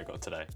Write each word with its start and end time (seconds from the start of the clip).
I 0.00 0.02
got 0.02 0.20
today 0.22 0.46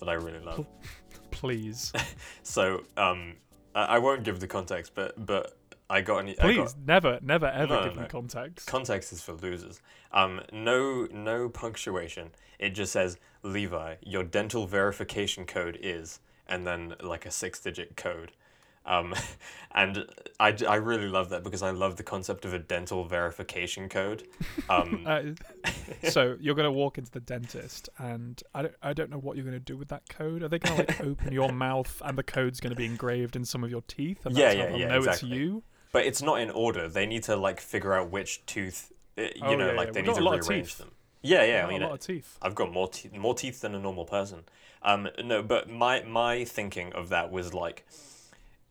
that 0.00 0.08
I 0.08 0.14
really 0.14 0.40
love. 0.40 0.66
Please, 1.30 1.92
So 2.42 2.84
um, 2.96 3.34
I, 3.74 3.84
I 3.84 3.98
won't 3.98 4.24
give 4.24 4.40
the 4.40 4.46
context, 4.46 4.92
but 4.94 5.26
but 5.26 5.56
I 5.90 6.00
got 6.00 6.18
an. 6.18 6.30
I 6.30 6.34
please, 6.42 6.56
got, 6.56 6.74
never, 6.86 7.18
never, 7.22 7.46
ever 7.46 7.74
No, 7.74 7.80
no, 7.80 7.84
give 7.86 7.96
me 7.96 8.02
no. 8.02 8.08
context. 8.08 8.66
context 8.66 9.12
is 9.12 9.20
for 9.20 9.32
losers. 9.34 9.80
Um, 10.12 10.40
no 10.52 11.06
no 11.12 11.48
punctuation. 11.48 12.30
It 12.58 12.70
just 12.70 12.92
says 12.92 13.18
Levi, 13.42 13.96
your 14.02 14.24
dental 14.24 14.66
verification 14.66 15.44
code 15.44 15.78
is, 15.82 16.20
and 16.46 16.66
then 16.66 16.94
like 17.02 17.26
a 17.26 17.30
six 17.30 17.60
digit 17.60 17.96
code. 17.96 18.32
Um, 18.86 19.14
and 19.74 20.06
I 20.38 20.74
really 20.76 21.08
love 21.08 21.30
that 21.30 21.42
because 21.42 21.62
I 21.62 21.70
love 21.70 21.96
the 21.96 22.02
concept 22.02 22.44
of 22.44 22.52
a 22.52 22.58
dental 22.58 23.04
verification 23.04 23.88
code. 23.88 24.24
Um, 24.68 25.06
Uh, 25.06 25.22
so 26.10 26.36
you're 26.40 26.54
gonna 26.54 26.72
walk 26.72 26.98
into 26.98 27.10
the 27.10 27.20
dentist, 27.20 27.88
and 27.98 28.42
I 28.54 28.62
don't, 28.62 28.74
I 28.82 28.92
don't 28.92 29.10
know 29.10 29.18
what 29.18 29.36
you're 29.36 29.44
gonna 29.44 29.58
do 29.60 29.76
with 29.76 29.88
that 29.88 30.08
code. 30.08 30.42
Are 30.42 30.48
they 30.48 30.58
gonna 30.58 30.76
like 30.76 31.00
open 31.04 31.32
your 31.32 31.52
mouth, 31.52 32.00
and 32.04 32.16
the 32.18 32.22
code's 32.22 32.60
gonna 32.60 32.74
be 32.74 32.84
engraved 32.86 33.36
in 33.36 33.44
some 33.44 33.64
of 33.64 33.70
your 33.70 33.82
teeth? 33.82 34.24
And 34.26 34.36
Yeah, 34.36 34.54
that's 34.54 34.56
yeah, 34.72 34.76
yeah, 34.76 34.88
Know 34.88 34.98
exactly. 34.98 35.28
it's 35.30 35.38
you. 35.38 35.62
but 35.92 36.04
it's 36.04 36.22
not 36.22 36.40
in 36.40 36.50
order. 36.50 36.88
They 36.88 37.06
need 37.06 37.22
to 37.24 37.36
like 37.36 37.60
figure 37.60 37.94
out 37.94 38.10
which 38.10 38.44
tooth. 38.46 38.92
uh, 39.18 39.22
You 39.22 39.30
Oh, 39.42 39.54
know, 39.56 39.66
yeah, 39.70 39.76
like 39.76 39.86
yeah. 39.88 39.92
they 39.92 40.00
We've 40.02 40.08
need 40.08 40.14
to 40.16 40.20
a 40.20 40.24
lot 40.24 40.38
of 40.38 40.48
rearrange 40.48 40.76
them. 40.76 40.90
Yeah, 41.22 41.44
yeah. 41.44 41.64
I 41.66 41.68
mean, 41.68 41.82
a 41.82 41.86
lot 41.86 41.94
of 41.94 42.00
teeth. 42.00 42.38
I've 42.42 42.54
got 42.54 42.70
more 42.72 42.88
teeth, 42.88 43.14
more 43.16 43.34
teeth 43.34 43.60
than 43.62 43.74
a 43.74 43.78
normal 43.78 44.04
person. 44.04 44.44
Um, 44.82 45.08
no, 45.24 45.42
but 45.42 45.70
my 45.70 46.02
my 46.02 46.44
thinking 46.44 46.92
of 46.92 47.08
that 47.08 47.30
was 47.32 47.54
like, 47.54 47.86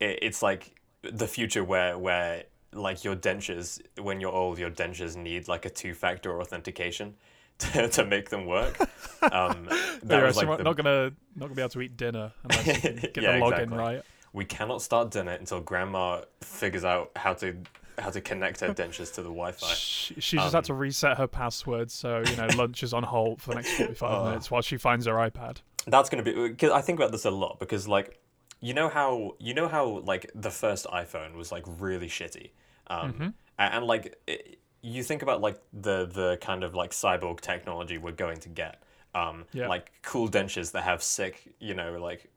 it, 0.04 0.20
it's 0.22 0.42
like 0.42 0.64
the 1.02 1.28
future 1.28 1.64
where 1.64 1.98
where 1.98 2.44
like 2.74 3.04
your 3.04 3.16
dentures 3.16 3.80
when 4.02 4.20
you're 4.22 4.32
old, 4.32 4.58
your 4.60 4.72
dentures 4.72 5.16
need 5.16 5.48
like 5.48 5.66
a 5.66 5.70
two 5.70 5.94
factor 5.94 6.40
authentication 6.42 7.16
to, 7.60 7.88
to 7.90 8.06
make 8.06 8.30
them 8.30 8.46
work. 8.46 8.78
Um, 9.32 9.70
that 10.04 10.22
was 10.22 10.36
like 10.36 10.58
the, 10.58 10.64
not 10.66 10.76
gonna 10.76 11.14
not 11.38 11.46
gonna 11.48 11.56
be 11.56 11.62
able 11.62 11.70
to 11.70 11.82
eat 11.82 11.96
dinner 11.96 12.34
unless 12.44 12.68
you 12.68 12.74
get 13.14 13.18
Yeah, 13.24 13.32
the 13.40 13.46
login 13.46 13.52
exactly. 13.64 13.78
right. 13.78 14.02
we 14.34 14.44
cannot 14.44 14.82
start 14.82 15.12
dinner 15.12 15.32
until 15.32 15.62
grandma 15.62 16.24
figures 16.42 16.84
out 16.84 17.12
how 17.16 17.34
to 17.36 17.56
how 17.98 18.10
to 18.10 18.20
connect 18.20 18.60
her 18.60 18.74
dentures 18.74 19.14
to 19.14 19.22
the 19.22 19.30
Wi-Fi. 19.30 19.66
She, 19.76 20.16
she 20.20 20.36
just 20.38 20.54
had 20.54 20.66
to 20.66 20.74
Um, 20.74 20.80
reset 20.80 21.18
her 21.18 21.28
password, 21.28 21.90
so 21.90 22.22
you 22.30 22.36
know 22.36 22.48
lunch 22.58 22.84
is 22.84 22.94
on 22.94 23.04
hold 23.04 23.42
for 23.42 23.52
the 23.52 23.56
next 23.62 23.72
forty-five 23.78 24.12
Oh. 24.22 24.26
minutes 24.26 24.52
while 24.52 24.62
she 24.62 24.76
finds 24.76 25.06
her 25.06 25.14
iPad. 25.14 25.58
That's 25.88 26.10
gonna 26.10 26.24
be 26.24 26.34
because 26.50 26.72
I 26.72 26.82
think 26.82 27.00
about 27.00 27.14
this 27.14 27.24
a 27.24 27.32
lot 27.32 27.60
because 27.62 27.88
like 27.88 28.20
you 28.64 28.74
know 28.74 28.90
how 28.90 29.36
you 29.40 29.54
know 29.54 29.68
how 29.68 29.86
like 30.12 30.32
the 30.36 30.52
first 30.52 30.86
iPhone 30.88 31.36
was 31.36 31.52
like 31.52 31.64
really 31.80 32.08
shitty, 32.08 32.52
um, 32.88 33.22
Mhm. 33.22 33.34
a- 33.60 33.64
and, 33.76 33.86
like 33.86 34.06
it, 34.28 34.60
you 34.82 35.04
think 35.04 35.22
about 35.22 35.42
like 35.42 35.60
the 35.74 36.06
the 36.06 36.38
kind 36.42 36.64
of 36.64 36.76
like 36.76 36.92
cyborg 36.92 37.42
technology 37.42 37.98
we're 37.98 38.12
going 38.26 38.40
to 38.40 38.50
get, 38.50 38.84
um, 39.16 39.46
Yeah. 39.54 39.72
like 39.72 39.92
cool 40.02 40.30
dentures 40.30 40.72
that 40.74 40.84
have 40.84 41.04
sick, 41.04 41.56
you 41.60 41.74
know, 41.76 41.98
like 42.02 42.30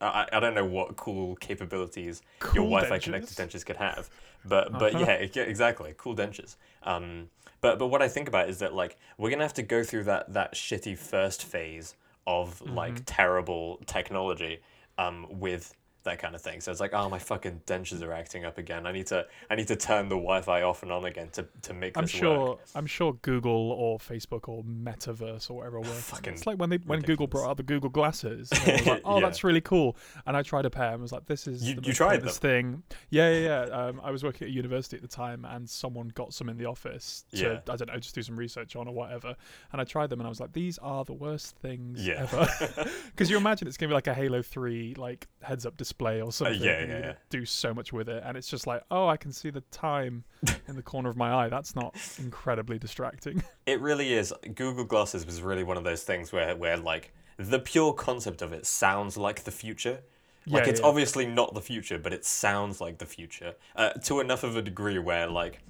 I, 0.00 0.26
I 0.32 0.40
don't 0.40 0.54
know 0.54 0.64
what 0.64 0.96
cool 0.96 1.36
capabilities 1.36 2.22
your 2.52 2.64
Cool 2.64 2.66
Wi-Fi 2.66 2.98
connected 2.98 3.36
dentures? 3.36 3.36
dentures 3.36 3.64
could 3.64 3.76
have, 3.76 4.10
but 4.44 4.76
but 4.78 4.94
Uh-huh. 4.94 5.06
yeah, 5.06 5.12
exactly, 5.12 5.94
cool 5.96 6.14
dentures. 6.16 6.56
Um, 6.82 7.28
but 7.60 7.78
but 7.78 7.86
what 7.88 8.02
I 8.02 8.08
think 8.08 8.28
about 8.28 8.48
is 8.48 8.58
that 8.58 8.74
like 8.74 8.96
we're 9.18 9.30
gonna 9.30 9.44
have 9.44 9.54
to 9.54 9.62
go 9.62 9.82
through 9.82 10.04
that 10.04 10.32
that 10.34 10.54
shitty 10.54 10.98
first 10.98 11.44
phase 11.44 11.94
of 12.26 12.60
like 12.62 13.02
Mm-hmm. 13.02 13.04
terrible 13.06 13.80
technology 13.86 14.60
um, 14.98 15.26
with 15.30 15.74
that 16.04 16.18
kind 16.18 16.34
of 16.34 16.40
thing. 16.40 16.60
So 16.60 16.70
it's 16.70 16.80
like, 16.80 16.94
oh, 16.94 17.08
my 17.08 17.18
fucking 17.18 17.62
dentures 17.66 18.02
are 18.02 18.12
acting 18.12 18.44
up 18.44 18.58
again. 18.58 18.86
I 18.86 18.92
need 18.92 19.06
to 19.08 19.26
I 19.50 19.54
need 19.56 19.68
to 19.68 19.76
turn 19.76 20.08
the 20.08 20.14
Wi-Fi 20.16 20.62
off 20.62 20.82
and 20.82 20.92
on 20.92 21.04
again 21.04 21.28
to, 21.32 21.46
to 21.62 21.74
make 21.74 21.96
I'm 21.98 22.04
this 22.04 22.10
sure. 22.12 22.38
work. 22.50 22.58
I'm 22.74 22.86
sure 22.86 23.14
Google 23.22 23.72
or 23.72 23.98
Facebook 23.98 24.48
or 24.48 24.62
Metaverse 24.64 25.50
or 25.50 25.54
whatever. 25.58 25.80
Work. 25.80 25.88
Fucking 25.88 26.34
It's 26.34 26.46
like 26.46 26.58
when 26.58 26.70
they 26.70 26.76
when 26.78 27.00
Google 27.00 27.26
brought 27.26 27.48
out 27.50 27.56
the 27.56 27.62
Google 27.62 27.90
glasses. 27.90 28.50
and 28.52 28.60
I 28.68 28.72
was 28.72 28.86
like, 28.86 29.02
oh, 29.04 29.18
Yeah. 29.20 29.26
that's 29.26 29.42
really 29.44 29.60
cool. 29.60 29.96
And 30.26 30.36
I 30.36 30.42
tried 30.42 30.66
a 30.66 30.70
pair 30.70 30.92
and 30.92 31.02
was 31.02 31.12
like, 31.12 31.26
this 31.26 31.46
is 31.46 31.62
You- 31.68 31.76
the 31.76 31.82
you 31.86 31.92
tried 31.92 32.16
pointless 32.16 32.38
thing. 32.38 32.82
Yeah, 33.10 33.30
yeah, 33.30 33.66
yeah. 33.66 33.72
Um, 33.86 34.00
I 34.04 34.10
was 34.10 34.22
working 34.22 34.46
at 34.46 34.50
a 34.50 34.54
university 34.54 34.96
at 34.96 35.02
the 35.02 35.08
time, 35.08 35.44
and 35.44 35.68
someone 35.68 36.08
got 36.08 36.34
some 36.34 36.48
in 36.48 36.56
the 36.58 36.66
office 36.66 37.24
to 37.32 37.36
Yeah. 37.38 37.60
I 37.72 37.76
don't 37.76 37.88
know, 37.88 37.98
just 37.98 38.14
do 38.14 38.22
some 38.22 38.36
research 38.38 38.76
on 38.76 38.88
or 38.88 38.94
whatever. 38.94 39.34
And 39.72 39.80
I 39.80 39.84
tried 39.84 40.10
them, 40.10 40.20
and 40.20 40.26
I 40.26 40.28
was 40.30 40.40
like, 40.40 40.52
these 40.52 40.78
are 40.78 41.04
the 41.04 41.12
worst 41.14 41.56
things 41.56 42.06
Yeah. 42.06 42.26
ever. 42.30 42.48
Because 43.14 43.30
you 43.30 43.36
imagine 43.36 43.68
it's 43.68 43.76
gonna 43.76 43.88
be 43.90 43.94
like 43.94 44.06
a 44.06 44.14
Halo 44.14 44.42
Three 44.42 44.94
like 44.94 45.26
heads 45.42 45.64
up 45.64 45.76
display 45.76 45.93
or 46.00 46.32
something. 46.32 46.60
yeah, 46.62 46.80
yeah, 46.84 46.98
yeah. 46.98 47.12
Do 47.30 47.44
so 47.44 47.72
much 47.74 47.92
with 47.92 48.08
it, 48.08 48.22
and 48.24 48.36
it's 48.36 48.48
just 48.48 48.66
like, 48.66 48.82
oh, 48.90 49.08
I 49.08 49.16
can 49.16 49.32
see 49.32 49.50
the 49.50 49.62
time 49.70 50.24
in 50.68 50.76
the 50.76 50.82
corner 50.82 51.08
of 51.08 51.16
my 51.16 51.32
eye. 51.32 51.48
That's 51.48 51.74
not 51.74 51.96
incredibly 52.18 52.78
distracting. 52.78 53.42
It 53.66 53.80
really 53.80 54.12
is. 54.12 54.30
Google 54.54 54.84
Glasses 54.84 55.24
was 55.24 55.40
really 55.40 55.64
one 55.64 55.78
of 55.78 55.84
those 55.84 56.02
things 56.02 56.32
where 56.32 56.54
where 56.54 56.76
like 56.76 57.14
the 57.38 57.58
pure 57.58 57.94
concept 57.94 58.42
of 58.42 58.52
it 58.52 58.66
sounds 58.66 59.16
like 59.16 59.44
the 59.44 59.50
future. 59.50 60.00
Like 60.46 60.64
Yeah, 60.64 60.70
it's 60.70 60.80
yeah. 60.80 60.86
obviously 60.86 61.24
not 61.24 61.54
the 61.54 61.62
future, 61.62 61.98
but 61.98 62.12
it 62.12 62.26
sounds 62.26 62.82
like 62.82 62.98
the 62.98 63.06
future 63.06 63.54
uh, 63.74 63.90
to 64.04 64.20
enough 64.20 64.42
of 64.44 64.54
a 64.56 64.62
degree 64.62 64.98
where 64.98 65.28
like 65.28 65.60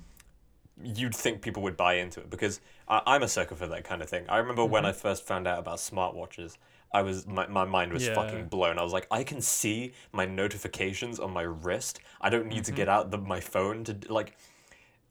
you'd 0.83 1.15
think 1.15 1.41
people 1.41 1.63
would 1.63 1.77
buy 1.77 1.95
into 1.95 2.21
it 2.21 2.31
because 2.31 2.61
I, 2.89 3.01
I'm 3.07 3.23
a 3.23 3.29
sucker 3.29 3.55
for 3.55 3.69
that 3.69 3.85
kind 3.85 4.03
of 4.03 4.09
thing. 4.09 4.25
I 4.29 4.39
remember 4.39 4.65
when 4.65 4.85
I 4.85 4.93
first 4.93 5.25
found 5.25 5.47
out 5.47 5.59
about 5.61 5.79
smartwatches, 5.79 6.57
I 6.95 7.03
was 7.03 7.27
my, 7.27 7.47
my 7.49 7.65
mind 7.65 7.93
was 7.93 8.07
Yeah. 8.07 8.15
fucking 8.15 8.47
blown. 8.47 8.79
I 8.79 8.83
was 8.83 8.93
like, 8.93 9.07
I 9.11 9.25
can 9.25 9.41
see 9.43 9.93
my 10.13 10.25
notifications 10.25 11.19
on 11.21 11.31
my 11.33 11.43
wrist. 11.43 12.01
I 12.21 12.31
don't 12.31 12.47
need 12.47 12.65
to 12.65 12.73
get 12.73 12.89
out 12.89 13.11
the, 13.11 13.19
my 13.19 13.41
phone 13.41 13.85
to 13.85 13.97
like, 14.09 14.37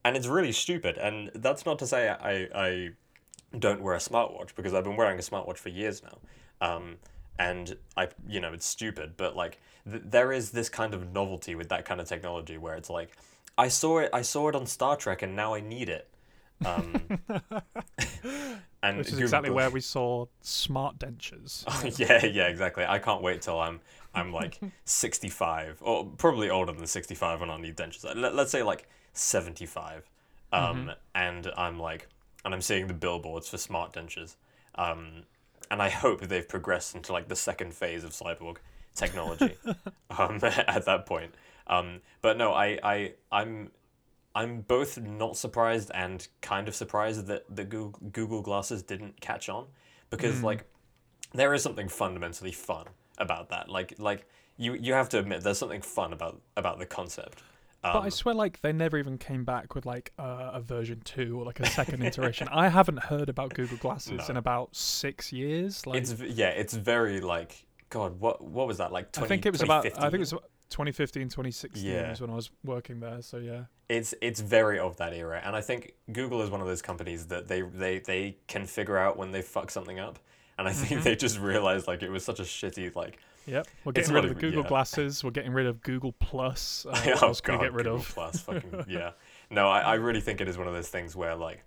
and 0.04 0.16
it's 0.16 0.26
really 0.26 0.52
stupid. 0.52 0.98
And 0.98 1.30
that's 1.34 1.64
not 1.66 1.78
to 1.80 1.86
say 1.86 2.08
I 2.08 2.48
I 2.54 2.90
don't 3.58 3.82
wear 3.82 3.94
a 3.94 3.98
smartwatch 3.98 4.54
because 4.56 4.74
I've 4.74 4.84
been 4.84 4.96
wearing 4.96 5.18
a 5.18 5.22
smartwatch 5.22 5.58
for 5.58 5.68
years 5.68 6.02
now. 6.02 6.18
Um, 6.66 6.96
and 7.38 7.76
I, 7.96 8.08
you 8.26 8.40
know, 8.40 8.52
it's 8.52 8.66
stupid, 8.66 9.14
but 9.16 9.36
like 9.36 9.60
th- 9.90 10.02
there 10.06 10.32
is 10.32 10.50
this 10.52 10.68
kind 10.68 10.94
of 10.94 11.12
novelty 11.12 11.54
with 11.54 11.68
that 11.68 11.84
kind 11.84 12.00
of 12.00 12.08
technology 12.08 12.56
where 12.58 12.74
it's 12.76 12.90
like, 12.90 13.10
I 13.58 13.68
saw 13.68 13.98
it, 13.98 14.10
I 14.12 14.22
saw 14.22 14.48
it 14.48 14.54
on 14.56 14.66
Star 14.66 14.96
Trek, 14.96 15.22
and 15.22 15.36
now 15.36 15.54
I 15.54 15.60
need 15.60 15.88
it. 15.88 16.08
Um, 16.64 17.02
and 18.84 18.98
Which 18.98 19.06
is 19.08 19.12
Google 19.14 19.24
exactly 19.24 19.48
Gla- 19.48 19.56
where 19.56 19.70
we 19.70 19.80
saw 19.80 20.26
smart 20.42 20.98
dentures. 20.98 21.64
Oh, 21.66 21.82
yeah, 21.96 22.24
yeah, 22.26 22.48
exactly. 22.48 22.84
I 22.84 22.98
can't 22.98 23.22
wait 23.22 23.42
till 23.42 23.58
I'm 23.58 23.80
I'm 24.14 24.30
like 24.32 24.60
65 24.84 25.78
or 25.80 26.04
probably 26.04 26.50
older 26.50 26.72
than 26.72 26.86
65 26.86 27.40
when 27.40 27.50
I 27.50 27.58
need 27.58 27.76
dentures. 27.76 28.04
Let, 28.14 28.34
let's 28.34 28.52
say 28.52 28.62
like 28.62 28.86
75. 29.14 30.08
Um, 30.52 30.92
and 31.16 31.50
I'm 31.56 31.80
like 31.80 32.08
and 32.44 32.52
I'm 32.54 32.60
seeing 32.60 32.86
the 32.86 32.94
billboards 32.94 33.48
for 33.48 33.56
smart 33.56 33.94
dentures. 33.94 34.36
Um, 34.74 35.22
and 35.70 35.80
I 35.80 35.88
hope 35.88 36.20
they've 36.20 36.46
progressed 36.46 36.94
into 36.94 37.12
like 37.12 37.28
the 37.28 37.36
second 37.36 37.72
phase 37.74 38.04
of 38.04 38.10
cyborg 38.10 38.58
technology 38.94 39.56
um, 40.18 40.38
at 40.42 40.84
that 40.84 41.06
point. 41.06 41.34
Um, 41.66 42.02
but 42.20 42.36
no, 42.36 42.52
I, 42.52 42.78
I 42.82 43.12
I'm 43.32 43.70
I'm 44.34 44.62
both 44.62 44.98
not 45.00 45.36
surprised 45.36 45.90
and 45.94 46.26
kind 46.40 46.66
of 46.68 46.74
surprised 46.74 47.26
that 47.26 47.44
the 47.54 47.64
Google, 47.64 48.00
Google 48.12 48.42
Glasses 48.42 48.82
didn't 48.82 49.20
catch 49.20 49.48
on 49.48 49.66
because 50.10 50.42
like 50.42 50.64
there 51.32 51.54
is 51.54 51.62
something 51.62 51.88
fundamentally 51.88 52.52
fun 52.52 52.86
about 53.18 53.50
that. 53.50 53.68
Like 53.68 53.94
like 53.98 54.26
you 54.56 54.74
you 54.74 54.92
have 54.92 55.08
to 55.10 55.18
admit 55.18 55.42
there's 55.42 55.58
something 55.58 55.82
fun 55.82 56.12
about 56.12 56.40
about 56.56 56.78
the 56.78 56.86
concept. 56.86 57.42
Um, 57.84 57.92
But 57.92 58.00
I 58.04 58.08
swear, 58.08 58.34
like 58.34 58.60
they 58.62 58.72
never 58.72 58.96
even 58.96 59.18
came 59.18 59.44
back 59.44 59.74
with 59.74 59.84
like 59.84 60.12
uh, 60.18 60.52
a 60.54 60.60
version 60.60 61.02
two 61.04 61.38
or 61.38 61.44
like 61.44 61.60
a 61.60 61.66
second 61.66 62.02
iteration. 62.02 62.48
I 62.50 62.68
haven't 62.68 62.98
heard 62.98 63.28
about 63.28 63.52
Google 63.54 63.76
Glasses 63.76 64.12
No. 64.18 64.26
in 64.30 64.36
about 64.38 64.74
six 64.74 65.32
years. 65.32 65.86
Like 65.86 66.00
it's 66.00 66.14
yeah, 66.20 66.48
it's 66.48 66.74
very 66.74 67.20
like 67.20 67.64
God. 67.90 68.18
What 68.20 68.42
what 68.42 68.66
was 68.66 68.78
that 68.78 68.90
like? 68.90 69.12
20, 69.12 69.24
I 69.24 69.28
think 69.28 69.46
it 69.46 69.52
was 69.52 69.62
about. 69.62 69.86
I 69.86 69.90
think 69.90 70.14
it 70.14 70.18
was 70.20 70.32
about 70.32 70.50
2015, 70.74 71.28
2016 71.28 71.84
Yeah. 71.84 72.10
was 72.10 72.20
when 72.20 72.30
I 72.30 72.34
was 72.34 72.50
working 72.64 73.00
there. 73.00 73.22
So 73.22 73.38
yeah, 73.38 73.64
it's 73.88 74.12
it's 74.20 74.40
very 74.40 74.78
of 74.78 74.96
that 74.96 75.12
era 75.12 75.40
and 75.44 75.54
i 75.54 75.60
think 75.60 75.92
google 76.10 76.40
is 76.42 76.48
one 76.48 76.62
of 76.62 76.66
those 76.66 76.80
companies 76.80 77.26
that 77.26 77.48
they 77.48 77.60
they, 77.60 77.98
they 77.98 78.34
can 78.48 78.64
figure 78.66 78.96
out 78.96 79.18
when 79.18 79.30
they 79.30 79.42
fuck 79.42 79.70
something 79.70 79.98
up 80.00 80.18
and 80.58 80.66
i 80.66 80.72
think 80.72 80.92
Mm-hmm. 81.00 81.02
they 81.04 81.14
just 81.16 81.38
realized 81.38 81.86
like 81.86 82.02
it 82.02 82.08
was 82.08 82.24
such 82.24 82.40
a 82.40 82.44
shitty 82.44 82.96
like 82.96 83.18
yep. 83.46 83.66
We're 83.84 83.92
getting 83.92 84.14
rid 84.14 84.24
of 84.24 84.30
the 84.34 84.40
Google 84.40 84.62
yeah. 84.62 84.68
Glasses. 84.68 85.22
We're 85.22 85.32
getting 85.32 85.52
rid 85.52 85.66
of 85.66 85.82
Google 85.82 86.12
Plus. 86.12 86.86
Uh, 86.90 86.98
oh 87.20 87.26
else 87.28 87.40
can 87.42 87.54
we 87.54 87.58
God, 87.58 87.64
get 87.64 87.72
rid 87.74 87.84
Google 87.84 87.98
of? 88.00 88.08
plus 88.08 88.40
fucking 88.40 88.84
yeah 88.88 89.10
no 89.50 89.68
I, 89.68 89.80
I 89.80 89.94
really 90.06 90.22
think 90.22 90.40
it 90.40 90.48
is 90.48 90.56
one 90.56 90.66
of 90.66 90.72
those 90.72 90.88
things 90.88 91.14
where 91.14 91.36
like 91.36 91.62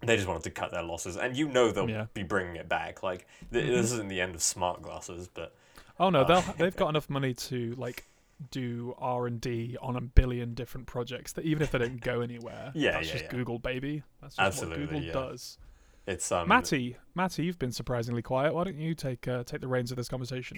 they 0.00 0.14
just 0.14 0.28
wanted 0.28 0.44
to 0.44 0.50
cut 0.52 0.70
their 0.70 0.84
losses 0.84 1.16
and 1.16 1.36
you 1.36 1.48
know 1.48 1.72
they'll 1.72 1.90
Yeah. 1.90 2.06
be 2.14 2.22
bringing 2.22 2.54
it 2.54 2.68
back 2.68 3.02
like 3.02 3.26
th- 3.52 3.64
Mhm. 3.64 3.68
this 3.74 3.90
isn't 3.92 4.08
the 4.08 4.20
end 4.20 4.36
of 4.36 4.42
smart 4.42 4.80
glasses 4.80 5.28
but 5.34 5.54
Oh 6.00 6.10
no, 6.10 6.20
Uh, 6.20 6.24
they'll 6.28 6.54
they've 6.58 6.76
got 6.76 6.88
enough 6.90 7.10
money 7.10 7.34
to 7.34 7.74
like 7.76 8.04
do 8.50 8.94
R 8.98 9.26
and 9.26 9.40
D 9.40 9.76
on 9.82 9.96
a 9.96 10.00
billion 10.00 10.54
different 10.54 10.86
projects 10.86 11.32
that 11.34 11.44
even 11.44 11.62
if 11.62 11.70
they 11.72 11.78
don't 11.78 12.00
go 12.00 12.20
anywhere, 12.20 12.70
Yeah, 12.74 12.92
that's 12.92 13.06
yeah, 13.08 13.12
just 13.12 13.24
yeah. 13.24 13.30
Google 13.30 13.58
baby. 13.58 14.02
That's 14.22 14.36
just 14.36 14.46
Absolutely, 14.46 14.84
what 14.86 14.90
Google 14.90 15.06
yeah. 15.06 15.12
does. 15.12 15.58
it's 16.06 16.30
um 16.32 16.48
Matty, 16.48 16.96
Matty, 17.14 17.44
you've 17.44 17.58
been 17.58 17.72
surprisingly 17.72 18.22
quiet. 18.22 18.54
Why 18.54 18.64
don't 18.64 18.78
you 18.78 18.94
take 18.94 19.26
uh, 19.28 19.42
take 19.44 19.60
the 19.60 19.68
reins 19.68 19.90
of 19.90 19.96
this 19.96 20.08
conversation? 20.08 20.56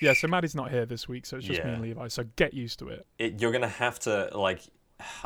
Yeah, 0.00 0.14
so 0.14 0.28
Maddie's 0.28 0.54
not 0.54 0.70
here 0.70 0.86
this 0.86 1.08
week, 1.08 1.26
so 1.26 1.36
it's 1.36 1.46
just 1.46 1.62
me 1.62 1.72
and 1.72 1.82
Levi. 1.82 2.08
So 2.08 2.24
get 2.36 2.54
used 2.54 2.78
to 2.78 2.88
it. 2.88 3.06
it, 3.18 3.40
you're 3.40 3.52
gonna 3.52 3.68
have 3.68 3.98
to 4.00 4.30
like 4.34 4.62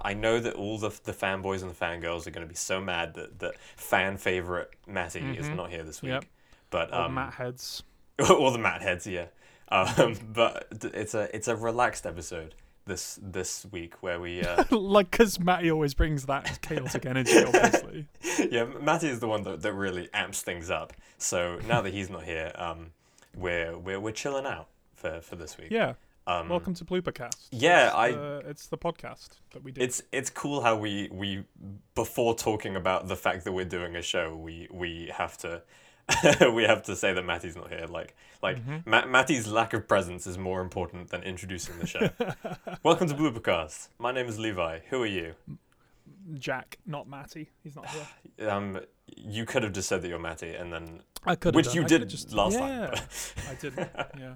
I 0.03 0.15
know 0.15 0.41
that 0.41 0.55
all 0.55 0.79
the 0.79 0.91
the 1.05 1.13
fanboys 1.13 1.63
and 1.63 1.71
the 1.71 1.75
fangirls 1.75 2.27
are 2.27 2.31
going 2.31 2.47
to 2.47 2.49
be 2.51 2.57
so 2.57 2.81
mad 2.81 3.15
that 3.15 3.39
that 3.41 3.55
fan 3.77 4.17
favorite 4.17 4.71
Matty 4.87 5.21
is 5.21 5.47
Mhm. 5.47 5.57
not 5.57 5.71
here 5.71 5.83
this 5.85 6.01
week. 6.03 6.13
Yep. 6.13 6.25
But 6.71 6.91
All 6.93 7.05
um, 7.07 7.15
Matt 7.15 7.35
heads. 7.35 7.83
all 8.29 8.51
the 8.51 8.59
Matt 8.59 8.83
heads, 8.83 9.07
yeah. 9.07 9.27
Um, 9.69 10.17
but 10.33 10.69
it's 10.83 11.15
a 11.15 11.35
it's 11.35 11.49
a 11.49 11.57
relaxed 11.57 12.07
episode 12.07 12.55
this 12.87 13.19
this 13.23 13.67
week 13.71 14.03
where 14.03 14.21
we 14.21 14.43
uh, 14.43 14.65
like, 14.77 15.11
because 15.11 15.41
Matty 15.41 15.71
always 15.71 15.95
brings 15.95 16.27
that 16.27 16.61
chaotic 16.63 17.07
energy, 17.07 17.39
obviously. 17.43 18.07
yeah 18.51 18.65
Matty 18.65 19.09
is 19.09 19.21
the 19.21 19.29
one 19.29 19.43
that, 19.45 19.63
that 19.63 19.73
really 19.73 20.09
amps 20.13 20.43
things 20.43 20.71
up. 20.71 20.93
So 21.19 21.59
now 21.67 21.81
that 21.81 21.93
he's 21.93 22.11
not 22.11 22.25
here, 22.25 22.53
um, 22.57 22.93
we're 23.35 23.77
we're 23.79 24.01
we're 24.01 24.13
chilling 24.13 24.47
out 24.47 24.69
for 24.95 25.21
for 25.21 25.37
this 25.37 25.59
week. 25.59 25.69
Yeah. 25.71 25.95
Um, 26.27 26.49
Welcome 26.49 26.73
to 26.75 26.87
Bloopercast. 26.87 27.49
Yeah, 27.51 27.89
it's 27.89 27.95
I- 27.95 28.11
The, 28.13 28.43
it's 28.49 28.67
the 28.69 28.79
podcast 28.79 29.29
that 29.53 29.63
we 29.63 29.73
do. 29.73 29.81
It's 29.81 30.03
it's 30.13 30.31
cool 30.31 30.63
how 30.63 30.77
we 30.77 31.09
we 31.13 31.45
before 31.95 32.35
talking 32.35 32.77
about 32.77 33.09
the 33.09 33.17
fact 33.17 33.45
that 33.45 33.53
we're 33.53 33.67
doing 33.67 33.97
a 33.97 34.03
show, 34.03 34.35
we 34.35 34.69
we 34.71 35.11
have 35.15 35.37
to 35.39 35.63
we 36.53 36.65
have 36.65 36.83
to 36.85 36.97
say 36.97 37.13
that 37.13 37.25
Matty's 37.25 37.57
not 37.57 37.71
here. 37.71 37.87
Like 37.89 38.15
like 38.43 38.65
Mhm. 38.65 38.87
Ma- 38.87 39.07
Matty's 39.07 39.47
lack 39.47 39.73
of 39.73 39.89
presence 39.89 40.27
is 40.27 40.37
more 40.37 40.61
important 40.61 41.09
than 41.11 41.23
introducing 41.23 41.79
the 41.79 41.87
show. 41.87 42.11
Welcome 42.83 43.09
to 43.09 43.15
Bloopercast. 43.15 43.89
My 43.99 44.13
name 44.13 44.27
is 44.27 44.39
Levi. 44.39 44.81
Who 44.91 45.03
are 45.03 45.07
you? 45.07 45.35
Jack, 46.35 46.79
not 46.87 47.09
Matty. 47.09 47.51
He's 47.63 47.77
not 47.77 47.89
here. 47.89 48.07
Um, 48.49 48.81
you 49.17 49.45
could 49.45 49.63
have 49.63 49.73
just 49.73 49.89
said 49.89 50.03
that 50.03 50.09
you're 50.09 50.19
Matty, 50.19 50.55
and 50.55 50.73
then 50.73 51.01
I 51.25 51.37
could. 51.37 51.55
which 51.55 51.73
you 51.73 51.83
I 51.83 51.87
did 51.87 52.09
just 52.09 52.33
last 52.33 52.55
yeah, 52.55 52.89
time. 52.89 53.05
I 53.49 53.55
didn't. 53.55 53.91
Yeah. 54.19 54.35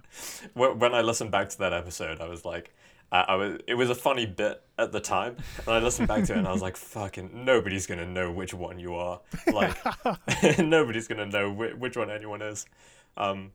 When 0.55 0.95
I 0.95 1.01
listened 1.01 1.33
back 1.33 1.49
to 1.49 1.59
that 1.59 1.73
episode, 1.73 2.21
I 2.21 2.29
was 2.29 2.45
like, 2.45 2.73
I, 3.11 3.21
I 3.21 3.35
was. 3.37 3.59
It 3.67 3.75
was 3.75 3.91
a 3.91 3.95
funny 3.95 4.27
bit 4.27 4.63
at 4.79 4.93
the 4.93 5.01
time, 5.01 5.37
and 5.67 5.75
I 5.75 5.79
listened 5.79 6.09
back 6.09 6.25
to 6.25 6.35
it, 6.35 6.39
and 6.39 6.47
I 6.49 6.53
was 6.53 6.63
like, 6.63 6.77
"Fucking 6.97 7.31
nobody's 7.45 7.87
gonna 7.87 8.07
know 8.07 8.31
which 8.31 8.53
one 8.55 8.79
you 8.79 8.95
are. 8.95 9.21
Like, 9.53 9.77
nobody's 10.59 11.09
gonna 11.09 11.27
know 11.27 11.51
whi- 11.51 11.75
which 11.75 11.97
one 11.97 12.11
anyone 12.11 12.43
is." 12.43 12.67
Um, 13.17 13.53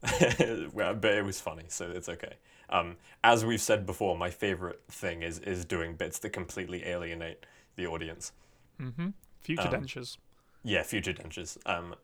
but 0.00 1.04
it 1.04 1.24
was 1.24 1.40
funny, 1.40 1.64
so 1.68 1.90
it's 1.90 2.08
okay. 2.08 2.34
Um, 2.70 2.96
as 3.22 3.44
we've 3.44 3.60
said 3.60 3.86
before, 3.86 4.16
my 4.16 4.30
favorite 4.30 4.80
thing 4.88 5.22
is 5.22 5.38
is 5.40 5.64
doing 5.64 5.94
bits 5.94 6.18
that 6.20 6.30
completely 6.30 6.84
alienate 6.86 7.44
the 7.76 7.86
audience. 7.86 8.32
Mm-hmm. 8.80 9.08
Future 9.40 9.62
Um, 9.68 9.74
dentures. 9.74 10.16
Yeah, 10.64 10.82
future 10.82 11.12
dentures. 11.12 11.58
Um, 11.66 11.94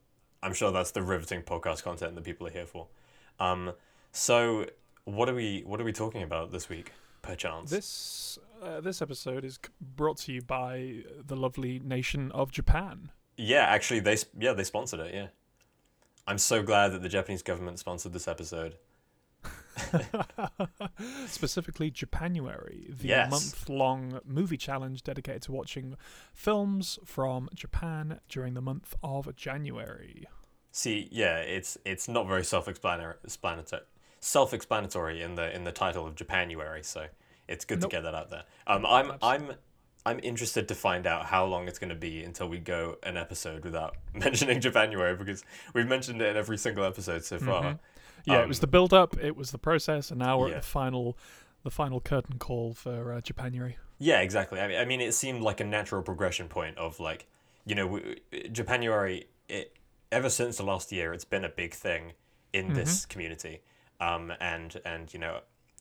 I'm 0.42 0.52
sure 0.54 0.70
that's 0.72 0.90
the 0.90 1.02
riveting 1.02 1.42
podcast 1.42 1.82
content 1.82 2.14
that 2.16 2.24
people 2.24 2.46
are 2.46 2.50
here 2.50 2.66
for. 2.66 2.88
Um, 3.40 3.72
so 4.12 4.66
what 5.08 5.28
are 5.28 5.34
we 5.34 5.62
what 5.66 5.80
are 5.80 5.84
we 5.84 5.92
talking 5.92 6.22
about 6.22 6.52
this 6.52 6.68
week, 6.68 6.92
perchance? 7.22 7.70
This 7.70 8.38
uh, 8.62 8.80
this 8.80 9.00
episode 9.02 9.44
is 9.44 9.58
brought 9.80 10.18
to 10.18 10.32
you 10.32 10.42
by 10.42 11.02
the 11.26 11.36
lovely 11.36 11.78
nation 11.78 12.30
of 12.32 12.50
Japan. 12.52 13.10
Yeah, 13.36 13.62
actually, 13.62 14.00
they 14.00 14.16
yeah 14.38 14.52
they 14.52 14.64
sponsored 14.64 15.00
it. 15.00 15.14
Yeah, 15.14 15.28
I'm 16.26 16.38
so 16.38 16.62
glad 16.62 16.88
that 16.92 17.02
the 17.02 17.08
Japanese 17.08 17.42
government 17.42 17.78
sponsored 17.78 18.12
this 18.12 18.28
episode. 18.28 18.76
Specifically, 21.26 21.90
Japanuary, 21.90 22.86
the 22.88 23.08
Yes. 23.08 23.30
month-long 23.30 24.20
movie 24.24 24.56
challenge 24.56 25.02
dedicated 25.04 25.42
to 25.42 25.52
watching 25.52 25.96
films 26.34 26.98
from 27.04 27.48
Japan 27.54 28.20
during 28.28 28.54
the 28.54 28.60
month 28.60 28.94
of 29.02 29.34
January. 29.36 30.26
See, 30.72 31.08
yeah, 31.10 31.38
it's 31.38 31.78
it's 31.84 32.08
not 32.08 32.26
very 32.26 32.44
self-explanatory, 32.44 33.14
self-explanatory 34.20 35.22
in 35.22 35.34
the 35.34 35.54
in 35.54 35.64
the 35.64 35.72
title 35.72 36.06
of 36.06 36.14
Japanuary, 36.14 36.82
so 36.82 37.06
it's 37.46 37.64
good 37.64 37.80
Nope. 37.80 37.90
to 37.90 37.96
get 37.96 38.02
that 38.02 38.14
out 38.14 38.30
there. 38.30 38.44
Um, 38.66 38.84
I'm 38.86 39.12
I'm 39.22 39.52
I'm 40.06 40.20
interested 40.22 40.68
to 40.68 40.74
find 40.74 41.06
out 41.06 41.26
how 41.26 41.44
long 41.44 41.68
it's 41.68 41.78
going 41.78 41.90
to 41.90 41.94
be 41.96 42.22
until 42.22 42.48
we 42.48 42.58
go 42.58 42.96
an 43.02 43.16
episode 43.16 43.64
without 43.64 43.96
mentioning 44.14 44.60
Japanuary 44.60 45.16
because 45.16 45.44
we've 45.74 45.88
mentioned 45.88 46.22
it 46.22 46.28
in 46.30 46.36
every 46.36 46.56
single 46.58 46.84
episode 46.84 47.24
so 47.24 47.38
far. 47.38 47.62
Mhm. 47.62 47.78
Yeah, 48.24 48.42
it 48.42 48.48
was 48.48 48.58
Um, 48.58 48.62
the 48.62 48.66
build-up, 48.68 49.16
it 49.22 49.36
was 49.36 49.50
the 49.52 49.58
process, 49.58 50.10
and 50.10 50.18
now 50.18 50.38
we're 50.38 50.48
Yeah. 50.50 50.56
at 50.56 50.62
the 50.62 50.68
final, 50.68 51.16
the 51.62 51.70
final 51.70 52.00
curtain 52.00 52.38
call 52.38 52.74
for 52.74 53.12
uh, 53.12 53.20
Japanuary. 53.20 53.76
Yeah, 53.98 54.20
exactly. 54.20 54.60
I 54.60 54.68
mean, 54.68 54.78
I 54.78 54.84
mean, 54.84 55.00
it 55.00 55.12
seemed 55.12 55.42
like 55.42 55.60
a 55.60 55.64
natural 55.64 56.02
progression 56.02 56.48
point 56.48 56.76
of 56.78 57.00
like, 57.00 57.26
you 57.64 57.74
know, 57.74 58.00
Japanuary. 58.52 59.26
It 59.48 59.76
ever 60.12 60.30
since 60.30 60.56
the 60.56 60.62
last 60.62 60.90
year, 60.92 61.12
it's 61.12 61.24
been 61.24 61.44
a 61.44 61.48
big 61.48 61.74
thing 61.74 62.12
in 62.52 62.72
this 62.74 63.04
community, 63.06 63.62
um, 64.00 64.32
and 64.40 64.80
and 64.84 65.12
you 65.12 65.18
know, 65.20 65.40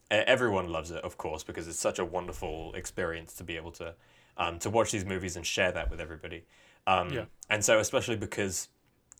everyone 0.09 0.69
loves 0.69 0.91
it, 0.91 1.03
of 1.03 1.17
course, 1.17 1.43
because 1.43 1.67
it's 1.67 1.79
such 1.79 1.99
a 1.99 2.05
wonderful 2.05 2.73
experience 2.73 3.33
to 3.35 3.43
be 3.43 3.55
able 3.55 3.71
to, 3.71 3.93
um, 4.37 4.59
to 4.59 4.69
watch 4.69 4.91
these 4.91 5.05
movies 5.05 5.35
and 5.35 5.45
share 5.45 5.71
that 5.71 5.89
with 5.89 5.99
everybody. 5.99 6.45
Um, 6.85 7.09
Yeah. 7.09 7.25
And 7.49 7.63
so, 7.63 7.79
especially 7.79 8.15
because 8.15 8.69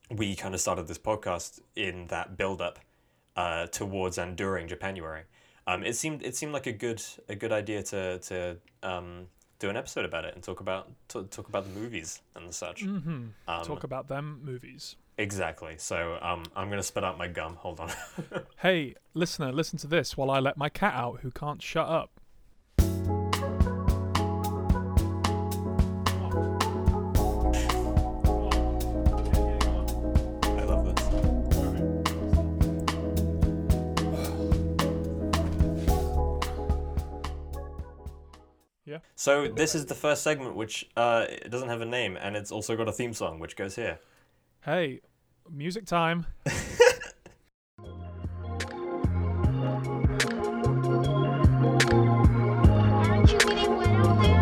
we 0.09 0.35
kind 0.35 0.53
of 0.53 0.61
started 0.61 0.87
this 0.87 0.97
podcast 0.97 1.59
in 1.75 2.07
that 2.07 2.37
build 2.37 2.61
up 2.61 2.79
uh, 3.35 3.67
towards 3.67 4.17
and 4.17 4.35
during 4.35 4.67
Japanuary. 4.67 5.23
Um, 5.67 5.83
it 5.83 5.95
seemed 5.95 6.23
it 6.23 6.35
seemed 6.35 6.53
like 6.53 6.65
a 6.65 6.71
good 6.71 7.03
a 7.27 7.35
good 7.35 7.51
idea 7.51 7.83
to 7.83 8.19
to 8.19 8.57
um, 8.83 9.27
do 9.59 9.69
an 9.69 9.75
episode 9.75 10.05
about 10.05 10.23
it 10.23 10.33
and 10.33 10.43
talk 10.43 10.61
about 10.61 10.89
t- 11.09 11.25
talk 11.29 11.49
about 11.49 11.65
the 11.65 11.79
movies 11.79 12.21
and 12.35 12.53
such. 12.53 12.85
Mm-hmm. 12.85 13.27
Um, 13.47 13.65
Talk 13.65 13.83
about 13.83 14.07
them 14.07 14.39
movies. 14.43 14.95
Exactly. 15.17 15.75
So 15.77 16.17
um, 16.21 16.43
I'm 16.55 16.69
gonna 16.69 16.83
spit 16.83 17.03
out 17.03 17.17
my 17.17 17.27
gum. 17.27 17.55
Hold 17.55 17.79
on. 17.79 17.91
Hey, 18.57 18.95
listener, 19.13 19.51
listen 19.51 19.77
to 19.79 19.87
this 19.87 20.17
while 20.17 20.31
I 20.31 20.39
let 20.39 20.57
my 20.57 20.69
cat 20.69 20.93
out 20.95 21.19
who 21.21 21.31
can't 21.31 21.61
shut 21.61 21.87
up. 21.87 22.11
I 22.79 22.83
love 30.63 30.85
this. 30.85 31.03
Yeah. 38.85 38.99
So 39.15 39.47
this 39.49 39.75
is 39.75 39.85
the 39.85 39.95
first 39.95 40.23
segment 40.23 40.55
which 40.55 40.89
uh, 40.95 41.25
it 41.29 41.49
doesn't 41.51 41.69
have 41.69 41.81
a 41.81 41.85
name 41.85 42.17
and 42.17 42.35
it's 42.35 42.51
also 42.51 42.75
got 42.75 42.87
a 42.87 42.93
theme 42.93 43.13
song 43.13 43.39
which 43.39 43.55
goes 43.55 43.75
here. 43.75 43.99
Hey, 44.61 45.01
music 45.51 45.85
time. 45.85 46.25
Aren't 51.97 53.31
you 53.31 53.37
getting 53.39 53.77
wet 53.77 53.87
out 53.89 54.21
there? 54.21 54.37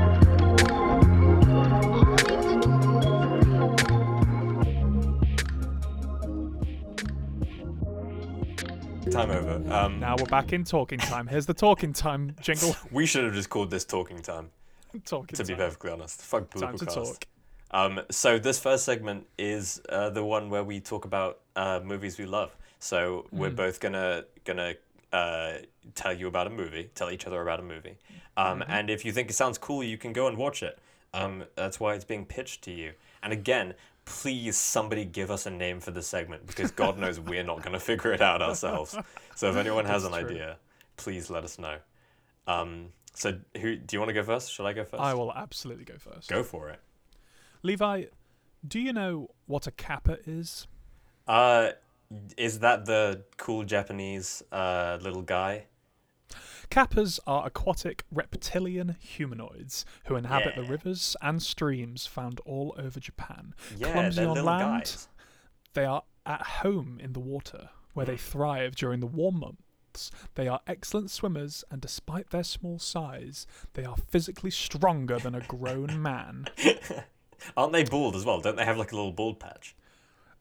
I'll 0.91 0.99
leave 0.99 1.27
the 1.27 1.45
door 1.45 2.45
open 8.03 8.55
for 8.99 9.05
you. 9.05 9.11
Time 9.11 9.29
over. 9.31 9.73
Um, 9.73 9.99
Now 9.99 10.15
we're 10.17 10.25
back 10.25 10.51
in 10.51 10.63
talking 10.63 10.99
time. 10.99 11.27
Here's 11.27 11.45
the 11.45 11.53
talking 11.53 11.93
time 11.93 12.35
jingle. 12.41 12.75
we 12.91 13.05
should 13.05 13.23
have 13.23 13.33
just 13.33 13.49
called 13.49 13.69
this 13.71 13.85
talking 13.85 14.19
time. 14.21 14.49
talking 15.05 15.35
To 15.37 15.43
be 15.45 15.55
perfectly 15.55 15.91
honest, 15.91 16.21
fuck 16.21 16.49
Time 16.49 16.77
to 16.77 16.85
Bloopercast. 16.85 16.93
talk. 16.93 17.25
Um, 17.75 17.99
so 18.09 18.39
this 18.39 18.57
first 18.57 18.85
segment 18.85 19.27
is 19.37 19.81
uh, 19.89 20.09
the 20.09 20.23
one 20.23 20.49
where 20.49 20.63
we 20.63 20.79
talk 20.79 21.03
about 21.03 21.39
uh, 21.57 21.81
movies 21.83 22.17
we 22.17 22.25
love. 22.25 22.55
So 22.79 23.27
we're 23.31 23.49
Mm. 23.51 23.55
both 23.63 23.79
gonna 23.81 24.23
gonna 24.45 24.75
uh, 25.11 25.53
tell 25.93 26.13
you 26.13 26.27
about 26.27 26.47
a 26.47 26.49
movie, 26.49 26.89
tell 26.95 27.09
each 27.11 27.27
other 27.27 27.41
about 27.41 27.59
a 27.59 27.63
movie, 27.63 27.95
um, 28.37 28.59
Mm-hmm. 28.61 28.71
and 28.71 28.89
if 28.89 29.03
you 29.05 29.11
think 29.11 29.29
it 29.29 29.33
sounds 29.33 29.57
cool, 29.57 29.83
you 29.83 29.97
can 29.97 30.13
go 30.13 30.27
and 30.27 30.37
watch 30.37 30.63
it. 30.63 30.79
Um, 31.13 31.43
that's 31.55 31.79
why 31.79 31.95
it's 31.95 32.03
being 32.05 32.25
pitched 32.25 32.61
to 32.63 32.71
you. 32.71 32.93
And 33.23 33.31
again, 33.33 33.73
please 34.05 34.55
somebody 34.57 35.03
give 35.05 35.29
us 35.31 35.45
a 35.45 35.49
name 35.51 35.79
for 35.79 35.91
this 35.91 36.07
segment 36.07 36.45
because 36.47 36.71
God 36.71 36.97
knows 37.01 37.19
we're 37.19 37.43
not 37.43 37.61
gonna 37.63 37.79
figure 37.79 38.13
it 38.13 38.21
out 38.21 38.41
ourselves. 38.41 38.97
So 39.35 39.49
if 39.49 39.55
anyone 39.57 39.85
has 39.85 40.03
an 40.05 40.11
true. 40.13 40.19
idea, 40.29 40.57
please 40.97 41.29
let 41.29 41.43
us 41.43 41.57
know. 41.59 41.77
Um, 42.47 42.89
so 43.13 43.37
who 43.61 43.75
do 43.77 43.95
you 43.95 43.99
want 43.99 44.09
to 44.09 44.13
go 44.13 44.23
first? 44.23 44.51
Shall 44.53 44.67
I 44.67 44.73
go 44.73 44.83
first? 44.85 45.01
I 45.01 45.13
will 45.13 45.33
absolutely 45.33 45.85
go 45.85 45.97
first. 45.97 46.29
go 46.29 46.43
for 46.43 46.69
it. 46.69 46.79
Levi, 47.65 48.03
do 48.65 48.79
you 48.79 48.93
know 48.93 49.31
what 49.47 49.65
a 49.65 49.71
kappa 49.71 50.19
is? 50.27 50.67
Uh, 51.27 51.69
is 52.37 52.59
that 52.59 52.85
the 52.85 53.23
cool 53.37 53.63
Japanese 53.63 54.43
uh 54.51 54.99
little 55.01 55.23
guy? 55.23 55.65
Kappas 56.69 57.19
are 57.25 57.47
aquatic 57.47 58.03
reptilian 58.11 58.95
humanoids 58.99 59.83
who 60.05 60.15
inhabit 60.15 60.55
the 60.55 60.63
rivers 60.63 61.15
and 61.23 61.41
streams 61.41 62.05
found 62.05 62.39
all 62.45 62.75
over 62.77 62.99
Japan. 62.99 63.55
Yeah, 63.75 63.91
Clumsy 63.91 64.25
on 64.25 64.45
land, 64.45 64.83
guys. 64.83 65.07
They 65.73 65.85
are 65.85 66.03
at 66.25 66.41
home 66.43 66.99
in 67.01 67.13
the 67.13 67.19
water, 67.19 67.69
where 67.93 68.05
they 68.05 68.17
thrive 68.17 68.75
during 68.75 68.99
the 68.99 69.07
warm 69.07 69.39
months. 69.39 70.11
They 70.35 70.47
are 70.47 70.59
excellent 70.67 71.09
swimmers, 71.09 71.63
and 71.71 71.81
despite 71.81 72.29
their 72.29 72.43
small 72.43 72.77
size, 72.77 73.47
they 73.73 73.85
are 73.85 73.97
physically 73.97 74.51
stronger 74.51 75.17
than 75.17 75.33
a 75.33 75.41
grown 75.41 76.01
man. 76.01 76.47
Aren't 77.57 77.73
they 77.73 77.83
bald 77.83 78.15
as 78.15 78.25
well? 78.25 78.39
Don't 78.41 78.55
they 78.55 78.65
have 78.65 78.77
like 78.77 78.91
a 78.91 78.95
little 78.95 79.11
bald 79.11 79.39
patch? 79.39 79.75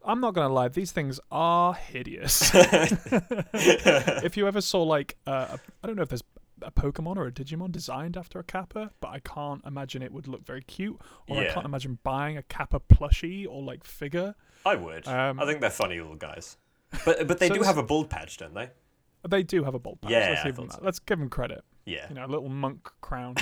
I'm 0.06 0.20
not 0.20 0.34
gonna 0.34 0.52
lie, 0.52 0.68
these 0.68 0.92
things 0.92 1.18
are 1.30 1.72
hideous. 1.74 2.50
if 2.54 4.36
you 4.36 4.46
ever 4.46 4.60
saw 4.60 4.82
like, 4.82 5.16
uh, 5.26 5.46
a- 5.52 5.58
I 5.82 5.86
don't 5.86 5.96
know 5.96 6.02
if 6.02 6.08
there's 6.08 6.22
a 6.62 6.70
Pokemon 6.70 7.16
or 7.16 7.26
a 7.26 7.32
Digimon 7.32 7.72
designed 7.72 8.16
after 8.16 8.38
a 8.38 8.44
Kappa, 8.44 8.90
but 9.00 9.08
I 9.08 9.20
can't 9.20 9.62
imagine 9.64 10.02
it 10.02 10.12
would 10.12 10.28
look 10.28 10.44
very 10.44 10.62
cute, 10.62 10.98
or 11.28 11.38
I 11.38 11.46
can't 11.48 11.66
imagine 11.66 11.98
buying 12.02 12.36
a 12.36 12.42
Kappa 12.42 12.80
plushie 12.80 13.46
or 13.48 13.62
like 13.62 13.84
figure. 13.84 14.34
I 14.66 14.76
would. 14.76 15.06
Um, 15.08 15.40
I 15.40 15.46
think 15.46 15.60
they're 15.60 15.70
funny 15.70 15.98
little 16.00 16.16
guys. 16.16 16.56
But 17.04 17.26
but 17.26 17.38
they 17.38 17.48
So 17.54 17.54
do 17.54 17.62
have 17.62 17.76
a 17.78 17.82
bald 17.82 18.08
patch, 18.10 18.36
don't 18.38 18.54
they? 18.54 18.70
They 19.28 19.42
do 19.42 19.64
have 19.64 19.74
a 19.74 19.78
bald 19.78 20.00
patch. 20.00 20.10
Yeah, 20.12 20.28
let's 20.30 20.44
give 20.44 20.56
them 20.56 20.66
that. 20.68 20.76
so. 20.76 20.80
Let's 20.84 20.98
give 20.98 21.18
them 21.18 21.28
credit. 21.30 21.64
Yeah. 21.86 22.06
You 22.08 22.14
know, 22.14 22.24
a 22.24 22.28
little 22.28 22.48
monk 22.48 22.90
crown. 23.00 23.36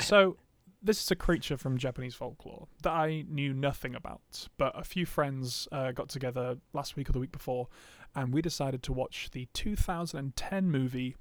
so 0.00 0.36
this 0.82 1.02
is 1.02 1.10
a 1.10 1.16
creature 1.16 1.56
from 1.56 1.78
Japanese 1.78 2.14
folklore 2.14 2.68
that 2.82 2.92
I 2.92 3.24
knew 3.28 3.52
nothing 3.52 3.94
about, 3.94 4.48
but 4.56 4.78
a 4.78 4.84
few 4.84 5.06
friends 5.06 5.68
uh, 5.72 5.92
got 5.92 6.08
together 6.08 6.58
last 6.72 6.96
week 6.96 7.08
or 7.08 7.12
the 7.12 7.18
week 7.18 7.32
before, 7.32 7.68
and 8.14 8.32
we 8.32 8.42
decided 8.42 8.82
to 8.84 8.92
watch 8.92 9.30
the 9.32 9.48
2010 9.54 10.70
movie 10.70 11.16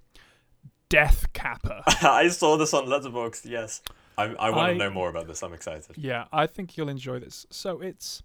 Death 0.90 1.34
Kappa. 1.34 1.84
I 2.02 2.28
saw 2.30 2.58
this 2.58 2.74
on 2.74 2.86
Letterboxd. 2.86 3.46
Yes. 3.46 3.82
I 4.18 4.26
I 4.26 4.50
want 4.50 4.74
to 4.74 4.78
know 4.78 4.90
more 4.90 5.10
about 5.10 5.28
this. 5.28 5.44
I'm 5.44 5.54
excited. 5.54 5.98
Yeah, 5.98 6.26
I 6.32 6.48
think 6.48 6.78
you'll 6.78 6.90
enjoy 6.90 7.20
this. 7.20 7.46
So 7.50 7.82
it's 7.82 8.24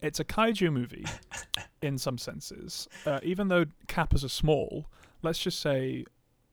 it's 0.00 0.20
a 0.20 0.24
kaiju 0.24 0.72
movie 0.72 1.06
in 1.82 1.98
some 1.98 2.18
senses. 2.18 2.88
Uh, 3.06 3.20
even 3.22 3.48
though 3.48 3.64
kappas 3.86 4.24
are 4.24 4.28
small, 4.28 4.86
let's 5.22 5.38
just 5.38 5.60
say 5.60 6.04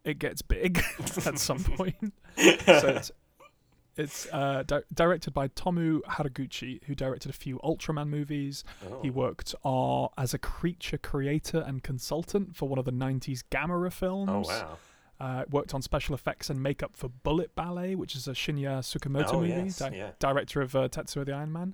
it 0.03 0.19
gets 0.19 0.41
big 0.41 0.81
at 1.25 1.39
some 1.39 1.63
point. 1.63 2.13
So 2.37 2.87
it's 2.87 3.11
it's 3.97 4.27
uh, 4.31 4.63
di- 4.65 4.81
directed 4.93 5.33
by 5.33 5.47
Tomoo 5.49 6.01
Haraguchi, 6.03 6.83
who 6.85 6.95
directed 6.95 7.29
a 7.29 7.33
few 7.33 7.57
Ultraman 7.63 8.07
movies. 8.09 8.63
He 9.01 9.09
Oh. 9.09 9.13
worked 9.13 9.55
uh, 9.65 10.05
as 10.21 10.33
a 10.33 10.37
creature 10.37 10.97
creator 10.97 11.59
and 11.59 11.81
consultant 11.83 12.55
for 12.55 12.67
one 12.69 12.77
of 12.79 12.85
the 12.85 12.91
90s 12.91 13.43
Gamera 13.51 13.91
films. 13.91 14.29
Oh 14.31 14.41
wow. 14.51 14.77
Uh, 15.19 15.43
worked 15.49 15.73
on 15.73 15.81
special 15.81 16.13
effects 16.13 16.47
and 16.51 16.61
makeup 16.61 16.95
for 16.95 17.09
Bullet 17.09 17.55
Ballet, 17.55 17.95
which 17.95 18.15
is 18.15 18.27
a 18.27 18.33
Shinya 18.33 18.79
Tsukamoto 18.81 19.33
Oh, 19.33 19.41
movie, 19.41 19.49
yes, 19.49 19.79
di- 19.79 19.95
yeah. 19.97 20.11
director 20.19 20.61
of 20.61 20.75
uh, 20.75 20.87
Tetsuo 20.89 21.25
the 21.25 21.31
Iron 21.33 21.51
Man. 21.51 21.73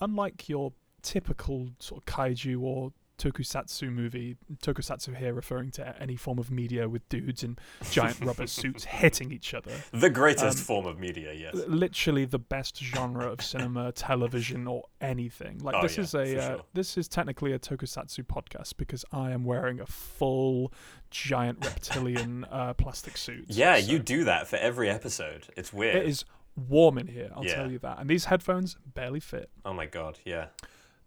Unlike 0.00 0.48
your 0.50 0.72
typical 1.00 1.70
sort 1.78 2.02
of 2.02 2.04
kaiju 2.14 2.60
or 2.60 2.92
tokusatsu 3.18 3.90
movie, 3.92 4.36
tokusatsu 4.62 5.16
here 5.16 5.32
referring 5.32 5.70
to 5.72 5.94
any 6.00 6.16
form 6.16 6.38
of 6.38 6.50
media 6.50 6.88
with 6.88 7.08
dudes 7.08 7.42
in 7.42 7.56
giant 7.90 8.20
rubber 8.24 8.46
suits 8.46 8.84
hitting 8.84 9.32
each 9.32 9.54
other. 9.54 9.72
The 9.92 10.10
greatest 10.10 10.58
Um, 10.58 10.64
form 10.64 10.86
of 10.86 10.98
media. 10.98 11.32
Yes. 11.32 11.54
Literally 11.66 12.24
the 12.24 12.38
best 12.38 12.82
genre 12.82 13.30
of 13.30 13.42
cinema, 13.42 13.92
television, 14.08 14.66
or 14.66 14.84
anything. 15.00 15.58
Like 15.58 15.74
Oh, 15.76 15.82
this 15.82 15.96
yeah, 15.96 16.02
is 16.04 16.14
a 16.14 16.38
uh, 16.38 16.46
sure. 16.56 16.62
this 16.74 16.96
is 16.98 17.08
technically 17.08 17.52
a 17.52 17.58
tokusatsu 17.58 18.24
podcast 18.24 18.76
because 18.76 19.04
I 19.12 19.30
am 19.32 19.44
wearing 19.44 19.80
a 19.80 19.86
full 19.86 20.72
giant 21.10 21.64
reptilian 21.64 22.44
uh, 22.50 22.74
plastic 22.74 23.16
suit. 23.16 23.44
Yeah, 23.48 23.78
So 23.78 23.90
you 23.90 23.98
do 23.98 24.24
that 24.24 24.46
for 24.48 24.56
every 24.56 24.90
episode. 24.90 25.46
It's 25.56 25.72
weird. 25.72 25.96
It 25.96 26.06
is 26.06 26.24
warm 26.68 26.98
in 26.98 27.06
here. 27.06 27.30
I'll 27.34 27.44
Yeah. 27.44 27.54
tell 27.54 27.70
you 27.70 27.78
that. 27.80 27.98
And 27.98 28.08
these 28.08 28.26
headphones 28.26 28.76
barely 28.94 29.20
fit. 29.20 29.50
Oh 29.64 29.72
my 29.72 29.86
god. 29.86 30.18
Yeah. 30.24 30.46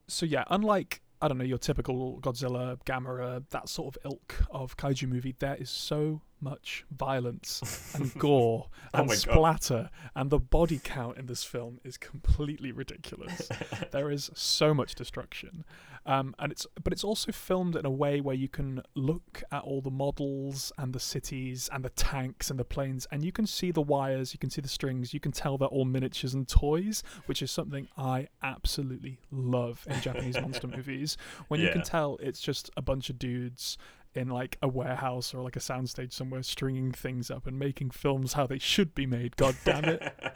So 0.08 0.26
yeah, 0.26 0.44
unlike 0.50 1.02
I 1.22 1.28
don't 1.28 1.38
know 1.38 1.44
your 1.44 1.58
typical 1.58 2.20
Godzilla, 2.22 2.78
Gamera, 2.86 3.44
that 3.50 3.68
sort 3.68 3.96
of 3.96 4.06
ilk 4.06 4.36
of 4.52 4.78
kaiju 4.78 5.08
movie, 5.08 5.36
there 5.38 5.56
is 5.56 5.70
so 5.70 6.22
much 6.42 6.86
violence 6.92 7.94
and 7.96 8.14
gore 8.18 8.68
Oh 8.94 9.00
and 9.00 9.08
my 9.08 9.14
God. 9.16 9.20
splatter, 9.20 9.90
and 10.16 10.30
the 10.30 10.40
body 10.40 10.80
count 10.82 11.18
in 11.18 11.26
this 11.26 11.44
film 11.44 11.80
is 11.84 11.98
completely 11.98 12.72
ridiculous. 12.72 13.50
there 13.92 14.10
is 14.10 14.32
so 14.34 14.74
much 14.74 14.96
destruction, 14.96 15.66
um, 16.06 16.36
and 16.40 16.52
it's 16.52 16.66
but 16.84 16.94
it's 16.94 17.04
also 17.04 17.32
filmed 17.32 17.76
in 17.76 17.86
a 17.86 17.90
way 17.90 18.22
where 18.22 18.36
you 18.36 18.48
can 18.48 18.82
look 18.96 19.44
at 19.52 19.64
all 19.64 19.82
the 19.82 19.92
models 19.92 20.72
and 20.78 20.94
the 20.94 21.00
cities 21.00 21.70
and 21.72 21.84
the 21.84 21.90
tanks 21.90 22.50
and 22.50 22.60
the 22.60 22.66
planes, 22.66 23.08
and 23.12 23.24
you 23.24 23.32
can 23.32 23.46
see 23.46 23.72
the 23.72 23.82
wires, 23.82 24.34
you 24.34 24.40
can 24.40 24.50
see 24.50 24.62
the 24.62 24.70
strings, 24.70 25.14
you 25.14 25.20
can 25.20 25.32
tell 25.32 25.58
they're 25.58 25.68
all 25.68 25.86
miniatures 25.86 26.34
and 26.34 26.48
toys, 26.48 27.04
which 27.26 27.42
is 27.42 27.52
something 27.52 27.88
I 27.98 28.28
absolutely 28.44 29.20
love 29.32 29.86
in 29.90 30.00
Japanese 30.02 30.36
monster 30.42 30.68
movies. 30.68 31.18
When 31.48 31.60
you 31.60 31.70
can 31.70 31.84
tell 31.84 32.18
it's 32.22 32.42
just 32.42 32.70
a 32.78 32.82
bunch 32.82 33.10
of 33.10 33.20
dudes 33.20 33.78
in 34.16 34.30
like 34.30 34.58
a 34.62 34.68
warehouse 34.68 35.34
or 35.34 35.44
like 35.44 35.56
a 35.56 35.60
soundstage 35.60 36.14
somewhere 36.14 36.44
stringing 36.44 36.92
things 36.92 37.30
up 37.30 37.46
and 37.46 37.60
making 37.60 37.92
films 37.92 38.34
how 38.34 38.48
they 38.48 38.60
should 38.60 38.96
be 38.96 39.06
made. 39.06 39.36
God 39.36 39.56
damn 39.66 39.86
it. 39.86 40.14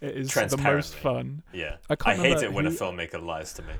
It 0.00 0.16
is 0.16 0.32
the 0.32 0.56
most 0.56 0.94
fun. 0.94 1.42
Yeah. 1.52 1.76
I 1.90 1.96
I, 2.06 2.14
hate 2.14 2.42
it 2.42 2.50
when 2.50 2.66
a 2.66 2.70
filmmaker 2.70 3.22
lies 3.22 3.52
to 3.54 3.62
me. 3.62 3.74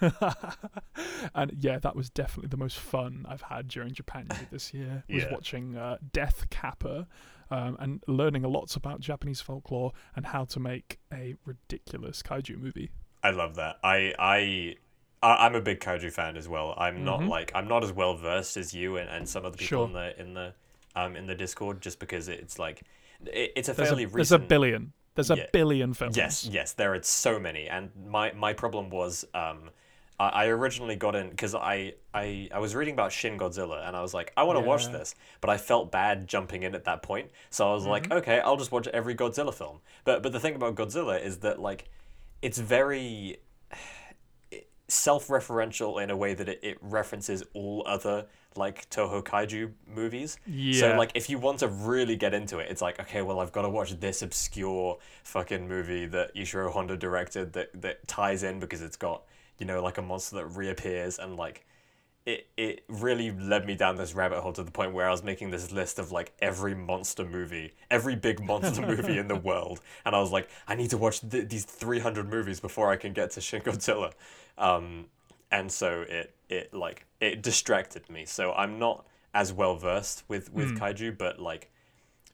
and 1.34 1.52
yeah, 1.58 1.78
that 1.78 1.96
was 1.96 2.10
definitely 2.10 2.48
the 2.48 2.56
most 2.56 2.78
fun 2.78 3.26
I've 3.28 3.42
had 3.42 3.68
during 3.68 3.92
Japan 3.92 4.28
this 4.50 4.72
year. 4.74 5.04
Was 5.12 5.24
Yeah. 5.24 5.32
watching 5.32 5.76
uh, 5.76 5.98
Death 6.12 6.48
Kappa 6.50 7.06
um, 7.50 7.76
and 7.80 8.02
learning 8.06 8.44
a 8.44 8.48
lot 8.48 8.76
about 8.76 9.00
Japanese 9.00 9.40
folklore 9.40 9.92
and 10.14 10.26
how 10.26 10.44
to 10.46 10.60
make 10.60 10.98
a 11.12 11.34
ridiculous 11.44 12.22
kaiju 12.22 12.58
movie. 12.58 12.90
I 13.22 13.30
love 13.30 13.56
that. 13.56 13.78
I 13.84 14.14
I. 14.18 14.74
I'm 15.22 15.54
a 15.54 15.60
big 15.60 15.80
kaiju 15.80 16.10
fan 16.12 16.38
as 16.38 16.48
well. 16.48 16.72
I'm 16.78 17.04
not 17.04 17.20
Mhm. 17.20 17.28
like 17.28 17.52
I'm 17.54 17.68
not 17.68 17.84
as 17.84 17.92
well 17.92 18.14
versed 18.16 18.56
as 18.56 18.72
you 18.72 18.96
and, 18.96 19.10
and 19.10 19.28
some 19.28 19.44
of 19.44 19.52
the 19.52 19.58
people 19.58 19.66
Sure. 19.78 19.86
in 19.86 19.92
the 19.92 20.20
in 20.20 20.34
the 20.34 20.54
um 20.96 21.14
in 21.14 21.26
the 21.26 21.34
Discord 21.34 21.82
just 21.82 21.98
because 21.98 22.26
it's 22.28 22.58
like 22.58 22.80
it, 23.26 23.52
it's 23.54 23.68
a 23.68 23.74
There's 23.74 23.88
a, 23.88 23.90
fairly 23.92 24.04
there's 24.06 24.32
a 24.32 24.38
billion. 24.38 24.94
There's 25.14 25.30
a 25.30 25.36
Yeah. 25.36 25.46
billion 25.52 25.94
films. 25.94 26.16
Yes, 26.16 26.44
yes, 26.44 26.72
there 26.72 26.94
are 26.94 27.02
so 27.02 27.38
many, 27.38 27.68
and 27.68 27.90
my 28.06 28.32
my 28.32 28.52
problem 28.52 28.90
was 28.90 29.24
um, 29.34 29.70
I, 30.18 30.28
I 30.28 30.46
originally 30.46 30.96
got 30.96 31.14
in 31.14 31.30
because 31.30 31.54
I, 31.54 31.94
I 32.14 32.48
I 32.52 32.58
was 32.58 32.74
reading 32.74 32.94
about 32.94 33.12
Shin 33.12 33.38
Godzilla, 33.38 33.86
and 33.86 33.96
I 33.96 34.02
was 34.02 34.14
like, 34.14 34.32
I 34.36 34.42
want 34.44 34.56
to 34.56 34.60
watch 34.60 34.90
this, 34.90 35.14
but 35.40 35.50
I 35.50 35.56
felt 35.58 35.90
bad 35.92 36.26
jumping 36.28 36.62
in 36.62 36.74
at 36.74 36.84
that 36.84 37.02
point, 37.02 37.30
so 37.50 37.70
I 37.70 37.74
was 37.74 37.82
Mm-hmm. 37.82 37.90
like, 37.90 38.10
okay, 38.10 38.40
I'll 38.40 38.56
just 38.56 38.72
watch 38.72 38.88
every 38.88 39.14
Godzilla 39.14 39.52
film. 39.54 39.80
But 40.04 40.22
but 40.22 40.32
the 40.32 40.40
thing 40.40 40.54
about 40.54 40.74
Godzilla 40.74 41.20
is 41.22 41.38
that 41.38 41.60
like, 41.60 41.84
it's 42.42 42.58
very 42.58 43.38
self-referential 44.88 46.02
in 46.02 46.10
a 46.10 46.16
way 46.16 46.34
that 46.34 46.48
it, 46.48 46.60
it 46.62 46.78
references 46.80 47.42
all 47.54 47.82
other 47.86 48.26
like 48.56 48.88
Toho 48.90 49.22
kaiju 49.22 49.72
movies. 49.86 50.38
Yeah. 50.46 50.80
So 50.80 50.96
like 50.96 51.12
if 51.14 51.30
you 51.30 51.38
want 51.38 51.60
to 51.60 51.68
really 51.68 52.16
get 52.16 52.34
into 52.34 52.58
it, 52.58 52.70
it's 52.70 52.82
like, 52.82 53.00
okay, 53.00 53.22
well 53.22 53.40
I've 53.40 53.52
got 53.52 53.62
to 53.62 53.68
watch 53.68 53.98
this 54.00 54.22
obscure 54.22 54.98
fucking 55.24 55.68
movie 55.68 56.06
that 56.06 56.34
Ishiro 56.34 56.70
Honda 56.70 56.96
directed 56.96 57.52
that 57.54 57.80
that 57.80 58.06
ties 58.08 58.42
in 58.42 58.60
because 58.60 58.82
it's 58.82 58.96
got, 58.96 59.22
you 59.58 59.66
know, 59.66 59.82
like 59.82 59.98
a 59.98 60.02
monster 60.02 60.36
that 60.36 60.46
reappears 60.46 61.18
and 61.18 61.36
like 61.36 61.64
it 62.26 62.46
it 62.56 62.84
really 62.88 63.30
led 63.30 63.66
me 63.66 63.74
down 63.74 63.96
this 63.96 64.14
rabbit 64.14 64.40
hole 64.40 64.52
to 64.52 64.62
the 64.62 64.70
point 64.70 64.92
where 64.92 65.08
I 65.08 65.10
was 65.10 65.22
making 65.22 65.50
this 65.50 65.72
list 65.72 65.98
of 65.98 66.12
like 66.12 66.32
every 66.40 66.74
monster 66.74 67.24
movie, 67.24 67.72
every 67.90 68.14
big 68.14 68.44
monster 68.44 68.82
movie 68.82 69.18
in 69.18 69.28
the 69.28 69.36
world, 69.48 69.80
and 70.04 70.14
I 70.14 70.20
was 70.20 70.30
like, 70.30 70.48
I 70.68 70.74
need 70.74 70.90
to 70.90 70.98
watch 70.98 71.20
th- 71.20 71.48
these 71.48 71.64
three 71.64 71.98
hundred 71.98 72.28
movies 72.28 72.60
before 72.60 72.90
I 72.90 72.96
can 72.96 73.12
get 73.12 73.30
to 73.32 73.40
Shin 73.40 73.62
Godzilla, 73.62 74.12
um, 74.58 75.06
and 75.50 75.72
so 75.72 76.02
it 76.02 76.34
it 76.50 76.74
like 76.74 77.06
it 77.20 77.42
distracted 77.42 78.08
me. 78.08 78.24
So 78.24 78.52
I'm 78.52 78.78
not 78.78 79.06
as 79.34 79.52
well 79.52 79.76
versed 79.76 80.24
with 80.28 80.52
with 80.52 80.70
hmm. 80.70 80.76
kaiju, 80.76 81.18
but 81.18 81.38
like 81.40 81.70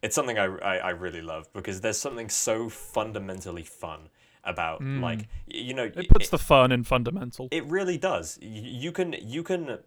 it's 0.03 0.15
something 0.15 0.39
I, 0.39 0.45
I, 0.45 0.77
I 0.77 0.91
really 0.91 1.23
love 1.23 1.53
because 1.53 1.81
there's 1.81 1.99
something 1.99 2.29
so 2.29 2.69
fundamentally 2.69 3.65
fun 3.65 4.09
about 4.45 4.79
hmm. 4.81 5.03
like 5.03 5.29
you 5.47 5.75
know 5.75 5.85
It 5.85 6.09
puts 6.09 6.29
the 6.29 6.39
fun 6.39 6.73
in 6.73 6.85
fundamental. 6.85 7.49
it 7.51 7.65
really 7.67 7.99
does. 7.99 8.39
Y- 8.41 8.49
You 8.49 8.93
can 8.93 9.15
you 9.21 9.43
can 9.43 9.79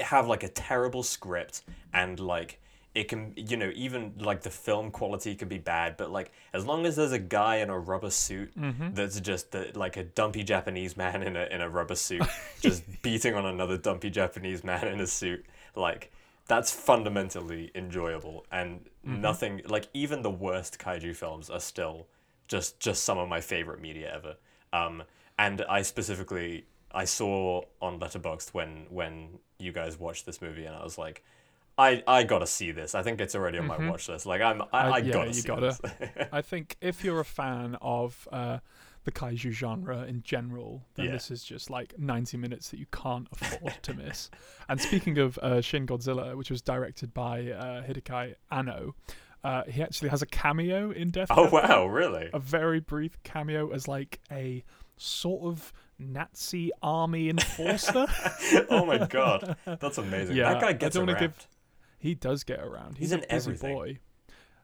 have 0.00 0.26
like 0.26 0.42
a 0.42 0.48
terrible 0.48 1.02
script 1.02 1.62
and 1.92 2.18
like 2.18 2.60
it 2.98 3.06
can 3.06 3.32
you 3.36 3.56
know 3.56 3.70
even 3.76 4.12
like 4.18 4.42
the 4.42 4.50
film 4.50 4.90
quality 4.90 5.36
can 5.36 5.46
be 5.46 5.58
bad, 5.58 5.96
but 5.96 6.10
like 6.10 6.32
as 6.52 6.66
long 6.66 6.84
as 6.84 6.96
there's 6.96 7.12
a 7.12 7.18
guy 7.18 7.56
in 7.56 7.70
a 7.70 7.78
rubber 7.78 8.10
suit 8.10 8.50
that's 8.94 9.20
just 9.20 9.52
the, 9.52 9.70
like 9.76 9.96
a 9.96 10.02
dumpy 10.02 10.42
Japanese 10.42 10.96
man 10.96 11.22
in 11.22 11.36
a 11.36 11.44
in 11.44 11.60
a 11.60 11.68
rubber 11.68 11.94
suit 11.94 12.22
just 12.60 12.82
beating 13.02 13.34
on 13.34 13.46
another 13.46 13.78
dumpy 13.78 14.10
Japanese 14.10 14.64
man 14.64 14.88
in 14.88 14.98
a 15.00 15.06
suit, 15.06 15.46
like 15.76 16.10
that's 16.48 16.72
fundamentally 16.72 17.70
enjoyable 17.74 18.44
and 18.50 18.80
nothing 19.20 19.62
like 19.68 19.86
even 19.94 20.22
the 20.22 20.30
worst 20.30 20.78
kaiju 20.80 21.14
films 21.14 21.50
are 21.50 21.60
still 21.60 22.08
just 22.48 22.80
just 22.80 23.04
some 23.04 23.16
of 23.16 23.28
my 23.28 23.40
favorite 23.40 23.80
media 23.80 24.12
ever. 24.12 24.34
Um, 24.72 25.04
and 25.38 25.64
I 25.68 25.82
specifically 25.82 26.66
I 26.90 27.04
saw 27.04 27.62
on 27.80 28.00
Letterboxd 28.00 28.54
when 28.54 28.86
when 28.90 29.38
you 29.60 29.70
guys 29.70 30.00
watched 30.00 30.26
this 30.26 30.42
movie, 30.42 30.64
and 30.64 30.74
I 30.74 30.82
was 30.82 30.98
like, 30.98 31.22
I 31.78 32.02
I 32.06 32.24
gotta 32.24 32.46
see 32.46 32.72
this. 32.72 32.94
I 32.94 33.02
think 33.02 33.20
it's 33.20 33.34
already 33.34 33.58
on 33.58 33.66
my 33.66 33.88
watch 33.88 34.08
list. 34.08 34.26
Like 34.26 34.40
I'm 34.42 34.62
I, 34.62 34.66
I, 34.72 34.90
Uh, 34.90 34.96
yeah, 34.98 35.12
gotta 35.12 35.28
you 35.28 35.34
see 35.34 35.46
gotta. 35.48 35.78
this. 35.80 36.28
I 36.32 36.42
think 36.42 36.76
if 36.80 37.04
you're 37.04 37.20
a 37.20 37.24
fan 37.24 37.76
of 37.80 38.26
uh, 38.32 38.58
the 39.04 39.12
kaiju 39.12 39.52
genre 39.52 40.02
in 40.02 40.22
general, 40.22 40.82
then 40.96 41.06
Yeah. 41.06 41.12
this 41.12 41.30
is 41.30 41.44
just 41.44 41.70
like 41.70 41.98
90 41.98 42.36
minutes 42.36 42.70
that 42.70 42.78
you 42.78 42.86
can't 42.92 43.28
afford 43.32 43.74
to 43.82 43.94
miss. 43.94 44.28
And 44.68 44.80
speaking 44.80 45.18
of 45.18 45.38
uh, 45.38 45.60
Shin 45.62 45.86
Godzilla, 45.86 46.36
which 46.36 46.50
was 46.50 46.60
directed 46.60 47.14
by 47.14 47.52
uh, 47.52 47.82
Hideaki 47.84 48.34
Anno, 48.50 48.94
uh, 49.44 49.62
he 49.68 49.82
actually 49.82 50.08
has 50.10 50.20
a 50.20 50.26
cameo 50.26 50.90
in 50.90 51.10
Death. 51.10 51.28
oh 51.30 51.44
Kappa, 51.44 51.54
wow, 51.68 51.86
really? 51.86 52.28
A 52.34 52.38
very 52.40 52.80
brief 52.80 53.16
cameo 53.22 53.70
as 53.72 53.86
like 53.88 54.18
a 54.32 54.64
sort 54.96 55.44
of 55.44 55.72
Nazi 55.98 56.70
army 56.82 57.28
enforcer. 57.34 58.06
oh 58.68 58.84
my 58.84 58.98
god, 59.06 59.56
that's 59.64 59.98
amazing. 59.98 60.36
Yeah, 60.36 60.52
that 60.52 60.60
guy 60.60 60.68
I 60.68 60.72
gets 60.72 60.96
don't 60.96 61.08
around. 61.08 61.14
wanna 61.16 61.28
give- 61.28 61.48
he 61.98 62.14
does 62.14 62.44
get 62.44 62.60
around. 62.60 62.98
He's, 62.98 63.10
He's 63.10 63.12
a 63.12 63.18
in 63.18 63.24
everything. 63.32 63.74
boy. 63.74 63.98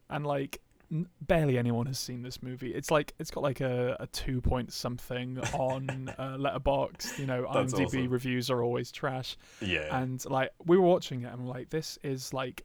and 0.09 0.27
like 0.27 0.61
n- 0.93 1.09
barely 1.21 1.59
anyone 1.59 1.87
has 1.87 1.99
seen 1.99 2.23
this 2.23 2.43
movie. 2.43 2.73
It's 2.75 2.91
like 2.91 3.13
it's 3.19 3.31
got 3.31 3.43
like 3.43 3.61
a, 3.61 3.97
a 4.01 4.07
two 4.09 4.41
point 4.41 4.73
something 4.73 5.39
on 5.55 6.13
uh, 6.19 6.37
Letterboxd. 6.39 7.19
You 7.19 7.27
know, 7.27 7.47
That's 7.53 7.73
IMDb 7.75 7.85
awesome. 7.87 8.09
reviews 8.09 8.51
are 8.51 8.63
always 8.63 8.93
trash. 8.93 9.37
Yeah. 9.61 9.97
And 10.03 10.25
like 10.27 10.51
we 10.65 10.77
were 10.79 10.87
watching 10.87 11.23
it, 11.23 11.27
and 11.33 11.41
I'm 11.43 11.47
like, 11.49 11.71
this 11.71 11.99
is 12.03 12.33
like 12.33 12.65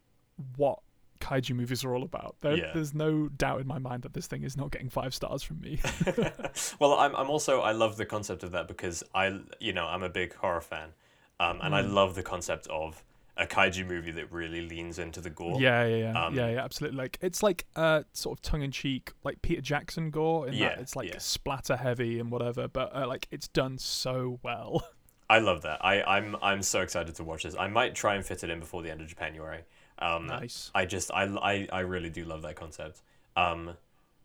what 0.56 0.78
kaiju 1.20 1.54
movies 1.54 1.84
are 1.84 1.94
all 1.94 2.02
about. 2.02 2.36
There, 2.40 2.56
Yeah. 2.56 2.70
There's 2.72 2.94
no 2.94 3.28
doubt 3.28 3.60
in 3.60 3.66
my 3.66 3.78
mind 3.78 4.02
that 4.04 4.14
this 4.14 4.26
thing 4.26 4.42
is 4.42 4.56
not 4.56 4.70
getting 4.70 4.88
five 4.88 5.12
stars 5.14 5.42
from 5.42 5.60
me. 5.60 5.78
well, 6.78 6.94
I'm 6.94 7.14
I'm 7.16 7.28
also 7.30 7.60
I 7.60 7.72
love 7.72 7.96
the 7.96 8.06
concept 8.06 8.42
of 8.42 8.52
that 8.52 8.68
because 8.68 9.02
I 9.14 9.38
you 9.58 9.72
know 9.72 9.86
I'm 9.86 10.02
a 10.02 10.08
big 10.08 10.34
horror 10.34 10.60
fan, 10.62 10.90
um, 11.38 11.58
and 11.62 11.74
I 11.74 11.82
Mm. 11.82 11.92
love 11.92 12.14
the 12.14 12.22
concept 12.22 12.66
of 12.68 13.02
a 13.40 13.46
kaiju 13.46 13.86
movie 13.86 14.10
that 14.12 14.30
really 14.30 14.60
leans 14.68 14.98
into 14.98 15.20
the 15.20 15.30
gore. 15.30 15.60
Yeah, 15.60 15.84
yeah, 15.86 15.96
yeah, 16.12 16.24
Um, 16.26 16.34
yeah, 16.34 16.50
yeah, 16.50 16.62
absolutely. 16.64 16.98
Like 16.98 17.18
it's 17.20 17.42
like 17.42 17.64
uh, 17.74 18.02
sort 18.12 18.38
of 18.38 18.42
tongue 18.42 18.62
in 18.62 18.70
cheek, 18.70 19.12
like 19.24 19.40
Peter 19.42 19.60
Jackson 19.62 20.10
gore. 20.10 20.46
In 20.48 20.54
Yeah, 20.54 20.68
that 20.70 20.78
it's 20.80 20.94
like 20.94 21.08
yeah. 21.08 21.18
splatter 21.18 21.76
heavy 21.76 22.20
and 22.20 22.30
whatever, 22.30 22.68
but 22.68 22.94
uh, 22.94 23.06
like 23.08 23.26
it's 23.30 23.48
done 23.48 23.78
so 23.78 24.38
well. 24.42 24.86
I 25.30 25.38
love 25.38 25.62
that. 25.62 25.84
I 25.84 26.02
I'm 26.02 26.36
I'm 26.42 26.62
so 26.62 26.80
excited 26.80 27.14
to 27.16 27.24
watch 27.24 27.44
this. 27.44 27.54
I 27.58 27.68
might 27.68 27.94
try 27.94 28.14
and 28.16 28.24
fit 28.26 28.44
it 28.44 28.50
in 28.50 28.60
before 28.60 28.82
the 28.82 28.90
end 28.90 29.00
of 29.00 29.16
January. 29.16 29.62
Um, 29.98 30.26
nice. 30.26 30.70
I 30.74 30.84
just 30.86 31.10
I, 31.12 31.24
I 31.24 31.68
I 31.72 31.80
really 31.80 32.10
do 32.10 32.24
love 32.24 32.42
that 32.42 32.56
concept. 32.56 33.02
Um, 33.36 33.76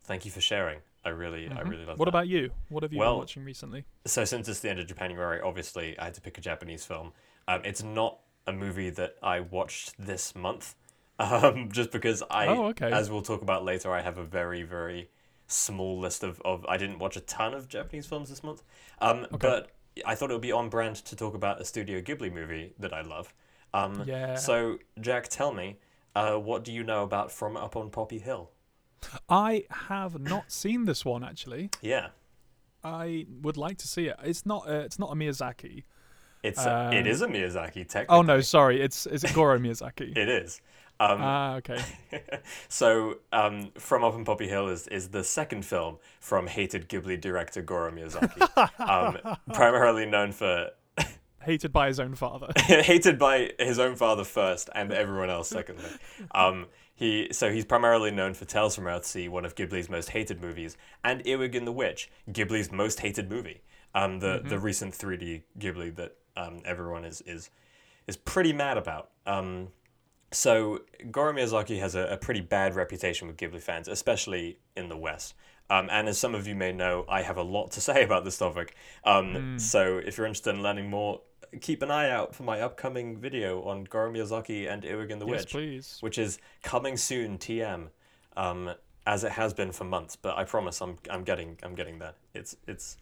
thank 0.04 0.24
you 0.24 0.30
for 0.30 0.40
sharing. 0.40 0.80
I 1.04 1.10
really 1.10 1.46
I 1.46 1.62
Mhm. 1.62 1.68
really 1.70 1.84
love. 1.84 1.96
That. 1.96 1.98
What 1.98 2.06
that. 2.06 2.08
about 2.10 2.28
you? 2.28 2.50
What 2.70 2.82
have 2.82 2.92
you 2.92 2.98
Well- 2.98 3.12
been 3.14 3.18
watching 3.20 3.44
recently? 3.44 3.84
so 4.04 4.24
since 4.24 4.48
it's 4.48 4.60
the 4.60 4.68
end 4.70 4.80
of 4.80 4.94
January, 4.94 5.40
obviously 5.40 5.98
I 5.98 6.04
had 6.06 6.14
to 6.14 6.20
pick 6.20 6.36
a 6.38 6.40
Japanese 6.40 6.84
film. 6.84 7.12
Um, 7.48 7.60
it's 7.64 7.82
not 7.84 8.18
a 8.46 8.52
movie 8.52 8.90
that 8.90 9.16
I 9.22 9.40
watched 9.40 9.94
this 9.98 10.34
month, 10.34 10.74
um, 11.18 11.70
just 11.72 11.90
because 11.90 12.22
I, 12.30 12.46
Oh, 12.46 12.66
okay. 12.66 12.90
as 12.92 13.10
we'll 13.10 13.22
talk 13.22 13.42
about 13.42 13.64
later, 13.64 13.92
I 13.92 14.02
have 14.02 14.18
a 14.18 14.24
very 14.24 14.62
very 14.62 15.10
small 15.48 15.98
list 16.00 16.24
of, 16.24 16.40
of 16.44 16.66
I 16.68 16.76
didn't 16.76 16.98
watch 16.98 17.16
a 17.16 17.20
ton 17.20 17.54
of 17.54 17.68
Japanese 17.68 18.06
films 18.06 18.28
this 18.30 18.42
month. 18.42 18.62
Um, 19.00 19.26
but 19.38 19.70
I 20.04 20.14
thought 20.14 20.30
it 20.30 20.34
would 20.34 20.42
be 20.42 20.52
on 20.52 20.68
brand 20.68 20.96
to 20.96 21.14
talk 21.16 21.34
about 21.34 21.60
a 21.60 21.64
Studio 21.64 22.00
Ghibli 22.00 22.32
movie 22.32 22.74
that 22.80 22.92
I 22.92 23.02
love. 23.02 23.32
Um, 23.72 24.02
Yeah. 24.06 24.34
So 24.34 24.78
Jack, 25.00 25.28
tell 25.28 25.52
me, 25.52 25.78
uh, 26.14 26.34
what 26.34 26.64
do 26.64 26.72
you 26.72 26.82
know 26.82 27.02
about 27.04 27.30
From 27.30 27.56
Up 27.56 27.76
on 27.76 27.90
Poppy 27.90 28.18
Hill? 28.18 28.50
I 29.28 29.64
have 29.70 30.18
not 30.18 30.50
seen 30.50 30.84
this 30.84 31.04
one 31.04 31.22
actually. 31.22 31.70
Yeah, 31.80 32.08
I 32.82 33.26
would 33.42 33.56
like 33.56 33.78
to 33.78 33.88
see 33.88 34.06
it. 34.06 34.16
It's 34.24 34.44
not. 34.46 34.68
Uh, 34.68 34.80
it's 34.84 34.98
not 34.98 35.12
a 35.12 35.14
Miyazaki. 35.14 35.84
It's 36.42 36.64
Um, 36.64 36.92
is 36.92 37.22
a 37.22 37.26
Miyazaki 37.26 37.88
technically. 37.88 38.06
Oh 38.16 38.22
no, 38.22 38.40
sorry. 38.40 38.80
It's 38.80 39.06
is 39.06 39.24
it 39.24 39.32
Goro 39.34 39.58
Miyazaki? 39.58 40.16
It 40.16 40.28
is. 40.28 40.60
Um, 40.98 41.18
Ah, 41.20 41.56
okay. 41.56 41.78
so, 42.70 43.18
um, 43.30 43.70
From 43.78 44.02
Up 44.02 44.14
on 44.14 44.24
Poppy 44.24 44.48
Hill 44.48 44.68
is, 44.68 44.88
is 44.88 45.10
the 45.10 45.22
second 45.22 45.66
film 45.66 45.98
from 46.20 46.46
hated 46.46 46.88
Ghibli 46.88 47.20
director 47.20 47.60
Goro 47.60 47.90
Miyazaki, 47.92 48.70
um, 48.80 49.36
primarily 49.52 50.06
known 50.06 50.32
for 50.32 50.70
Hated 51.42 51.72
by 51.72 51.86
his 51.86 52.00
own 52.00 52.16
father. 52.16 52.48
hated 52.56 53.20
by 53.20 53.52
his 53.60 53.78
own 53.78 53.94
father 53.94 54.24
first 54.24 54.68
and 54.74 54.90
everyone 54.92 55.30
else 55.30 55.48
secondly. 55.48 55.84
Um, 56.32 56.66
he 56.92 57.28
so 57.30 57.52
he's 57.52 57.64
primarily 57.64 58.10
known 58.10 58.34
for 58.34 58.46
Tales 58.46 58.74
from 58.74 58.84
Earthsea, 58.84 59.28
one 59.28 59.44
of 59.44 59.54
Ghibli's 59.54 59.88
most 59.88 60.10
hated 60.10 60.40
movies, 60.40 60.76
and 61.04 61.24
and 61.24 61.66
the 61.68 61.72
Witch, 61.72 62.10
Ghibli's 62.28 62.72
most 62.72 62.98
hated 62.98 63.30
movie. 63.30 63.60
Um, 63.94 64.18
the 64.18 64.42
the 64.44 64.58
recent 64.58 64.92
3D 64.94 65.42
Ghibli 65.58 65.94
that 65.94 66.16
um, 66.36 66.60
everyone 66.64 67.04
is 67.04 67.20
is 67.22 67.50
is 68.06 68.16
pretty 68.16 68.52
mad 68.52 68.76
about. 68.78 69.10
Um, 69.26 69.68
so 70.32 70.80
Goro 71.10 71.32
Miyazaki 71.32 71.78
has 71.80 71.94
a, 71.94 72.06
a 72.06 72.16
pretty 72.16 72.40
bad 72.40 72.74
reputation 72.74 73.26
with 73.26 73.36
Ghibli 73.36 73.60
fans, 73.60 73.88
especially 73.88 74.58
in 74.76 74.88
the 74.88 74.96
West. 74.96 75.34
Um, 75.68 75.88
and 75.90 76.08
as 76.08 76.18
some 76.18 76.34
of 76.34 76.46
you 76.46 76.54
may 76.54 76.72
know, 76.72 77.04
I 77.08 77.22
have 77.22 77.36
a 77.36 77.42
lot 77.42 77.72
to 77.72 77.80
say 77.88 78.04
about 78.04 78.24
this 78.24 78.38
topic. 78.38 78.74
Um, 79.04 79.58
So 79.58 79.98
if 79.98 80.16
you're 80.16 80.26
interested 80.26 80.54
in 80.54 80.62
learning 80.62 80.90
more, 80.90 81.20
keep 81.60 81.82
an 81.82 81.90
eye 81.90 82.10
out 82.10 82.34
for 82.34 82.42
my 82.42 82.60
upcoming 82.60 83.18
video 83.18 83.62
on 83.62 83.84
Goro 83.84 84.12
Miyazaki 84.12 84.70
and 84.70 84.84
Earwig 84.84 85.10
and 85.10 85.20
the 85.20 85.26
yes, 85.26 85.40
Witch, 85.40 85.50
please. 85.52 85.98
which 86.00 86.18
is 86.18 86.38
coming 86.62 86.96
soon. 86.96 87.38
TM, 87.38 87.88
um, 88.36 88.72
as 89.06 89.24
it 89.24 89.32
has 89.32 89.54
been 89.54 89.72
for 89.72 89.84
months, 89.84 90.16
but 90.16 90.36
I 90.36 90.44
promise 90.44 90.80
I'm 90.80 90.98
I'm 91.10 91.24
getting 91.24 91.58
I'm 91.62 91.74
getting 91.74 91.98
there. 91.98 92.14
It's 92.34 92.56
it's 92.66 92.96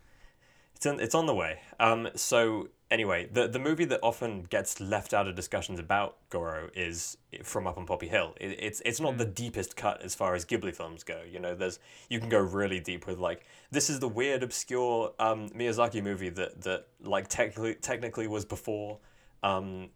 it's 0.74 0.86
in, 0.86 1.00
it's 1.00 1.14
on 1.14 1.26
the 1.26 1.34
way. 1.34 1.60
Um, 1.78 2.08
so 2.14 2.68
anyway, 2.90 3.28
the 3.30 3.48
the 3.48 3.58
movie 3.58 3.84
that 3.86 4.00
often 4.02 4.44
gets 4.44 4.80
left 4.80 5.14
out 5.14 5.26
of 5.28 5.34
discussions 5.34 5.80
about 5.80 6.16
Goro 6.30 6.70
is 6.74 7.16
From 7.42 7.66
Up 7.66 7.78
on 7.78 7.86
Poppy 7.86 8.08
Hill. 8.08 8.34
It, 8.40 8.58
it's 8.60 8.82
it's 8.84 9.00
not 9.00 9.18
the 9.18 9.24
deepest 9.24 9.76
cut 9.76 10.02
as 10.02 10.14
far 10.14 10.34
as 10.34 10.44
Ghibli 10.44 10.74
films 10.74 11.02
go. 11.02 11.20
You 11.28 11.40
know, 11.40 11.54
there's 11.54 11.78
you 12.08 12.20
can 12.20 12.28
go 12.28 12.38
really 12.38 12.80
deep 12.80 13.06
with 13.06 13.18
like 13.18 13.46
this 13.70 13.90
is 13.90 14.00
the 14.00 14.08
weird 14.08 14.42
obscure 14.42 15.12
um, 15.18 15.48
Miyazaki 15.50 16.02
movie 16.02 16.30
that 16.30 16.62
that 16.62 16.86
like 17.00 17.28
technically 17.28 17.74
technically 17.74 18.26
was 18.26 18.44
before. 18.44 18.98
Um, 19.42 19.90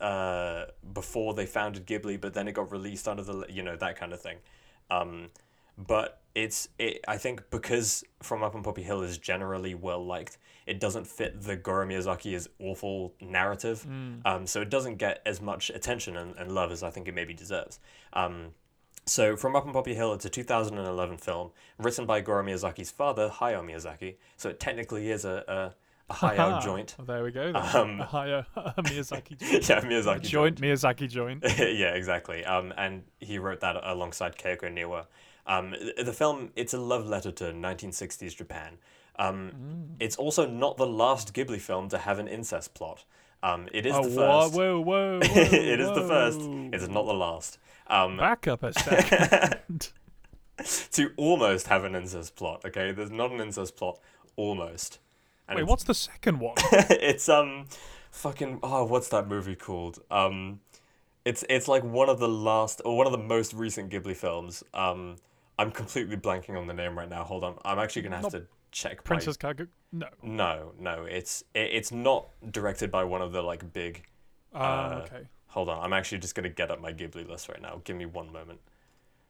uh, 0.00 0.66
before 0.92 1.34
they 1.34 1.46
founded 1.46 1.86
Ghibli, 1.86 2.20
but 2.20 2.34
then 2.34 2.48
it 2.48 2.52
got 2.52 2.70
released 2.72 3.06
under 3.06 3.22
the 3.22 3.46
you 3.48 3.62
know 3.62 3.76
that 3.76 3.96
kind 3.96 4.12
of 4.12 4.20
thing. 4.20 4.38
Um, 4.90 5.30
but 5.78 6.23
it's 6.34 6.68
it. 6.78 7.04
I 7.06 7.16
think 7.16 7.42
because 7.50 8.04
From 8.22 8.42
Up 8.42 8.54
on 8.54 8.62
Poppy 8.62 8.82
Hill 8.82 9.02
is 9.02 9.18
generally 9.18 9.74
well 9.74 10.04
liked, 10.04 10.38
it 10.66 10.80
doesn't 10.80 11.06
fit 11.06 11.42
the 11.42 11.56
Goro 11.56 11.86
Miyazaki's 11.86 12.48
awful 12.58 13.14
narrative. 13.20 13.86
Um, 14.24 14.46
so 14.46 14.60
it 14.62 14.70
doesn't 14.70 14.96
get 14.96 15.20
as 15.26 15.40
much 15.40 15.70
attention 15.70 16.16
and, 16.16 16.34
and 16.36 16.52
love 16.52 16.72
as 16.72 16.82
I 16.82 16.90
think 16.90 17.06
it 17.08 17.14
maybe 17.14 17.34
deserves. 17.34 17.78
Um, 18.12 18.48
so 19.06 19.36
From 19.36 19.54
Up 19.54 19.66
on 19.66 19.72
Poppy 19.72 19.94
Hill, 19.94 20.14
it's 20.14 20.24
a 20.24 20.30
2011 20.30 21.18
film 21.18 21.50
written 21.78 22.06
by 22.06 22.20
Goro 22.22 22.42
Miyazaki's 22.42 22.90
father, 22.90 23.28
Hayao 23.28 23.62
Miyazaki. 23.64 24.16
So 24.36 24.48
it 24.48 24.58
technically 24.58 25.10
is 25.10 25.24
a 25.26 25.44
a, 26.08 26.12
a 26.12 26.14
Hayao 26.36 26.62
joint. 26.64 26.96
There 26.98 27.22
we 27.22 27.30
go. 27.30 27.52
Then. 27.52 27.76
Um, 27.76 28.00
a 28.00 28.06
higher 28.06 28.46
a 28.56 28.82
Miyazaki 28.82 29.38
joint. 29.38 29.68
yeah, 29.68 29.80
Miyazaki 29.82 30.22
joint 30.22 30.60
Miyazaki 30.60 31.08
joint. 31.08 31.44
yeah, 31.58 31.94
exactly. 31.94 32.44
Um, 32.46 32.72
and 32.78 33.02
he 33.20 33.38
wrote 33.38 33.60
that 33.60 33.76
alongside 33.84 34.36
Keiko 34.36 34.72
Niwa. 34.72 35.04
Um, 35.46 35.74
the 36.02 36.12
film, 36.12 36.50
it's 36.56 36.72
a 36.74 36.78
love 36.78 37.06
letter 37.06 37.30
to 37.32 37.44
1960s 37.44 38.34
Japan. 38.36 38.78
Um, 39.18 39.96
It's 40.00 40.16
also 40.16 40.46
not 40.48 40.76
the 40.76 40.86
last 40.86 41.34
Ghibli 41.34 41.60
film 41.60 41.88
to 41.90 41.98
have 41.98 42.18
an 42.18 42.28
incest 42.28 42.74
plot. 42.74 43.04
Um, 43.42 43.68
it 43.72 43.84
is 43.84 43.94
oh, 43.94 44.08
the 44.08 44.20
whoa, 44.20 44.42
first. 44.42 44.54
whoa, 44.54 44.80
whoa, 44.80 45.18
whoa 45.18 45.20
it 45.22 45.80
is 45.80 45.88
the 45.88 46.08
first. 46.08 46.40
It 46.40 46.74
is 46.82 46.88
not 46.88 47.04
the 47.06 47.12
last. 47.12 47.58
Um, 47.86 48.16
Back 48.16 48.48
up 48.48 48.62
a 48.62 48.72
second. 48.78 49.90
to 50.92 51.10
almost 51.16 51.66
have 51.66 51.84
an 51.84 51.94
incest 51.94 52.36
plot. 52.36 52.64
Okay, 52.64 52.92
there's 52.92 53.10
not 53.10 53.30
an 53.32 53.40
incest 53.40 53.76
plot. 53.76 53.98
Almost. 54.36 54.98
And 55.46 55.58
Wait, 55.58 55.66
what's 55.66 55.84
the 55.84 55.94
second 55.94 56.40
one? 56.40 56.54
it's 56.72 57.28
um 57.28 57.66
fucking 58.10 58.60
oh 58.62 58.84
what's 58.84 59.08
that 59.08 59.26
movie 59.28 59.56
called 59.56 59.98
um 60.08 60.60
it's 61.24 61.44
it's 61.50 61.66
like 61.66 61.82
one 61.82 62.08
of 62.08 62.20
the 62.20 62.28
last 62.28 62.80
or 62.84 62.96
one 62.96 63.06
of 63.06 63.12
the 63.12 63.18
most 63.18 63.52
recent 63.52 63.90
ghibli 63.90 64.14
films 64.14 64.62
um 64.72 65.16
i'm 65.58 65.70
completely 65.70 66.16
blanking 66.16 66.56
on 66.58 66.66
the 66.66 66.74
name 66.74 66.96
right 66.98 67.08
now. 67.08 67.24
Hold 67.24 67.44
on. 67.44 67.58
I'm 67.64 67.78
actually 67.78 68.02
gonna 68.02 68.16
have 68.16 68.24
Not 68.24 68.32
to 68.32 68.46
check 68.72 68.96
my- 68.98 69.02
Princess 69.04 69.36
Kagu? 69.36 69.68
No. 69.92 70.08
no 70.22 70.72
no. 70.78 71.04
It's 71.04 71.44
it, 71.54 71.70
it's 71.72 71.92
not 71.92 72.28
directed 72.50 72.90
by 72.90 73.04
one 73.04 73.22
of 73.22 73.32
the 73.32 73.42
like 73.42 73.72
big 73.72 74.04
Ah, 74.52 74.64
Uh, 74.64 74.98
okay. 75.02 75.22
hold 75.48 75.68
on. 75.68 75.78
I'm 75.84 75.92
actually 75.92 76.18
just 76.18 76.34
gonna 76.34 76.48
get 76.48 76.70
up 76.70 76.80
my 76.80 76.92
ghibli 76.92 77.28
list 77.28 77.48
right 77.48 77.62
now. 77.62 77.80
Give 77.84 77.96
me 77.96 78.06
one 78.06 78.32
moment. 78.32 78.60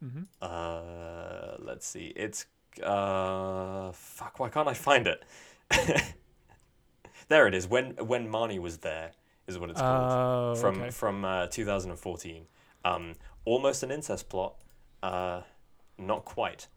Hmm 0.01 0.23
uh 0.41 1.55
let's 1.59 1.85
see. 1.87 2.07
It's 2.15 2.45
uh 2.83 3.91
fuck 3.93 4.39
why 4.39 4.49
can't 4.49 4.67
i 4.67 4.73
find 4.73 5.07
it? 5.07 5.23
There 7.27 7.47
it 7.47 7.55
is. 7.55 7.67
When 7.67 7.91
when 7.95 8.27
marnie 8.29 8.59
was 8.59 8.77
there 8.79 9.11
is 9.47 9.57
what 9.57 9.69
it's 9.71 9.79
called. 9.81 10.11
Oh, 10.11 10.55
from 10.61 10.81
okay. 10.81 10.89
from 10.91 11.25
uh, 11.25 11.47
2014 11.47 12.45
um 12.83 13.13
almost 13.45 13.83
an 13.83 13.91
incest 13.91 14.29
plot. 14.29 14.55
Uh 15.01 15.41
not 15.97 16.25
quite 16.25 16.67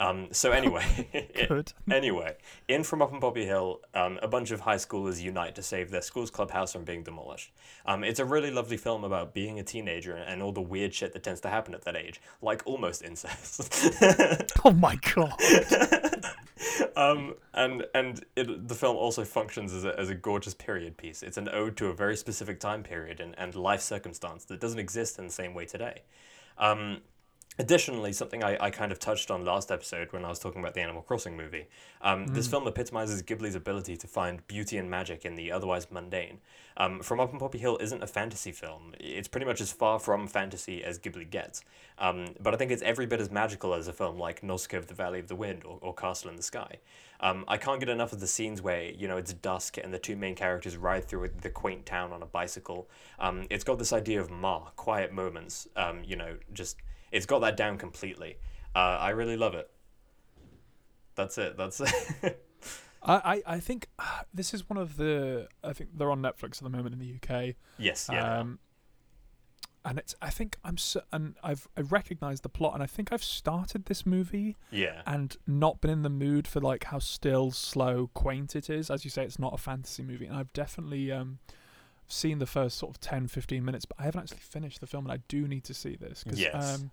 um 0.00 0.26
so 0.32 0.50
anyway 0.50 0.84
it- 1.12 1.72
anyway 1.90 2.34
in 2.66 2.82
from 2.82 3.00
up 3.00 3.12
on 3.12 3.20
poppy 3.20 3.46
hill 3.46 3.80
um, 3.94 4.18
a 4.22 4.26
bunch 4.28 4.50
of 4.50 4.60
high 4.60 4.74
schoolers 4.76 5.22
unite 5.22 5.54
to 5.54 5.62
save 5.62 5.90
their 5.92 6.02
school's 6.02 6.30
clubhouse 6.30 6.72
from 6.72 6.82
being 6.84 7.04
demolished 7.04 7.52
um, 7.86 8.02
it's 8.02 8.18
a 8.18 8.24
really 8.24 8.50
lovely 8.50 8.76
film 8.76 9.04
about 9.04 9.32
being 9.32 9.60
a 9.60 9.62
teenager 9.62 10.16
and 10.16 10.42
all 10.42 10.50
the 10.50 10.60
weird 10.60 10.92
shit 10.92 11.12
that 11.12 11.22
tends 11.22 11.40
to 11.40 11.48
happen 11.48 11.74
at 11.74 11.82
that 11.84 11.94
age 11.94 12.20
like 12.42 12.60
almost 12.66 13.02
incest 13.02 13.72
Oh 14.64 14.72
my 14.72 14.96
god. 15.14 15.32
um, 16.96 17.34
and 17.52 17.84
and 17.94 18.24
it, 18.36 18.66
the 18.68 18.74
film 18.74 18.96
also 18.96 19.24
functions 19.24 19.72
as 19.72 19.84
a, 19.84 19.98
as 19.98 20.08
a 20.08 20.14
gorgeous 20.14 20.54
period 20.54 20.96
piece. 20.96 21.22
It's 21.22 21.36
an 21.36 21.48
ode 21.50 21.76
to 21.76 21.86
a 21.88 21.92
very 21.94 22.16
specific 22.16 22.58
time 22.60 22.82
period 22.82 23.20
and, 23.20 23.34
and 23.38 23.54
life 23.54 23.80
circumstance 23.82 24.44
that 24.46 24.60
doesn't 24.60 24.78
exist 24.78 25.18
in 25.18 25.26
the 25.26 25.32
same 25.32 25.52
way 25.54 25.66
today. 25.66 26.02
Um, 26.58 26.98
Additionally, 27.56 28.12
something 28.12 28.42
I, 28.42 28.56
I 28.60 28.70
kind 28.70 28.90
of 28.90 28.98
touched 28.98 29.30
on 29.30 29.44
last 29.44 29.70
episode 29.70 30.12
when 30.12 30.24
I 30.24 30.28
was 30.28 30.40
talking 30.40 30.60
about 30.60 30.74
the 30.74 30.80
Animal 30.80 31.02
Crossing 31.02 31.36
movie. 31.36 31.68
Um, 32.02 32.26
This 32.26 32.48
film 32.48 32.66
epitomizes 32.66 33.22
Ghibli's 33.22 33.54
ability 33.54 33.96
to 33.96 34.08
find 34.08 34.44
beauty 34.48 34.76
and 34.76 34.90
magic 34.90 35.24
in 35.24 35.36
the 35.36 35.52
otherwise 35.52 35.86
mundane. 35.88 36.40
Um, 36.76 37.00
from 37.00 37.20
Up 37.20 37.32
on 37.32 37.38
Poppy 37.38 37.58
Hill 37.58 37.78
isn't 37.80 38.02
a 38.02 38.08
fantasy 38.08 38.50
film. 38.50 38.92
It's 38.98 39.28
pretty 39.28 39.46
much 39.46 39.60
as 39.60 39.70
far 39.70 40.00
from 40.00 40.26
fantasy 40.26 40.82
as 40.82 40.98
Ghibli 40.98 41.30
gets. 41.30 41.62
Um, 41.98 42.34
but 42.40 42.54
I 42.54 42.56
think 42.56 42.72
it's 42.72 42.82
every 42.82 43.06
bit 43.06 43.20
as 43.20 43.30
magical 43.30 43.72
as 43.72 43.86
a 43.86 43.92
film 43.92 44.18
like 44.18 44.42
Nausicaa 44.42 44.78
of 44.78 44.88
the 44.88 44.94
Valley 44.94 45.20
of 45.20 45.28
the 45.28 45.36
Wind 45.36 45.62
or, 45.64 45.78
or 45.80 45.94
Castle 45.94 46.30
in 46.30 46.36
the 46.36 46.42
Sky. 46.42 46.78
Um, 47.20 47.44
I 47.46 47.56
can't 47.56 47.78
get 47.78 47.88
enough 47.88 48.12
of 48.12 48.18
the 48.18 48.26
scenes 48.26 48.62
where, 48.62 48.82
you 48.82 49.06
know, 49.06 49.16
it's 49.16 49.32
dusk 49.32 49.78
and 49.78 49.94
the 49.94 50.00
two 50.00 50.16
main 50.16 50.34
characters 50.34 50.76
ride 50.76 51.04
through 51.04 51.30
the 51.40 51.50
quaint 51.50 51.86
town 51.86 52.12
on 52.12 52.20
a 52.20 52.26
bicycle. 52.26 52.88
Um, 53.20 53.46
it's 53.48 53.62
got 53.62 53.78
this 53.78 53.92
idea 53.92 54.20
of 54.20 54.28
ma, 54.28 54.70
quiet 54.74 55.12
moments, 55.12 55.68
um, 55.76 56.02
you 56.04 56.16
know, 56.16 56.36
just 56.52 56.78
it's 57.14 57.26
got 57.26 57.38
that 57.38 57.56
down 57.56 57.78
completely. 57.78 58.36
Uh, 58.74 58.98
I 59.00 59.10
really 59.10 59.36
love 59.36 59.54
it. 59.54 59.70
That's 61.14 61.38
it. 61.38 61.56
That's 61.56 61.80
it. 62.22 62.44
I, 63.04 63.42
I, 63.46 63.60
think 63.60 63.88
uh, 63.98 64.22
this 64.34 64.52
is 64.52 64.68
one 64.68 64.76
of 64.76 64.96
the. 64.96 65.48
I 65.62 65.72
think 65.72 65.90
they're 65.96 66.10
on 66.10 66.20
Netflix 66.20 66.56
at 66.58 66.64
the 66.64 66.70
moment 66.70 66.94
in 66.94 66.98
the 66.98 67.14
UK. 67.14 67.54
yes, 67.78 68.10
yeah. 68.12 68.40
Um, 68.40 68.58
and 69.84 69.98
it's. 69.98 70.16
I 70.20 70.30
think 70.30 70.56
I'm. 70.64 70.76
So, 70.76 71.02
and 71.12 71.36
I've 71.44 71.68
I 71.76 71.82
recognized 71.82 72.42
the 72.42 72.48
plot, 72.48 72.74
and 72.74 72.82
I 72.82 72.86
think 72.86 73.12
I've 73.12 73.22
started 73.22 73.86
this 73.86 74.04
movie 74.04 74.56
yeah. 74.72 75.02
and 75.06 75.36
not 75.46 75.80
been 75.80 75.90
in 75.90 76.02
the 76.02 76.10
mood 76.10 76.48
for 76.48 76.60
like 76.60 76.84
how 76.84 76.98
still, 76.98 77.52
slow, 77.52 78.10
quaint 78.12 78.56
it 78.56 78.68
is. 78.68 78.90
As 78.90 79.04
you 79.04 79.10
say, 79.10 79.22
it's 79.24 79.38
not 79.38 79.54
a 79.54 79.58
fantasy 79.58 80.02
movie, 80.02 80.26
and 80.26 80.36
I've 80.36 80.52
definitely 80.52 81.12
um 81.12 81.38
seen 82.08 82.38
the 82.38 82.46
first 82.46 82.78
sort 82.78 82.90
of 82.94 83.00
10, 83.00 83.28
15 83.28 83.64
minutes, 83.64 83.84
but 83.84 83.96
I 84.00 84.04
haven't 84.04 84.20
actually 84.22 84.38
finished 84.38 84.80
the 84.80 84.86
film, 84.86 85.04
and 85.06 85.12
I 85.12 85.18
do 85.28 85.46
need 85.48 85.64
to 85.64 85.74
see 85.74 85.96
this 85.96 86.22
because 86.24 86.38
Yes. 86.40 86.76
um, 86.80 86.90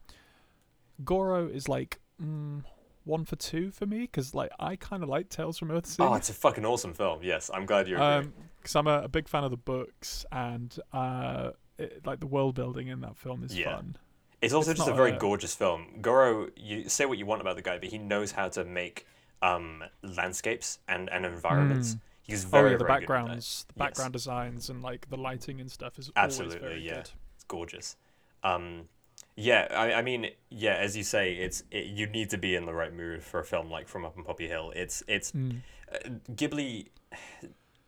Goro 1.04 1.48
is 1.48 1.68
like. 1.68 2.00
Mm, 2.22 2.64
one 3.04 3.26
for 3.26 3.36
two 3.36 3.72
for 3.72 3.88
me 3.88 4.02
because 4.02 4.36
like 4.36 4.52
I 4.60 4.76
kind 4.76 5.02
of 5.02 5.10
like 5.10 5.28
Tales 5.28 5.58
from 5.58 5.70
Earthsea. 5.70 6.08
Oh, 6.08 6.14
it's 6.14 6.30
a 6.30 6.34
fucking 6.36 6.64
awesome 6.64 6.94
film. 6.94 7.22
Yes, 7.24 7.50
I'm 7.52 7.66
glad 7.66 7.88
you 7.88 7.96
agree. 7.96 8.06
Um, 8.06 8.34
because 8.62 8.76
I'm 8.76 8.86
a, 8.86 9.02
a 9.02 9.08
big 9.08 9.28
fan 9.28 9.44
of 9.44 9.50
the 9.50 9.58
books 9.58 10.24
and 10.32 10.78
uh, 10.94 11.50
it, 11.80 12.06
like 12.06 12.20
the 12.20 12.28
world 12.28 12.54
building 12.54 12.90
in 12.90 13.02
that 13.02 13.18
film 13.18 13.44
is 13.44 13.58
Yeah. 13.58 13.76
fun. 13.76 13.96
it's 14.40 14.54
also 14.54 14.70
it's 14.70 14.80
just 14.82 14.88
a 14.88 14.94
very 14.94 15.14
a- 15.14 15.18
gorgeous 15.18 15.56
film. 15.56 15.88
Goro, 16.00 16.50
you 16.56 16.88
say 16.90 17.08
what 17.08 17.18
you 17.18 17.26
want 17.26 17.42
about 17.42 17.56
the 17.56 17.64
guy, 17.64 17.80
but 17.80 17.90
he 17.90 17.98
knows 17.98 18.34
how 18.34 18.50
to 18.50 18.64
make 18.64 19.08
um, 19.42 19.84
landscapes 20.04 20.78
and, 20.88 21.10
and 21.10 21.26
environments. 21.26 21.96
Mm. 21.96 22.00
He's 22.32 22.46
Oh 22.54 22.66
yeah, 22.66 22.78
the 22.78 22.78
very 22.78 22.78
good 22.78 22.82
at 22.82 22.88
that. 22.88 23.00
backgrounds, 23.02 23.66
the 23.68 23.74
Yes. 23.74 23.88
background 23.90 24.14
designs, 24.14 24.70
and 24.70 24.82
like 24.82 25.10
the 25.10 25.18
lighting 25.18 25.60
and 25.62 25.72
stuff 25.72 26.00
is 26.00 26.12
Absolutely, 26.16 26.60
very 26.60 26.82
yeah. 26.82 26.96
good. 26.96 27.10
It's 27.36 27.44
gorgeous. 27.48 27.96
Um, 28.44 28.90
yeah, 29.36 29.68
I, 29.72 29.94
I 29.94 30.02
mean, 30.02 30.28
yeah, 30.50 30.76
as 30.76 30.98
you 30.98 31.04
say, 31.04 31.34
it's 31.34 31.64
it, 31.72 31.86
you 31.88 32.08
need 32.08 32.30
to 32.32 32.38
be 32.38 32.56
in 32.56 32.66
the 32.66 32.74
right 32.74 32.94
mood 32.94 33.24
for 33.24 33.40
a 33.40 33.44
film 33.46 33.70
like 33.70 33.88
From 33.88 34.06
Up 34.06 34.18
on 34.18 34.24
Poppy 34.24 34.48
Hill. 34.48 34.72
It's 34.76 35.04
it's 35.08 35.32
Mm. 35.32 35.62
uh, 35.94 36.10
Ghibli. 36.34 36.88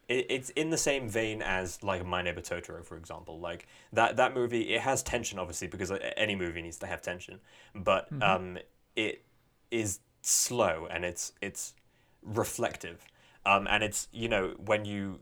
It, 0.10 0.25
it's 0.29 0.49
in 0.51 0.69
the 0.69 0.77
same 0.77 1.08
vein 1.10 1.41
as 1.41 1.82
like 1.82 2.06
My 2.06 2.21
Neighbor 2.21 2.41
Totoro, 2.41 2.84
for 2.84 2.97
example. 2.97 3.39
Like 3.39 3.67
that 3.93 4.17
that 4.17 4.34
movie, 4.34 4.73
it 4.73 4.82
has 4.82 5.01
tension, 5.01 5.39
obviously, 5.39 5.67
because 5.67 5.91
uh, 5.91 5.97
any 6.17 6.36
movie 6.36 6.62
needs 6.62 6.77
to 6.79 6.88
have 6.88 7.01
tension. 7.01 7.39
But 7.73 8.10
Mm-hmm. 8.12 8.21
um, 8.21 8.58
it 8.95 9.23
is 9.71 9.99
slow 10.21 10.88
and 10.91 11.03
it's 11.06 11.34
it's 11.41 11.73
reflective, 12.21 13.06
um, 13.45 13.67
and 13.69 13.84
it's 13.84 14.08
you 14.12 14.29
know 14.29 14.53
when 14.65 14.86
you 14.86 15.19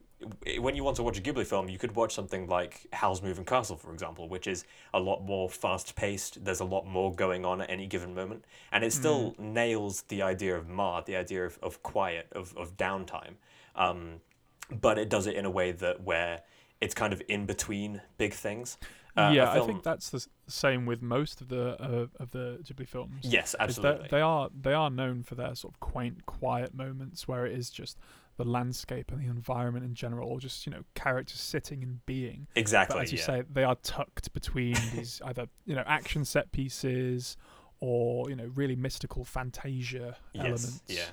when 0.60 0.76
you 0.76 0.84
want 0.84 0.96
to 0.98 1.04
watch 1.04 1.18
a 1.18 1.22
Ghibli 1.22 1.46
film, 1.46 1.68
you 1.68 1.78
could 1.78 1.96
watch 1.96 2.14
something 2.14 2.48
like 2.48 2.86
Howl's 2.94 3.22
Moving 3.22 3.46
Castle, 3.46 3.76
for 3.76 3.92
example, 3.92 4.30
which 4.30 4.46
is 4.48 4.66
a 4.94 5.00
lot 5.00 5.24
more 5.24 5.50
fast 5.50 5.96
paced. 5.96 6.44
There's 6.46 6.60
a 6.60 6.66
lot 6.66 6.86
more 6.86 7.14
going 7.14 7.44
on 7.44 7.62
at 7.62 7.70
any 7.70 7.88
given 7.88 8.14
moment, 8.14 8.46
and 8.72 8.84
it 8.84 8.94
still 8.94 9.36
nails 9.40 10.04
the 10.10 10.22
idea 10.22 10.56
of 10.56 10.68
ma, 10.68 11.02
the 11.02 11.16
idea 11.16 11.46
of, 11.46 11.58
of 11.64 11.82
quiet, 11.82 12.28
of, 12.34 12.56
of 12.56 12.78
downtime. 12.78 13.34
Um, 13.76 14.22
but 14.70 14.98
it 14.98 15.10
does 15.10 15.28
it 15.28 15.36
in 15.36 15.46
a 15.46 15.50
way 15.50 15.72
that 15.72 16.04
where 16.04 16.42
it's 16.80 16.94
kind 16.94 17.14
of 17.14 17.22
in 17.28 17.46
between 17.46 18.02
big 18.18 18.34
things. 18.34 18.78
Uh, 19.16 19.32
yeah, 19.34 19.52
I 19.52 19.60
think 19.66 19.84
that's 19.84 20.10
the 20.10 20.26
same 20.48 20.86
with 20.86 21.02
most 21.02 21.42
of 21.42 21.50
the 21.50 21.82
uh, 21.82 22.08
of 22.22 22.32
the 22.32 22.60
Ghibli 22.64 22.88
films. 22.88 23.20
yes, 23.24 23.56
absolutely. 23.60 24.08
they 24.10 24.22
are 24.22 24.50
they 24.60 24.74
are 24.74 24.90
known 24.90 25.24
for 25.24 25.36
their 25.36 25.54
sort 25.56 25.74
of 25.74 25.80
quaint, 25.80 26.26
quiet 26.26 26.74
moments 26.74 27.28
where 27.28 27.46
it 27.46 27.54
is 27.54 27.70
just 27.70 27.98
the 28.38 28.46
landscape 28.46 29.12
and 29.12 29.22
the 29.22 29.28
environment 29.28 29.86
in 29.86 29.94
general, 29.94 30.30
or 30.30 30.40
just 30.40 30.66
you 30.66 30.72
know 30.72 30.84
characters 30.96 31.40
sitting 31.40 31.84
and 31.84 32.06
being. 32.06 32.48
exactly. 32.56 32.96
But 32.96 33.04
as 33.04 33.12
you 33.12 33.18
yeah. 33.20 33.26
say, 33.26 33.44
they 33.52 33.64
are 33.64 33.76
tucked 33.84 34.34
between 34.34 34.76
these 34.96 35.22
either 35.26 35.48
you 35.66 35.76
know 35.76 35.84
action 35.86 36.24
set 36.26 36.52
pieces 36.52 37.38
or 37.80 38.30
you 38.30 38.36
know 38.36 38.50
really 38.56 38.76
mystical 38.76 39.26
fantasia 39.26 40.16
yes, 40.34 40.46
elements. 40.46 40.82
yeah, 40.88 41.06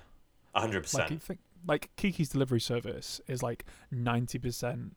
hundred 0.54 0.84
like, 0.94 1.08
percent. 1.08 1.22
think, 1.22 1.40
like 1.66 1.90
Kiki's 1.96 2.28
Delivery 2.28 2.60
Service 2.60 3.20
is 3.26 3.42
like 3.42 3.64
ninety 3.90 4.38
percent 4.38 4.94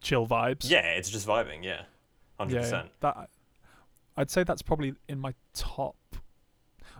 chill 0.00 0.26
vibes. 0.26 0.70
Yeah, 0.70 0.86
it's 0.86 1.10
just 1.10 1.26
vibing. 1.26 1.64
Yeah, 1.64 1.82
hundred 2.38 2.54
yeah. 2.56 2.60
percent. 2.60 2.90
That 3.00 3.30
I'd 4.16 4.30
say 4.30 4.44
that's 4.44 4.62
probably 4.62 4.94
in 5.08 5.18
my 5.18 5.34
top. 5.54 5.96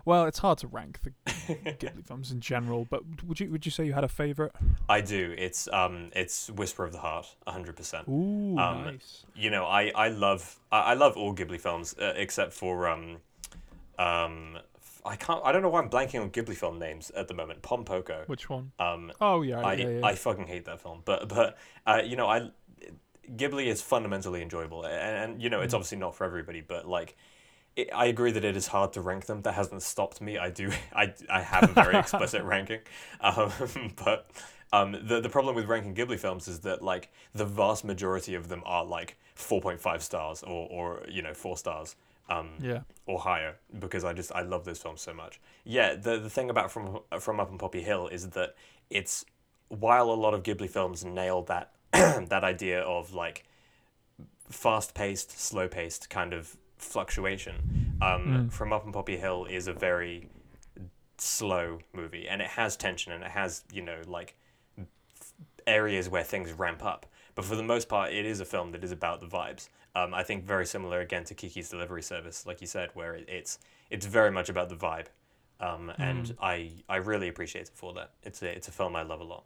Well, 0.03 0.25
it's 0.25 0.37
hard 0.37 0.59
to 0.59 0.67
rank 0.67 0.99
the 1.03 1.11
Ghibli 1.25 2.05
films 2.05 2.31
in 2.31 2.39
general, 2.39 2.85
but 2.89 3.01
would 3.25 3.39
you 3.39 3.49
would 3.49 3.65
you 3.65 3.71
say 3.71 3.85
you 3.85 3.93
had 3.93 4.03
a 4.03 4.07
favorite? 4.09 4.51
I 4.87 5.01
do. 5.01 5.33
It's 5.37 5.67
um, 5.73 6.11
it's 6.15 6.51
Whisper 6.51 6.83
of 6.83 6.91
the 6.91 6.99
Heart, 6.99 7.35
hundred 7.47 7.75
percent. 7.75 8.07
Ooh, 8.07 8.57
Um, 8.59 8.85
nice. 8.85 9.25
you 9.35 9.49
know, 9.49 9.65
I, 9.65 9.91
I 9.95 10.09
love 10.09 10.59
I, 10.71 10.79
I 10.79 10.93
love 10.93 11.17
all 11.17 11.33
Ghibli 11.33 11.59
films 11.59 11.95
uh, 11.99 12.13
except 12.15 12.53
for 12.53 12.87
um, 12.87 13.17
um, 13.97 14.59
I 15.03 15.15
can't 15.15 15.41
I 15.43 15.51
don't 15.51 15.63
know 15.63 15.69
why 15.69 15.81
I'm 15.81 15.89
blanking 15.89 16.21
on 16.21 16.29
Ghibli 16.29 16.55
film 16.55 16.77
names 16.77 17.09
at 17.11 17.27
the 17.27 17.33
moment. 17.33 17.63
Pom 17.63 17.83
Poko. 17.83 18.27
Which 18.27 18.47
one? 18.47 18.71
Um, 18.77 19.11
Oh 19.21 19.41
yeah, 19.41 19.61
I 19.61 19.73
yeah, 19.73 19.87
yeah. 19.89 20.05
I 20.05 20.13
fucking 20.13 20.45
hate 20.45 20.65
that 20.65 20.81
film, 20.81 21.01
but 21.05 21.29
but 21.29 21.57
uh, 21.87 22.01
you 22.05 22.15
know 22.15 22.27
I 22.27 22.49
Ghibli 23.35 23.65
is 23.67 23.81
fundamentally 23.81 24.41
enjoyable, 24.41 24.85
and, 24.85 25.31
and 25.33 25.41
you 25.41 25.49
know 25.49 25.61
it's 25.61 25.73
Mm. 25.73 25.77
obviously 25.77 25.97
not 25.97 26.15
for 26.15 26.23
everybody, 26.25 26.61
but 26.61 26.87
like. 26.87 27.15
It, 27.75 27.89
I 27.93 28.05
agree 28.05 28.31
that 28.31 28.45
it 28.45 28.55
is 28.55 28.67
hard 28.67 28.93
to 28.93 29.01
rank 29.01 29.25
them. 29.25 29.41
That 29.41 29.55
hasn't 29.55 29.81
stopped 29.83 30.21
me. 30.21 30.37
I 30.37 30.49
do. 30.49 30.71
I, 30.95 31.13
I 31.29 31.41
have 31.41 31.63
a 31.63 31.73
very 31.73 31.97
explicit 31.97 32.41
ranking, 32.55 32.79
um, 33.19 33.51
but 34.05 34.29
um, 34.71 34.93
the 34.93 35.19
the 35.19 35.27
problem 35.27 35.55
with 35.57 35.65
ranking 35.67 35.93
Ghibli 35.93 36.17
films 36.17 36.47
is 36.47 36.59
that 36.61 36.81
like 36.81 37.11
the 37.33 37.43
vast 37.43 37.83
majority 37.83 38.33
of 38.35 38.47
them 38.47 38.63
are 38.65 38.85
like 38.85 39.17
four 39.33 39.59
point 39.59 39.81
five 39.81 40.01
stars 40.03 40.41
or 40.41 40.69
or 40.71 41.05
you 41.09 41.21
know 41.21 41.33
four 41.33 41.57
stars. 41.57 41.97
Um, 42.27 42.53
yeah. 42.59 42.79
or 43.05 43.19
higher 43.19 43.57
because 43.77 44.03
I 44.03 44.11
just 44.13 44.31
I 44.31 44.41
love 44.41 44.65
those 44.65 44.79
films 44.79 44.99
so 45.01 45.13
much. 45.13 45.39
Yeah, 45.63 45.93
the 45.95 46.17
the 46.17 46.29
thing 46.29 46.49
about 46.49 46.71
from 46.71 47.01
from 47.19 47.39
Up 47.41 47.51
on 47.51 47.57
Poppy 47.59 47.81
Hill 47.83 48.07
is 48.07 48.29
that 48.29 48.55
it's 48.89 49.25
while 49.67 50.09
a 50.09 50.15
lot 50.15 50.33
of 50.33 50.41
Ghibli 50.41 50.67
films 50.69 51.05
nail 51.05 51.43
that 51.43 51.74
that 52.29 52.43
idea 52.43 52.81
of 52.81 53.13
like 53.13 53.45
fast 54.49 54.93
paced, 54.93 55.39
slow 55.39 55.67
paced 55.67 56.09
kind 56.09 56.33
of 56.33 56.55
fluctuation. 56.77 57.97
Um, 58.01 58.25
Mm. 58.25 58.51
From 58.51 58.73
Up 58.73 58.85
on 58.85 58.91
Poppy 58.91 59.17
Hill 59.17 59.45
is 59.45 59.67
a 59.67 59.73
very 59.73 60.29
slow 61.17 61.79
movie 61.93 62.27
and 62.27 62.41
it 62.41 62.47
has 62.47 62.75
tension 62.75 63.13
and 63.13 63.23
it 63.23 63.31
has 63.31 63.63
you 63.71 63.81
know 63.81 64.01
like 64.05 64.35
areas 65.65 66.09
where 66.09 66.23
things 66.23 66.51
ramp 66.51 66.83
up. 66.83 67.05
But 67.35 67.45
for 67.45 67.55
the 67.55 67.63
most 67.63 67.89
part, 67.89 68.13
it 68.13 68.25
is 68.25 68.39
a 68.39 68.45
film 68.45 68.71
that 68.71 68.83
is 68.83 68.91
about 68.91 69.19
the 69.19 69.27
vibes. 69.27 69.69
Um, 69.95 70.13
I 70.13 70.23
think 70.23 70.43
very 70.45 70.65
similar 70.65 70.99
again 70.99 71.23
to 71.25 71.33
Kiki's 71.33 71.69
Delivery 71.69 72.01
Service, 72.01 72.45
like 72.45 72.61
you 72.61 72.67
said, 72.67 72.89
where 72.93 73.13
it, 73.15 73.27
it's 73.29 73.59
it's 73.89 74.05
very 74.05 74.31
much 74.31 74.49
about 74.49 74.67
the 74.69 74.75
vibe, 74.75 75.07
um, 75.59 75.91
and 75.97 76.25
Mm. 76.27 76.35
I 76.41 76.71
I 76.89 76.97
really 76.97 77.27
appreciate 77.29 77.69
it 77.69 77.75
for 77.75 77.93
that. 77.93 78.11
It's 78.23 78.41
a 78.41 78.47
it's 78.55 78.67
a 78.67 78.71
film 78.71 78.95
I 78.95 79.03
love 79.03 79.21
a 79.21 79.23
lot. 79.23 79.45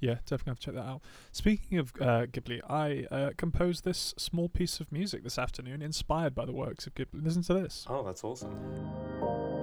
Yeah, 0.00 0.14
definitely 0.26 0.50
have 0.50 0.58
to 0.60 0.64
check 0.66 0.74
that 0.74 0.86
out. 0.86 1.02
Speaking 1.32 1.78
of 1.78 1.92
uh, 2.00 2.26
Ghibli, 2.26 2.60
I 2.68 3.06
uh, 3.14 3.30
composed 3.36 3.84
this 3.84 4.14
small 4.16 4.48
piece 4.48 4.80
of 4.80 4.90
music 4.90 5.22
this 5.22 5.38
afternoon 5.38 5.82
inspired 5.82 6.34
by 6.34 6.44
the 6.44 6.52
works 6.52 6.86
of 6.86 6.94
Ghibli. 6.94 7.24
Listen 7.24 7.42
to 7.42 7.54
this. 7.54 7.86
Oh, 7.88 8.02
that's 8.02 8.24
awesome. 8.24 9.59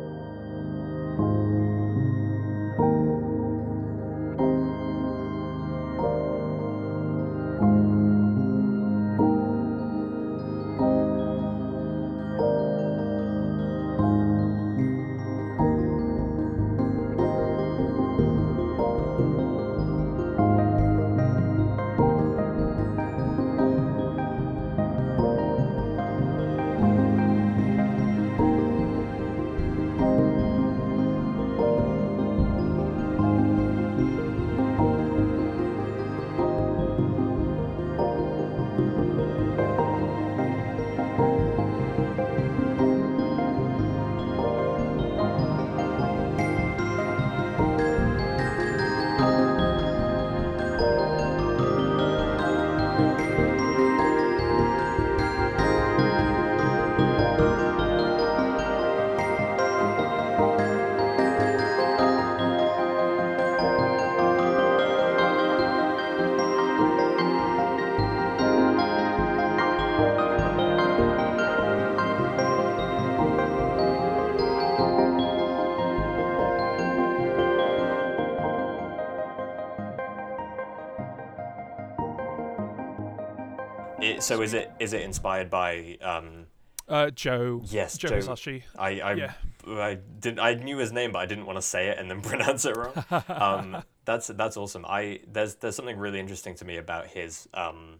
So 84.27 84.41
is 84.41 84.53
it 84.53 84.69
is 84.79 84.91
it 84.91 85.01
inspired 85.03 85.49
by 85.49 85.97
um 86.01 86.47
Uh, 86.89 87.09
Joe. 87.11 87.61
yes 87.65 87.97
Joe 87.97 88.09
Joe 88.09 88.17
Hisaishi. 88.19 88.63
I 88.77 88.99
I, 88.99 89.13
Yeah. 89.13 89.33
I 89.65 89.97
did 90.19 90.37
I 90.37 90.53
knew 90.55 90.77
his 90.77 90.91
name 90.91 91.13
but 91.13 91.19
I 91.19 91.25
didn't 91.25 91.45
want 91.45 91.57
to 91.57 91.61
say 91.61 91.87
it 91.87 91.97
and 91.97 92.09
then 92.11 92.19
pronounce 92.31 92.65
it 92.65 92.75
wrong. 92.75 92.93
um, 93.29 93.83
that's 94.05 94.27
that's 94.27 94.57
awesome. 94.57 94.85
I 94.85 95.21
there's 95.31 95.55
there's 95.55 95.77
something 95.77 95.97
really 95.97 96.19
interesting 96.19 96.55
to 96.55 96.65
me 96.65 96.75
about 96.75 97.07
his 97.07 97.47
um, 97.53 97.99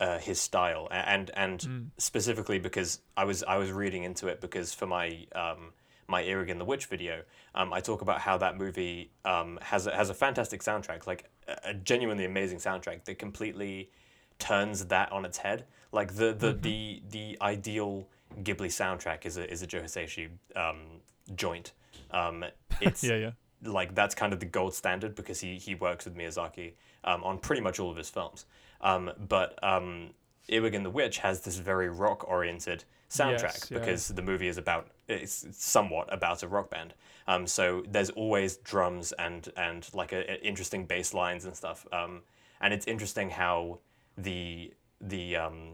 uh, 0.00 0.18
his 0.18 0.40
style 0.40 0.88
and 0.90 1.30
and 1.34 1.60
Mm. 1.60 1.86
specifically 1.96 2.58
because 2.58 3.00
I 3.16 3.24
was 3.24 3.44
I 3.44 3.56
was 3.56 3.70
reading 3.70 4.02
into 4.02 4.26
it 4.26 4.40
because 4.40 4.74
for 4.74 4.86
my 4.86 5.26
um, 5.34 5.72
my 6.08 6.22
Earwig 6.24 6.56
the 6.58 6.64
Witch 6.64 6.86
video, 6.86 7.22
um, 7.54 7.72
I 7.72 7.80
talk 7.80 8.00
about 8.02 8.20
how 8.20 8.36
that 8.38 8.56
movie 8.58 9.10
um, 9.24 9.58
has 9.62 9.86
a, 9.86 9.94
has 9.94 10.10
a 10.10 10.14
fantastic 10.14 10.60
soundtrack, 10.62 11.06
like 11.06 11.30
a, 11.48 11.70
a 11.70 11.74
genuinely 11.74 12.24
amazing 12.24 12.58
soundtrack 12.58 13.04
that 13.04 13.18
completely 13.18 13.90
turns 14.38 14.86
that 14.86 15.12
on 15.12 15.24
its 15.24 15.38
head. 15.38 15.64
Like 15.92 16.14
the 16.14 16.32
the 16.32 16.52
Mm-hmm. 16.52 16.60
the, 16.62 17.02
the 17.10 17.38
ideal 17.40 18.08
Ghibli 18.42 18.68
soundtrack 18.68 19.24
is 19.26 19.36
a 19.38 19.50
is 19.50 19.62
a 19.62 19.66
Joe 19.66 19.80
Hisaishi 19.80 20.28
um, 20.54 21.00
joint. 21.34 21.72
Um, 22.10 22.44
it's 22.80 23.02
Yeah, 23.04 23.16
yeah. 23.16 23.30
like 23.64 23.94
that's 23.94 24.14
kind 24.14 24.32
of 24.32 24.40
the 24.40 24.46
gold 24.46 24.74
standard 24.74 25.14
because 25.14 25.40
he 25.40 25.56
he 25.58 25.74
works 25.74 26.04
with 26.04 26.16
Miyazaki 26.16 26.74
um, 27.04 27.22
on 27.24 27.38
pretty 27.38 27.62
much 27.62 27.78
all 27.80 27.90
of 27.90 27.96
his 27.96 28.10
films. 28.10 28.46
Um, 28.80 29.10
but 29.28 29.58
um, 29.64 30.10
Earwig 30.48 30.74
and 30.74 30.84
the 30.84 30.90
Witch 30.90 31.18
has 31.18 31.40
this 31.40 31.56
very 31.56 31.88
rock 31.88 32.28
oriented 32.28 32.84
soundtrack 33.08 33.42
Yes, 33.42 33.68
yeah. 33.70 33.78
because 33.78 34.08
the 34.08 34.22
movie 34.22 34.48
is 34.48 34.58
about 34.58 34.88
it's 35.08 35.46
somewhat 35.52 36.12
about 36.12 36.42
a 36.42 36.48
rock 36.48 36.70
band. 36.70 36.92
Um, 37.28 37.46
so 37.46 37.84
there's 37.88 38.10
always 38.10 38.58
drums 38.58 39.12
and 39.12 39.48
and 39.56 39.88
like 39.94 40.12
a, 40.12 40.30
a 40.30 40.44
interesting 40.46 40.84
bass 40.84 41.14
lines 41.14 41.44
and 41.46 41.56
stuff. 41.56 41.86
Um, 41.92 42.22
and 42.60 42.74
it's 42.74 42.86
interesting 42.86 43.30
how 43.30 43.78
the 44.16 44.72
the 45.00 45.36
um, 45.36 45.72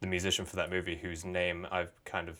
the 0.00 0.06
musician 0.06 0.44
for 0.44 0.56
that 0.56 0.70
movie, 0.70 0.96
whose 0.96 1.24
name 1.24 1.66
I've 1.70 1.92
kind 2.04 2.28
of 2.28 2.38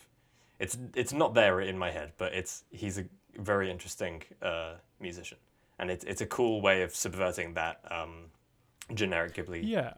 it's 0.59 0.79
it's 0.95 1.12
not 1.12 1.35
there 1.35 1.61
in 1.61 1.77
my 1.79 1.91
head, 1.91 2.12
but 2.19 2.33
it's 2.35 2.65
he's 2.71 2.99
a 2.99 3.05
very 3.38 3.71
interesting 3.71 4.23
uh, 4.43 4.75
musician, 5.01 5.38
and 5.79 5.91
it's 5.91 6.05
it's 6.05 6.21
a 6.21 6.27
cool 6.27 6.61
way 6.61 6.83
of 6.83 6.95
subverting 6.95 7.55
that 7.55 7.81
um, 7.91 8.27
generic 8.95 9.35
Ghibli 9.35 9.61
Yeah. 9.65 9.95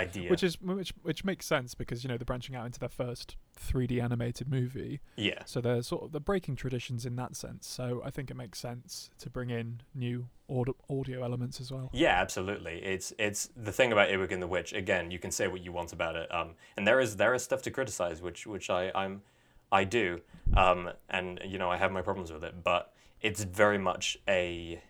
Idea. 0.00 0.30
Which 0.30 0.42
is 0.42 0.60
which 0.60 0.92
which 1.02 1.24
makes 1.24 1.46
sense 1.46 1.74
because 1.74 2.02
you 2.02 2.08
know 2.08 2.16
they're 2.16 2.24
branching 2.24 2.54
out 2.56 2.66
into 2.66 2.80
their 2.80 2.88
first 2.88 3.36
3D 3.58 4.02
animated 4.02 4.50
movie, 4.50 5.00
yeah, 5.16 5.44
so 5.44 5.60
they're 5.60 5.82
sort 5.82 6.04
of 6.04 6.12
they're 6.12 6.20
breaking 6.20 6.56
traditions 6.56 7.06
in 7.06 7.16
that 7.16 7.36
sense. 7.36 7.68
So 7.68 8.02
I 8.04 8.10
think 8.10 8.30
it 8.30 8.36
makes 8.36 8.58
sense 8.58 9.10
to 9.18 9.30
bring 9.30 9.50
in 9.50 9.82
new 9.94 10.28
audio, 10.48 10.74
audio 10.88 11.22
elements 11.22 11.60
as 11.60 11.70
well. 11.70 11.90
yeah, 11.92 12.20
absolutely. 12.20 12.82
It's 12.82 13.12
it's 13.18 13.50
the 13.56 13.72
thing 13.72 13.92
about 13.92 14.10
Earwig 14.10 14.32
and 14.32 14.42
the 14.42 14.46
Witch. 14.46 14.72
Again, 14.72 15.10
you 15.10 15.18
can 15.18 15.30
say 15.30 15.46
what 15.46 15.62
you 15.62 15.72
want 15.72 15.92
about 15.92 16.16
it, 16.16 16.32
um, 16.34 16.50
and 16.76 16.86
there 16.86 17.00
is 17.00 17.16
there 17.16 17.34
is 17.34 17.42
stuff 17.42 17.62
to 17.62 17.70
criticize, 17.70 18.20
which 18.22 18.46
which 18.46 18.70
I 18.70 18.90
I'm 18.94 19.22
I 19.72 19.84
do, 19.84 20.20
um, 20.56 20.90
and 21.08 21.40
you 21.44 21.58
know 21.58 21.70
I 21.70 21.76
have 21.76 21.92
my 21.92 22.02
problems 22.02 22.32
with 22.32 22.44
it, 22.44 22.64
but 22.64 22.92
it's 23.20 23.44
very 23.44 23.78
much 23.78 24.18
a 24.26 24.82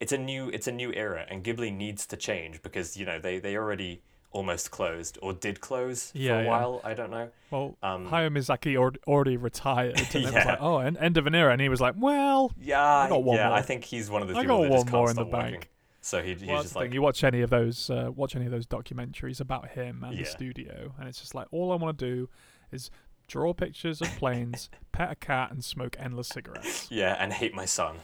it's 0.00 0.12
a 0.12 0.18
new 0.18 0.48
it's 0.48 0.66
a 0.66 0.72
new 0.72 0.92
era, 0.92 1.24
and 1.28 1.44
Ghibli 1.44 1.72
needs 1.74 2.06
to 2.06 2.16
change 2.16 2.62
because 2.62 2.96
you 2.96 3.06
know 3.06 3.18
they 3.18 3.38
they 3.38 3.56
already 3.56 4.02
almost 4.32 4.70
closed 4.70 5.18
or 5.22 5.32
did 5.32 5.60
close 5.60 6.10
for 6.10 6.18
Yeah, 6.18 6.40
a 6.40 6.42
yeah. 6.44 6.48
while. 6.50 6.80
I 6.84 6.94
don't 6.94 7.10
know. 7.10 7.30
Well, 7.50 7.76
Um, 7.82 8.06
Hayao 8.08 8.30
Miyazaki 8.30 8.76
already, 8.76 8.98
already 9.06 9.36
retired, 9.36 9.98
and 9.98 10.06
it 10.14 10.22
was 10.24 10.32
Yeah. 10.32 10.44
like, 10.44 10.58
oh, 10.60 10.78
en- 10.78 10.96
end 10.98 11.16
of 11.16 11.26
an 11.26 11.34
era, 11.34 11.52
and 11.52 11.60
he 11.60 11.68
was 11.68 11.80
like, 11.80 11.94
well, 11.98 12.52
Yeah, 12.60 13.06
got 13.08 13.22
one 13.24 13.36
yeah. 13.38 13.48
more. 13.48 13.56
I 13.56 13.62
think 13.62 13.84
he's 13.84 14.10
one 14.10 14.22
of 14.22 14.28
those 14.28 14.36
I 14.36 14.40
people 14.42 14.62
that 14.62 14.70
just 14.70 14.84
can't 14.86 14.92
more 14.92 15.10
in 15.10 15.16
the 15.16 15.22
stop 15.22 15.32
working. 15.32 15.50
bank. 15.52 15.70
So 16.02 16.22
he, 16.22 16.34
he's 16.34 16.44
well, 16.48 16.62
just 16.62 16.76
like. 16.76 16.92
You 16.94 17.02
watch 17.02 17.24
any 17.24 17.40
of 17.40 17.50
those, 17.50 17.90
uh, 17.90 18.10
watch 18.14 18.36
any 18.36 18.44
of 18.44 18.52
those 18.52 18.66
documentaries 18.66 19.40
about 19.40 19.70
him 19.70 20.04
and 20.04 20.14
Yeah. 20.16 20.22
the 20.24 20.30
studio, 20.30 20.94
and 20.98 21.08
it's 21.08 21.20
just 21.20 21.34
like 21.34 21.48
all 21.50 21.72
I 21.72 21.76
want 21.76 21.98
to 21.98 22.04
do 22.06 22.28
is 22.70 22.90
draw 23.26 23.52
pictures 23.54 24.00
of 24.00 24.08
planes, 24.16 24.70
pet 24.92 25.10
a 25.10 25.14
cat, 25.16 25.50
and 25.50 25.64
smoke 25.64 25.96
endless 25.98 26.28
cigarettes, 26.28 26.86
yeah, 26.90 27.16
and 27.18 27.32
hate 27.32 27.54
my 27.54 27.64
son. 27.64 27.96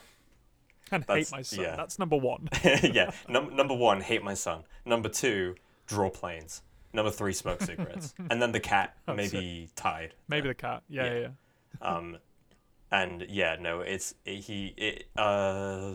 and 0.90 1.04
That's- 1.04 1.30
hate 1.30 1.36
my 1.36 1.42
son. 1.42 1.60
yeah. 1.64 1.76
That's 1.76 1.98
number 1.98 2.16
one. 2.16 2.48
yeah. 2.82 3.12
Num- 3.28 3.54
number 3.54 3.74
one, 3.74 4.00
hate 4.00 4.22
my 4.24 4.34
son. 4.34 4.64
Number 4.84 5.08
two, 5.08 5.54
draw 5.86 6.10
planes. 6.10 6.62
Number 6.92 7.10
three, 7.10 7.32
smoke 7.32 7.62
cigarettes. 7.62 8.14
and 8.30 8.40
then 8.42 8.52
the 8.52 8.60
cat, 8.60 8.96
maybe 9.06 9.68
tied. 9.76 10.14
Maybe 10.28 10.48
the 10.48 10.54
cat. 10.54 10.82
Yeah, 10.88 11.04
Yeah. 11.04 11.12
yeah. 11.12 11.28
yeah. 11.80 11.86
Um, 11.96 12.18
and 12.90 13.26
yeah, 13.28 13.56
no, 13.58 13.80
it's 13.80 14.14
it, 14.26 14.40
he. 14.40 14.74
It, 14.76 15.06
uh, 15.16 15.92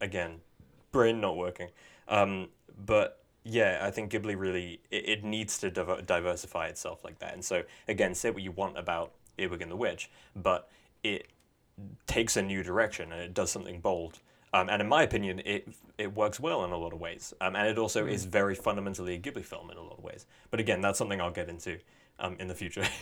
again, 0.00 0.40
brain 0.92 1.20
not 1.20 1.36
working. 1.36 1.68
Um, 2.08 2.48
but 2.86 3.22
yeah, 3.44 3.80
I 3.82 3.90
think 3.90 4.10
Ghibli 4.10 4.38
really 4.38 4.80
it, 4.90 5.08
it 5.08 5.24
needs 5.24 5.58
to 5.58 5.70
diver- 5.70 6.00
diversify 6.02 6.68
itself 6.68 7.04
like 7.04 7.18
that. 7.18 7.34
And 7.34 7.44
so 7.44 7.62
again, 7.88 8.14
say 8.14 8.30
what 8.30 8.42
you 8.42 8.52
want 8.52 8.78
about 8.78 9.12
Earwig 9.38 9.60
and 9.60 9.70
the 9.70 9.76
Witch, 9.76 10.10
but 10.34 10.70
it 11.04 11.26
takes 12.06 12.36
a 12.36 12.42
new 12.42 12.62
direction 12.62 13.12
and 13.12 13.20
it 13.20 13.34
does 13.34 13.50
something 13.50 13.80
bold. 13.80 14.18
Um, 14.52 14.68
and 14.68 14.82
in 14.82 14.88
my 14.88 15.02
opinion, 15.02 15.40
it 15.44 15.68
it 15.96 16.14
works 16.14 16.40
well 16.40 16.64
in 16.64 16.70
a 16.70 16.76
lot 16.76 16.92
of 16.92 17.00
ways. 17.00 17.32
Um, 17.40 17.54
and 17.54 17.68
it 17.68 17.78
also 17.78 18.06
is 18.06 18.24
very 18.24 18.54
fundamentally 18.54 19.14
a 19.14 19.18
Ghibli 19.18 19.44
film 19.44 19.70
in 19.70 19.76
a 19.76 19.82
lot 19.82 19.98
of 19.98 20.02
ways. 20.04 20.26
But 20.50 20.58
again, 20.60 20.80
that's 20.80 20.98
something 20.98 21.20
I'll 21.20 21.30
get 21.30 21.48
into 21.48 21.78
um, 22.18 22.36
in 22.40 22.48
the 22.48 22.54
future. 22.54 22.84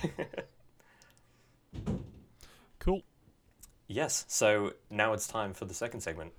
Cool. 2.79 3.03
Yes. 3.87 4.25
So 4.29 4.73
now 4.91 5.13
it's 5.13 5.27
time 5.27 5.53
for 5.53 5.65
the 5.65 5.75
second 5.75 6.01
segment, 6.01 6.33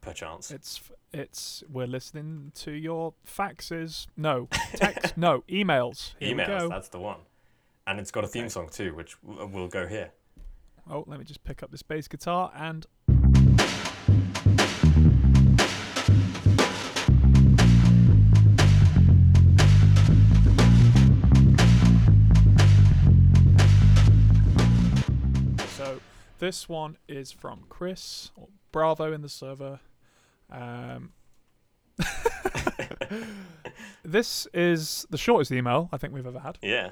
perchance. 0.00 0.50
It's 0.50 0.80
it's 1.12 1.62
we're 1.70 1.86
listening 1.86 2.52
to 2.56 2.72
your 2.72 3.14
faxes. 3.26 4.06
No, 4.16 4.48
text. 4.74 5.16
no, 5.16 5.44
emails. 5.48 6.14
Here 6.18 6.34
Emails. 6.34 6.68
That's 6.68 6.88
the 6.88 6.98
one. 6.98 7.18
And 7.86 8.00
it's 8.00 8.10
got 8.10 8.24
a 8.24 8.28
theme 8.28 8.48
song 8.48 8.68
too, 8.70 8.94
which 8.94 9.16
w- 9.22 9.46
will 9.46 9.68
go 9.68 9.86
here. 9.86 10.10
Oh, 10.90 11.04
let 11.06 11.18
me 11.18 11.24
just 11.24 11.44
pick 11.44 11.62
up 11.62 11.70
this 11.70 11.82
bass 11.82 12.08
guitar 12.08 12.50
and. 12.56 12.86
This 26.42 26.68
one 26.68 26.98
is 27.06 27.30
from 27.30 27.66
Chris 27.68 28.32
or 28.34 28.48
Bravo 28.72 29.12
in 29.12 29.22
the 29.22 29.28
server. 29.28 29.78
Um, 30.50 31.12
this 34.04 34.48
is 34.52 35.06
the 35.08 35.18
shortest 35.18 35.52
email 35.52 35.88
I 35.92 35.98
think 35.98 36.12
we've 36.12 36.26
ever 36.26 36.40
had. 36.40 36.58
Yeah. 36.60 36.90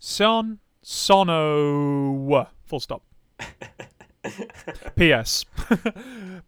Sion 0.00 0.58
Sono. 0.82 2.48
Full 2.64 2.80
stop. 2.80 3.04
P.S. 4.96 5.44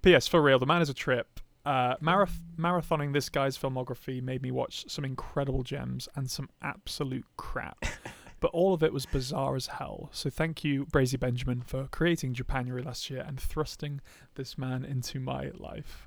P.S. 0.02 0.26
For 0.26 0.42
real, 0.42 0.58
the 0.58 0.66
man 0.66 0.82
is 0.82 0.88
a 0.88 0.94
trip. 0.94 1.38
Uh, 1.64 1.94
marath- 1.98 2.42
marathoning 2.58 3.12
this 3.12 3.28
guy's 3.28 3.56
filmography 3.56 4.20
made 4.20 4.42
me 4.42 4.50
watch 4.50 4.86
some 4.88 5.04
incredible 5.04 5.62
gems 5.62 6.08
and 6.16 6.28
some 6.28 6.48
absolute 6.62 7.26
crap. 7.36 7.86
But 8.44 8.50
all 8.52 8.74
of 8.74 8.82
it 8.82 8.92
was 8.92 9.06
bizarre 9.06 9.56
as 9.56 9.68
hell. 9.68 10.10
So 10.12 10.28
thank 10.28 10.62
you, 10.62 10.84
Brazy 10.84 11.18
Benjamin, 11.18 11.62
for 11.62 11.88
creating 11.90 12.34
Japanuary 12.34 12.82
last 12.82 13.08
year 13.08 13.24
and 13.26 13.40
thrusting 13.40 14.02
this 14.34 14.58
man 14.58 14.84
into 14.84 15.18
my 15.18 15.50
life. 15.54 16.06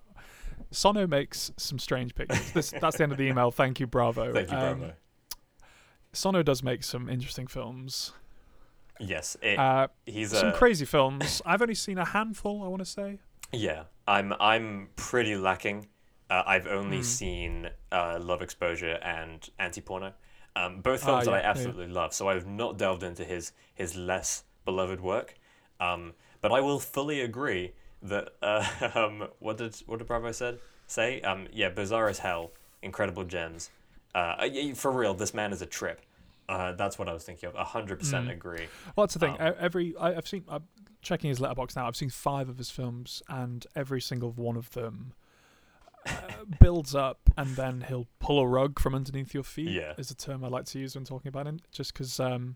Sono 0.70 1.08
makes 1.08 1.52
some 1.58 1.80
strange 1.80 2.14
pictures. 2.14 2.52
This, 2.52 2.70
that's 2.80 2.98
the 2.98 3.04
end 3.04 3.12
of 3.12 3.18
the 3.18 3.24
email. 3.24 3.50
Thank 3.50 3.80
you, 3.80 3.88
Bravo. 3.88 4.32
Thank 4.34 4.52
you, 4.52 4.58
Um, 4.58 4.78
Bravo. 4.80 4.94
Sono 6.14 6.44
does 6.44 6.62
make 6.62 6.84
some 6.84 7.10
interesting 7.10 7.48
films. 7.48 8.14
yes. 9.00 9.36
It, 9.42 9.58
Uh, 9.58 9.88
he's 10.06 10.30
some 10.30 10.50
a 10.50 10.54
crazy 10.54 10.86
films. 10.86 11.42
I've 11.46 11.64
only 11.64 11.74
seen 11.76 11.98
a 11.98 12.06
handful. 12.06 12.62
I 12.64 12.68
want 12.68 12.82
to 12.82 12.86
say. 12.86 13.18
yeah. 13.52 13.86
I'm 14.08 14.32
I'm 14.40 14.90
pretty 14.96 15.36
lacking. 15.36 15.88
Uh, 16.30 16.44
I've 16.46 16.68
only 16.68 16.98
Hmm. 16.98 17.04
seen 17.04 17.70
uh, 17.92 18.20
Love 18.22 18.42
Exposure 18.44 19.00
and 19.02 19.50
Anti 19.58 19.82
Porno, 19.82 20.14
um, 20.66 20.82
both 20.82 21.04
Ah, 21.04 21.06
films 21.08 21.26
that 21.26 21.32
yeah, 21.32 21.38
I 21.38 21.42
yeah. 21.42 21.50
absolutely 21.50 21.88
love. 21.88 22.14
So 22.14 22.30
I've 22.30 22.48
not 22.48 22.78
delved 22.78 23.04
into 23.04 23.24
his 23.24 23.52
his 23.74 23.96
less 23.96 24.44
beloved 24.66 25.00
work. 25.02 25.36
Um, 25.80 26.14
but 26.42 26.52
I 26.52 26.60
will 26.62 26.80
fully 26.80 27.22
agree 27.22 27.74
that 28.02 28.30
uh, 28.42 28.66
um, 28.96 29.28
what 29.40 29.58
did 29.58 29.76
what 29.86 30.00
did 30.00 30.08
Bravo 30.08 30.32
said 30.32 30.60
say? 30.88 31.22
Um, 31.22 31.48
yeah, 31.52 31.70
bizarre 31.70 32.10
as 32.10 32.20
hell, 32.20 32.52
incredible 32.82 33.24
gems. 33.24 33.70
Uh, 34.16 34.48
for 34.74 34.92
real, 34.92 35.14
this 35.14 35.34
man 35.34 35.52
is 35.54 35.62
a 35.62 35.66
trip. 35.66 36.02
Uh, 36.50 36.72
that's 36.72 36.98
what 36.98 37.08
I 37.10 37.14
was 37.14 37.24
thinking 37.24 37.50
of. 37.50 37.56
A 37.56 37.64
hundred 37.64 38.00
percent 38.00 38.28
Mm. 38.28 38.32
agree. 38.34 38.68
Well, 38.96 39.06
that's 39.06 39.14
the 39.14 39.20
thing. 39.20 39.36
Um, 39.40 39.54
Every 39.60 39.96
I, 40.00 40.16
I've 40.16 40.28
seen. 40.28 40.44
I'm 40.48 40.64
checking 41.02 41.30
his 41.30 41.40
Letterboxd 41.40 41.76
now. 41.76 41.88
I've 41.88 41.96
seen 41.96 42.10
five 42.10 42.50
of 42.50 42.58
his 42.58 42.72
films, 42.72 43.22
and 43.30 43.66
every 43.76 44.02
single 44.02 44.32
one 44.32 44.56
of 44.58 44.72
them 44.72 45.14
builds 46.60 46.96
up, 46.96 47.20
and 47.38 47.56
then 47.56 47.86
he'll 47.88 48.08
pull 48.20 48.40
a 48.40 48.48
rug 48.48 48.80
from 48.80 48.96
underneath 48.96 49.34
your 49.34 49.44
feet. 49.44 49.70
Yeah. 49.70 49.94
is 49.98 50.12
a 50.12 50.16
term 50.16 50.44
I 50.44 50.48
like 50.48 50.66
to 50.66 50.80
use 50.80 50.96
when 50.96 51.04
talking 51.06 51.30
about 51.30 51.48
him. 51.48 51.60
Just 51.72 51.94
because 51.94 52.20
um, 52.20 52.56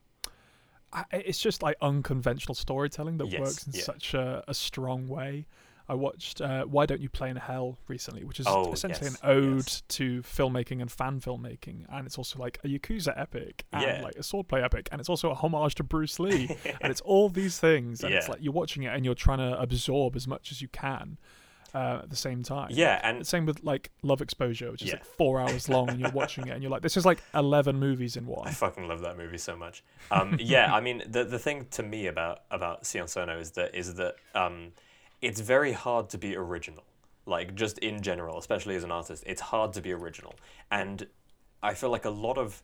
I, 0.94 1.06
it's 1.12 1.40
just 1.40 1.64
like 1.64 1.78
unconventional 1.82 2.56
storytelling 2.56 3.18
that 3.18 3.28
Yes, 3.28 3.40
works 3.40 3.68
in 3.68 3.74
yeah. 3.74 3.82
such 3.84 4.14
a, 4.14 4.44
a 4.48 4.54
strong 4.54 5.08
way. 5.08 5.46
I 5.90 5.94
watched 5.96 6.40
uh, 6.40 6.64
Why 6.66 6.86
Don't 6.86 7.02
You 7.02 7.10
Play 7.10 7.30
in 7.32 7.36
Hell 7.36 7.78
recently, 7.90 8.24
which 8.24 8.40
is 8.40 8.46
Oh, 8.48 8.72
essentially 8.72 9.10
yes, 9.10 9.20
an 9.24 9.30
ode 9.30 9.56
yes. 9.68 9.84
to 9.90 10.22
filmmaking 10.22 10.80
and 10.80 10.90
fan 10.90 11.20
filmmaking, 11.20 11.86
and 11.92 12.08
it's 12.08 12.18
also 12.18 12.40
like 12.40 12.60
a 12.64 12.68
Yakuza 12.68 13.12
epic 13.20 13.66
and 13.74 13.82
Yeah. 13.84 14.02
like 14.02 14.16
a 14.16 14.20
swordplay 14.22 14.64
epic, 14.64 14.88
and 14.92 15.02
it's 15.02 15.10
also 15.10 15.32
a 15.32 15.34
homage 15.34 15.76
to 15.76 15.84
Bruce 15.84 16.18
Lee, 16.18 16.48
and 16.82 16.92
it's 16.92 17.02
all 17.02 17.28
these 17.28 17.60
things, 17.60 18.04
and 18.06 18.14
it's 18.14 18.30
like 18.30 18.40
you're 18.42 18.54
watching 18.54 18.84
it 18.84 18.94
and 18.96 19.04
you're 19.04 19.16
trying 19.16 19.40
to 19.40 19.60
absorb 19.60 20.16
as 20.16 20.28
much 20.30 20.52
as 20.52 20.62
you 20.62 20.70
can 20.70 21.18
uh, 21.74 22.00
at 22.04 22.10
the 22.10 22.16
same 22.16 22.44
time. 22.44 22.70
Yeah, 22.72 23.00
and 23.04 23.26
Same 23.26 23.46
with 23.46 23.64
like 23.64 23.92
Love 24.04 24.22
Exposure, 24.22 24.72
which 24.72 24.82
is 24.82 24.90
Yeah. 24.90 24.96
like 24.96 25.06
four 25.06 25.40
hours 25.40 25.70
long, 25.70 25.90
and 25.90 26.00
you're 26.00 26.12
watching 26.12 26.48
it, 26.48 26.52
and 26.52 26.62
you're 26.62 26.72
like, 26.72 26.82
this 26.82 26.98
is 26.98 27.06
like 27.06 27.22
eleven 27.34 27.78
movies 27.80 28.18
in 28.18 28.26
one. 28.26 28.48
I 28.48 28.52
fucking 28.52 28.88
love 28.88 29.02
that 29.02 29.18
movie 29.18 29.38
so 29.38 29.56
much. 29.56 29.84
Um, 30.12 30.38
yeah, 30.40 30.74
I 30.74 30.82
mean 30.82 31.04
the 31.08 31.24
the 31.24 31.40
thing 31.40 31.68
to 31.72 31.84
me 31.84 32.08
about 32.08 32.42
about 32.52 32.86
Sion 32.86 33.08
Sono 33.08 33.38
is 33.40 33.52
that 33.52 33.74
is 33.76 33.96
that 33.96 34.16
um, 34.36 34.72
it's 35.22 35.40
very 35.40 35.72
hard 35.74 36.10
to 36.10 36.18
be 36.18 36.36
original. 36.36 36.84
Like 37.26 37.56
just 37.56 37.78
in 37.80 38.02
general, 38.02 38.38
especially 38.40 38.76
as 38.76 38.84
an 38.84 38.92
artist, 38.92 39.24
it's 39.28 39.42
hard 39.42 39.74
to 39.74 39.82
be 39.82 39.92
original. 39.94 40.34
And 40.72 41.06
I 41.62 41.74
feel 41.76 41.92
like 41.92 42.06
a 42.06 42.10
lot 42.10 42.38
of 42.38 42.62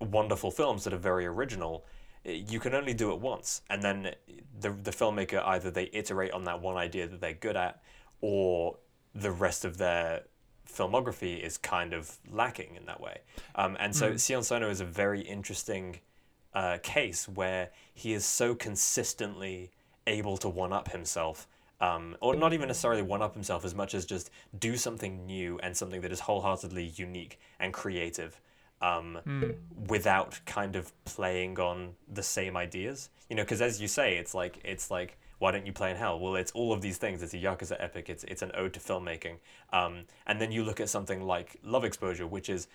wonderful 0.00 0.50
films 0.50 0.84
that 0.84 0.92
are 0.92 0.98
very 0.98 1.26
original, 1.26 1.84
eh, 2.24 2.42
you 2.48 2.58
can 2.58 2.74
only 2.74 2.94
do 2.94 3.12
it 3.12 3.20
once, 3.20 3.62
and 3.70 3.82
then 3.82 4.14
the 4.60 4.70
the 4.70 4.90
filmmaker 4.90 5.42
either 5.46 5.70
they 5.70 5.90
iterate 5.92 6.32
on 6.32 6.44
that 6.44 6.60
one 6.60 6.76
idea 6.76 7.06
that 7.06 7.20
they're 7.20 7.34
good 7.34 7.56
at, 7.56 7.82
or 8.22 8.78
the 9.14 9.30
rest 9.30 9.66
of 9.66 9.76
their 9.76 10.22
filmography 10.66 11.38
is 11.38 11.58
kind 11.58 11.92
of 11.92 12.16
lacking 12.30 12.76
in 12.76 12.86
that 12.86 13.00
way. 13.00 13.18
Um, 13.54 13.76
and 13.78 13.94
so 13.94 14.16
Sion 14.16 14.42
Sono 14.42 14.70
is 14.70 14.80
a 14.80 14.86
very 14.86 15.20
interesting 15.20 16.00
uh, 16.54 16.78
case 16.82 17.28
where 17.28 17.70
he 17.92 18.14
is 18.14 18.24
so 18.24 18.54
consistently 18.54 19.70
able 20.06 20.38
to 20.38 20.48
one 20.48 20.72
up 20.72 20.90
himself. 20.90 21.46
Um, 21.80 22.16
or 22.20 22.36
not 22.36 22.52
even 22.52 22.68
necessarily 22.68 23.02
one 23.02 23.22
up 23.22 23.34
himself 23.34 23.64
as 23.64 23.74
much 23.74 23.92
as 23.92 24.06
just 24.06 24.30
do 24.58 24.76
something 24.76 25.26
new 25.26 25.58
and 25.58 25.76
something 25.76 26.00
that 26.02 26.12
is 26.12 26.20
wholeheartedly 26.20 26.92
unique 26.94 27.40
and 27.58 27.72
creative 27.72 28.40
um, 28.80 29.18
without 29.88 30.38
kind 30.46 30.76
of 30.76 30.92
playing 31.04 31.58
on 31.58 31.94
the 32.12 32.22
same 32.22 32.56
ideas. 32.56 33.10
You 33.28 33.36
know, 33.36 33.42
because 33.42 33.60
as 33.60 33.80
you 33.80 33.88
say, 33.88 34.16
it's 34.16 34.32
like 34.32 34.60
it's 34.64 34.92
like 34.92 35.18
why 35.42 35.50
don't 35.50 35.66
you 35.66 35.72
play 35.72 35.90
in 35.90 35.96
hell? 35.96 36.20
Well, 36.20 36.36
it's 36.36 36.52
all 36.52 36.72
of 36.72 36.80
these 36.82 36.98
things. 36.98 37.20
It's 37.20 37.34
a 37.34 37.36
yakuza 37.36 37.74
epic. 37.80 38.08
It's 38.08 38.22
it's 38.24 38.42
an 38.42 38.52
ode 38.54 38.72
to 38.74 38.80
filmmaking. 38.80 39.38
Um, 39.72 40.04
and 40.24 40.40
then 40.40 40.52
you 40.52 40.62
look 40.62 40.78
at 40.78 40.88
something 40.88 41.20
like 41.20 41.56
Love 41.64 41.82
Exposure, 41.84 42.28
which 42.28 42.48
is 42.48 42.68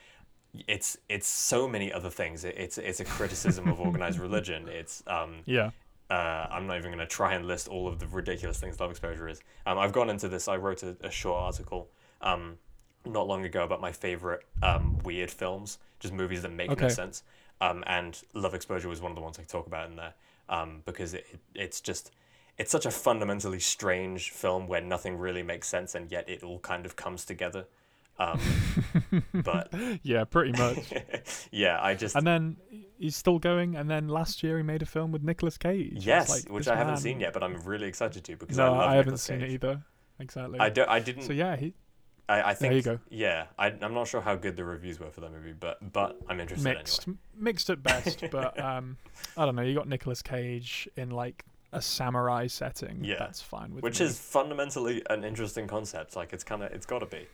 it's 0.67 0.97
it's 1.07 1.27
so 1.27 1.65
many 1.65 1.93
other 1.93 2.09
things. 2.09 2.43
It, 2.43 2.55
it's 2.57 2.77
it's 2.77 2.99
a 2.99 3.05
criticism 3.05 3.69
of 3.69 3.79
organized 3.79 4.19
religion. 4.27 4.67
It's 4.67 5.01
um, 5.07 5.35
Yeah. 5.45 5.71
uh, 6.09 6.47
I'm 6.51 6.67
not 6.67 6.75
even 6.77 6.91
going 6.91 6.99
to 6.99 7.05
try 7.07 7.35
and 7.35 7.47
list 7.47 7.69
all 7.69 7.87
of 7.87 7.99
the 7.99 8.07
ridiculous 8.07 8.59
things 8.59 8.81
love 8.81 8.91
exposure 8.91 9.29
is. 9.29 9.39
Um, 9.65 9.77
I've 9.77 9.93
gone 9.93 10.09
into 10.09 10.27
this. 10.27 10.49
I 10.49 10.57
wrote 10.57 10.83
a, 10.83 10.97
a 10.99 11.09
short 11.09 11.41
article 11.41 11.87
um, 12.21 12.57
not 13.05 13.27
long 13.27 13.45
ago 13.45 13.63
about 13.63 13.79
my 13.79 13.93
favorite 13.93 14.41
um, 14.61 14.97
weird 15.05 15.31
films, 15.31 15.79
just 16.01 16.13
movies 16.13 16.41
that 16.41 16.51
make 16.51 16.69
no 16.69 16.75
sense. 16.89 17.23
Um, 17.61 17.85
and 17.87 18.21
love 18.33 18.53
exposure 18.53 18.89
was 18.89 18.99
one 18.99 19.11
of 19.11 19.15
the 19.15 19.23
ones 19.23 19.39
I 19.39 19.43
talk 19.43 19.67
about 19.67 19.89
in 19.89 19.95
there 19.95 20.13
um, 20.49 20.81
because 20.85 21.13
it, 21.13 21.25
it, 21.31 21.39
it's 21.55 21.79
just 21.79 22.11
it's 22.57 22.71
such 22.71 22.85
a 22.85 22.91
fundamentally 22.91 23.59
strange 23.59 24.31
film 24.31 24.67
where 24.67 24.81
nothing 24.81 25.17
really 25.17 25.43
makes 25.43 25.67
sense 25.67 25.95
and 25.95 26.11
yet 26.11 26.27
it 26.29 26.43
all 26.43 26.59
kind 26.59 26.85
of 26.85 26.95
comes 26.95 27.25
together. 27.25 27.65
Um, 28.19 28.39
but 29.33 29.71
Yeah, 30.03 30.23
pretty 30.23 30.51
much. 30.53 30.91
yeah, 31.51 31.77
I 31.81 31.93
just 31.93 32.15
and 32.15 32.25
then 32.25 32.57
he's 32.97 33.15
still 33.15 33.37
going. 33.37 33.75
And 33.75 33.89
then 33.89 34.07
last 34.07 34.41
year 34.41 34.57
he 34.57 34.63
made 34.63 34.81
a 34.81 34.87
film 34.87 35.11
with 35.11 35.21
Nicolas 35.23 35.57
Cage. 35.57 36.05
Yes, 36.05 36.29
like, 36.29 36.51
which 36.51 36.67
I 36.67 36.75
haven't 36.75 36.97
seen 36.97 37.19
yet, 37.19 37.33
but 37.33 37.43
I'm 37.43 37.61
really 37.63 37.87
excited 37.87 38.23
to 38.23 38.35
because 38.35 38.57
No, 38.57 38.65
I 38.65 38.69
love 38.69 38.77
I 38.79 38.83
haven't 38.95 38.97
Nicolas 39.05 39.21
seen 39.21 39.39
Cage. 39.39 39.49
it 39.49 39.53
either. 39.53 39.83
Exactly. 40.19 40.59
I 40.59 40.69
don't. 40.69 40.89
I 40.89 40.99
didn't. 40.99 41.23
so 41.23 41.33
yeah, 41.33 41.55
he 41.55 41.75
I, 42.27 42.41
I 42.41 42.53
think. 42.55 42.73
you 42.73 42.81
go. 42.81 42.99
Yeah, 43.09 43.45
I, 43.57 43.67
I'm 43.81 43.93
not 43.93 44.07
sure 44.07 44.19
how 44.19 44.35
good 44.35 44.55
the 44.55 44.65
reviews 44.65 44.99
were 44.99 45.11
for 45.11 45.21
that 45.21 45.31
movie, 45.31 45.53
but 45.53 45.93
but 45.93 46.17
I'm 46.27 46.39
interested 46.39 46.63
mixed, 46.63 47.07
m- 47.07 47.19
mixed 47.37 47.69
at 47.69 47.83
best. 47.83 48.23
but 48.31 48.59
um, 48.63 48.97
I 49.37 49.45
don't 49.45 49.55
know. 49.55 49.61
You 49.61 49.75
got 49.75 49.87
Nicolas 49.87 50.21
Cage 50.23 50.89
in 50.97 51.11
like 51.11 51.45
a 51.71 51.81
samurai 51.81 52.47
setting. 52.47 53.03
Yeah. 53.03 53.15
that's 53.19 53.41
fine 53.41 53.73
with 53.73 53.83
which 53.83 53.99
me. 53.99 54.05
is 54.07 54.19
fundamentally 54.19 55.03
an 55.09 55.23
interesting 55.23 55.67
concept. 55.67 56.15
Like 56.15 56.33
it's 56.33 56.43
kind 56.43 56.63
of 56.63 56.71
it's 56.71 56.85
got 56.85 56.99
to 56.99 57.05
be. 57.05 57.27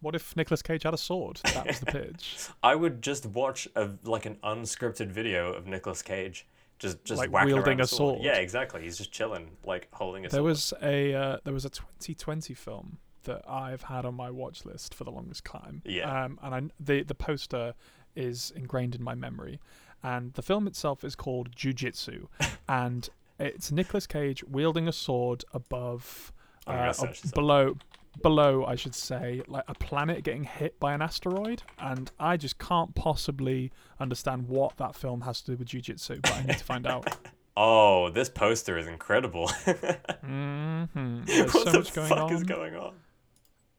what 0.00 0.14
if 0.14 0.34
Nicolas 0.36 0.62
Cage 0.62 0.82
had 0.84 0.94
a 0.94 0.98
sword? 0.98 1.40
That 1.54 1.66
was 1.66 1.80
the 1.80 1.86
pitch. 1.92 2.48
I 2.62 2.74
would 2.74 3.02
just 3.02 3.26
watch 3.26 3.68
a 3.76 3.90
like 4.04 4.26
an 4.26 4.36
unscripted 4.42 5.08
video 5.08 5.52
of 5.52 5.66
Nicolas 5.66 6.02
Cage 6.02 6.46
just 6.78 7.04
just 7.04 7.18
Like 7.18 7.30
whacking 7.30 7.54
wielding 7.54 7.80
a 7.80 7.86
sword. 7.86 8.16
sword. 8.16 8.24
Yeah, 8.24 8.36
exactly. 8.36 8.82
He's 8.82 8.98
just 8.98 9.12
chilling, 9.12 9.50
like 9.64 9.86
holding 9.92 10.24
a 10.26 10.28
there 10.28 10.38
sword. 10.40 10.44
was 10.44 10.72
a 10.82 11.14
uh, 11.14 11.36
there 11.44 11.54
was 11.54 11.64
a 11.64 11.70
2020 11.70 12.54
film 12.54 12.98
that 13.24 13.42
I've 13.48 13.82
had 13.82 14.04
on 14.04 14.14
my 14.16 14.30
watch 14.30 14.64
list 14.64 14.92
for 14.94 15.04
the 15.04 15.12
longest 15.12 15.44
time. 15.44 15.82
Yeah. 15.84 16.24
Um, 16.24 16.40
and 16.42 16.54
I 16.54 16.62
the 16.80 17.02
the 17.04 17.14
poster 17.14 17.74
is 18.16 18.52
ingrained 18.56 18.94
in 18.96 19.02
my 19.02 19.14
memory, 19.14 19.60
and 20.02 20.32
the 20.34 20.42
film 20.42 20.66
itself 20.66 21.04
is 21.04 21.14
called 21.14 21.54
Jujitsu, 21.54 22.26
and 22.68 23.08
it's 23.46 23.70
Nicolas 23.72 24.06
Cage 24.06 24.42
wielding 24.44 24.88
a 24.88 24.92
sword 24.92 25.44
above, 25.52 26.32
I'm 26.66 26.78
uh, 26.78 26.92
ab- 27.02 27.08
this 27.08 27.30
below. 27.32 27.76
Below, 28.22 28.66
I 28.66 28.74
should 28.74 28.94
say, 28.94 29.40
like 29.48 29.64
a 29.68 29.74
planet 29.74 30.22
getting 30.22 30.44
hit 30.44 30.78
by 30.78 30.92
an 30.92 31.00
asteroid, 31.00 31.62
and 31.78 32.10
I 32.20 32.36
just 32.36 32.58
can't 32.58 32.94
possibly 32.94 33.72
understand 33.98 34.48
what 34.48 34.76
that 34.76 34.94
film 34.94 35.22
has 35.22 35.40
to 35.42 35.52
do 35.52 35.56
with 35.56 35.68
jujitsu, 35.68 36.20
but 36.20 36.34
I 36.34 36.42
need 36.42 36.58
to 36.58 36.64
find 36.64 36.86
out. 36.86 37.16
Oh, 37.54 38.08
this 38.08 38.30
poster 38.30 38.78
is 38.78 38.86
incredible. 38.86 39.46
hmm 40.24 40.84
There's 41.26 41.52
what 41.52 41.64
so 41.64 41.70
the 41.70 41.78
much 41.78 41.92
going 41.92 42.08
fuck 42.08 42.18
on. 42.18 42.32
is 42.32 42.44
going 42.44 42.74
on? 42.76 42.94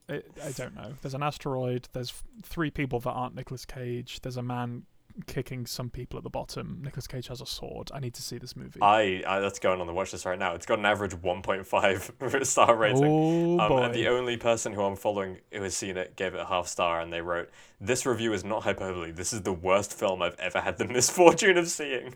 I, 0.07 0.21
I 0.43 0.51
don't 0.51 0.75
know. 0.75 0.93
There's 1.01 1.15
an 1.15 1.23
asteroid. 1.23 1.89
There's 1.93 2.13
three 2.43 2.69
people 2.69 2.99
that 2.99 3.09
aren't 3.09 3.33
Nicolas 3.33 3.65
Cage. 3.65 4.19
There's 4.21 4.37
a 4.37 4.43
man 4.43 4.83
kicking 5.27 5.65
some 5.65 5.89
people 5.89 6.17
at 6.17 6.23
the 6.23 6.29
bottom. 6.29 6.81
Nicolas 6.83 7.07
Cage 7.07 7.27
has 7.27 7.41
a 7.41 7.45
sword. 7.45 7.91
I 7.93 7.99
need 7.99 8.13
to 8.15 8.21
see 8.21 8.37
this 8.37 8.55
movie. 8.55 8.79
I, 8.81 9.23
I 9.27 9.39
that's 9.39 9.59
going 9.59 9.79
on 9.81 9.87
the 9.87 9.93
watch 9.93 10.11
list 10.13 10.25
right 10.25 10.39
now. 10.39 10.53
It's 10.55 10.65
got 10.65 10.79
an 10.79 10.85
average 10.85 11.11
1.5 11.15 12.45
star 12.45 12.75
rating. 12.75 13.05
oh 13.05 13.59
Um, 13.59 13.69
boy! 13.69 13.77
and 13.83 13.93
the 13.93 14.07
only 14.07 14.37
person 14.37 14.73
who 14.73 14.81
I'm 14.83 14.95
following 14.95 15.37
who 15.51 15.61
has 15.63 15.75
seen 15.75 15.97
it 15.97 16.15
gave 16.15 16.33
it 16.33 16.39
a 16.39 16.45
half 16.45 16.67
star, 16.67 17.01
and 17.01 17.11
they 17.13 17.21
wrote, 17.21 17.49
"This 17.79 18.05
review 18.05 18.33
is 18.33 18.43
not 18.43 18.63
hyperbole. 18.63 19.11
This 19.11 19.33
is 19.33 19.41
the 19.41 19.53
worst 19.53 19.93
film 19.93 20.21
I've 20.21 20.39
ever 20.39 20.59
had 20.61 20.77
the 20.77 20.85
misfortune 20.97 21.57
of 21.57 21.67
seeing." 21.67 22.13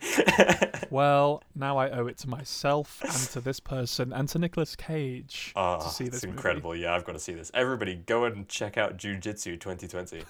well, 0.90 1.44
now 1.56 1.78
I 1.78 1.90
owe 1.92 2.08
it 2.08 2.18
to 2.20 2.30
myself 2.30 3.02
and 3.04 3.14
to 3.32 3.42
this 3.42 3.60
person 3.60 4.12
and 4.14 4.28
to 4.30 4.40
Nicolas 4.40 4.76
Cage 4.76 5.54
Oh, 5.56 5.80
to 5.82 5.90
see 5.90 6.06
it's 6.06 6.16
this 6.18 6.24
movie. 6.24 6.36
incredible. 6.38 6.76
Yeah, 6.76 6.94
I've 6.96 7.06
got 7.06 7.14
to 7.14 7.20
see 7.20 7.34
this. 7.34 7.52
Everybody, 7.54 7.96
go 7.96 8.26
and 8.26 8.48
check 8.48 8.78
out 8.78 8.98
Jujitsu 8.98 9.60
2020. 9.60 10.24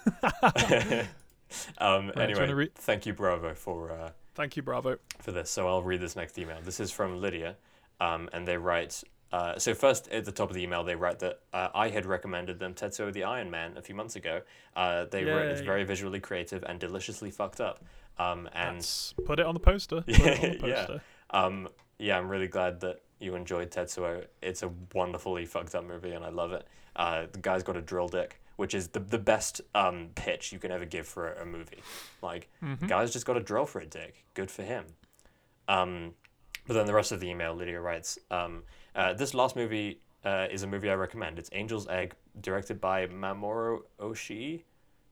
um, 1.79 2.07
Right, 2.15 2.29
anyway, 2.29 2.51
re- 2.53 2.69
thank 2.75 3.05
you, 3.05 3.13
Bravo, 3.13 3.53
for 3.53 3.91
uh, 3.91 4.11
Thank 4.35 4.55
you, 4.55 4.61
Bravo. 4.63 4.97
for 5.19 5.31
this. 5.31 5.49
So 5.49 5.67
I'll 5.67 5.81
read 5.83 6.01
this 6.01 6.15
next 6.15 6.37
email. 6.37 6.57
This 6.63 6.79
is 6.79 6.91
from 6.91 7.19
Lydia, 7.21 7.55
um, 7.99 8.29
and 8.33 8.47
they 8.47 8.57
write. 8.57 9.03
Uh, 9.31 9.57
so 9.59 9.73
first, 9.73 10.07
at 10.09 10.23
the 10.25 10.31
top 10.31 10.49
of 10.49 10.55
the 10.55 10.63
email, 10.63 10.83
they 10.83 10.95
write 10.95 11.19
that 11.19 11.39
uh, 11.51 11.67
I 11.75 11.89
had 11.89 12.05
recommended 12.05 12.59
them 12.59 12.73
Tetsuo 12.73 13.11
the 13.11 13.23
Iron 13.25 13.49
Man 13.51 13.75
a 13.77 13.81
few 13.81 13.93
months 13.95 14.15
ago. 14.15 14.41
Uh, 14.75 15.05
they 15.05 15.25
wrote 15.25 15.47
it's 15.47 15.61
very 15.61 15.83
visually 15.83 16.19
creative 16.19 16.63
and 16.63 16.79
deliciously 16.79 17.29
fucked 17.31 17.59
up. 17.59 17.83
Um, 18.19 18.47
and 18.53 18.77
Let's 18.77 19.13
put 19.25 19.39
it 19.39 19.45
on 19.45 19.53
the 19.53 19.59
poster. 19.59 20.01
Put 20.01 20.09
it 20.19 20.43
on 20.43 20.59
the 20.61 20.67
Yeah. 20.69 20.75
poster. 20.85 21.01
um, 21.31 21.67
yeah, 21.99 22.17
I'm 22.17 22.29
really 22.29 22.47
glad 22.47 22.79
that 22.81 23.01
you 23.19 23.35
enjoyed 23.35 23.71
Tetsuo. 23.71 24.25
It's 24.41 24.63
a 24.63 24.71
wonderfully 24.93 25.45
fucked 25.45 25.75
up 25.75 25.85
movie, 25.85 26.11
and 26.11 26.23
I 26.23 26.29
love 26.29 26.51
it. 26.51 26.67
Uh, 26.95 27.27
the 27.31 27.39
guy's 27.39 27.63
got 27.63 27.77
a 27.77 27.81
drill 27.81 28.07
dick, 28.07 28.41
which 28.55 28.73
is 28.73 28.89
the 28.89 28.99
the 28.99 29.19
best 29.19 29.61
um, 29.75 30.09
pitch 30.15 30.51
you 30.51 30.59
can 30.59 30.71
ever 30.71 30.85
give 30.85 31.07
for 31.07 31.33
a, 31.33 31.43
a 31.43 31.45
movie. 31.45 31.81
Like, 32.21 32.49
the 32.61 32.87
guy's 32.87 33.11
just 33.11 33.25
got 33.25 33.37
a 33.37 33.41
drill 33.41 33.65
for 33.65 33.79
a 33.81 33.85
dick. 33.85 34.23
Good 34.33 34.51
for 34.51 34.63
him. 34.63 34.85
Um, 35.67 36.13
but 36.65 36.73
then 36.73 36.85
the 36.85 36.93
rest 36.93 37.11
of 37.11 37.19
the 37.19 37.27
email, 37.29 37.53
Lydia 37.53 37.79
writes, 37.79 38.19
um, 38.29 38.63
uh, 38.95 39.13
this 39.13 39.33
last 39.33 39.55
movie 39.55 39.99
uh, 40.25 40.47
is 40.49 40.63
a 40.63 40.67
movie 40.67 40.89
I 40.89 40.95
recommend. 40.95 41.39
It's 41.39 41.49
Angel's 41.49 41.87
Egg, 41.87 42.13
directed 42.41 42.81
by 42.81 43.07
Mamoru 43.07 43.81
Oshii. 43.99 44.63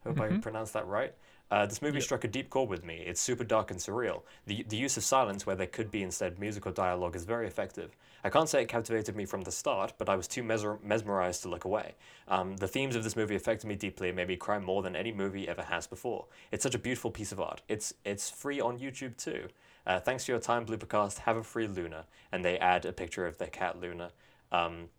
Hope 0.04 0.20
I 0.20 0.38
pronounced 0.38 0.74
that 0.74 0.86
right. 0.88 1.14
Uh, 1.52 1.66
this 1.66 1.82
movie 1.82 2.02
struck 2.02 2.24
a 2.24 2.28
deep 2.28 2.50
chord 2.50 2.70
with 2.70 2.84
me. 2.84 3.04
It's 3.06 3.22
super 3.22 3.44
dark 3.44 3.70
and 3.70 3.80
surreal. 3.80 4.24
The, 4.48 4.66
the 4.68 4.78
use 4.78 4.98
of 4.98 5.04
silence 5.04 5.46
where 5.46 5.56
there 5.56 5.68
could 5.68 5.92
be 5.92 6.02
instead 6.02 6.40
musical 6.40 6.72
dialogue 6.72 7.16
is 7.16 7.24
very 7.24 7.46
effective. 7.46 7.96
I 8.24 8.30
can't 8.30 8.50
say 8.50 8.64
it 8.64 8.68
captivated 8.68 9.16
me 9.16 9.26
from 9.26 9.44
the 9.44 9.52
start, 9.52 9.94
but 10.00 10.10
I 10.10 10.16
was 10.16 10.28
too 10.28 10.42
mesmer- 10.42 10.80
mesmerized 10.84 11.44
to 11.44 11.50
look 11.50 11.66
away. 11.66 11.94
Um, 12.28 12.58
the 12.58 12.68
themes 12.68 12.96
of 12.96 13.04
this 13.04 13.16
movie 13.16 13.36
affected 13.36 13.68
me 13.68 13.76
deeply 13.76 14.10
and 14.10 14.16
made 14.16 14.28
me 14.28 14.36
cry 14.36 14.58
more 14.58 14.82
than 14.82 14.96
any 14.96 15.12
movie 15.12 15.48
ever 15.48 15.62
has 15.62 15.86
before. 15.86 16.26
It's 16.52 16.64
such 16.64 16.74
a 16.74 16.80
beautiful 16.80 17.12
piece 17.12 17.32
of 17.32 17.40
art. 17.40 17.62
It's 17.70 17.94
it's 18.04 18.32
free 18.32 18.60
on 18.60 18.80
YouTube 18.80 19.16
too. 19.16 19.50
Uh, 19.86 20.00
thanks 20.00 20.26
for 20.26 20.32
your 20.32 20.40
time, 20.40 20.66
Bloopercast. 20.66 21.20
Have 21.20 21.38
a 21.38 21.44
free 21.44 21.68
Luna. 21.68 22.06
And 22.32 22.44
they 22.44 22.58
add 22.58 22.86
a 22.86 22.92
picture 22.92 23.28
of 23.28 23.38
their 23.38 23.50
cat 23.50 23.80
Luna, 23.80 24.12
um, 24.52 24.90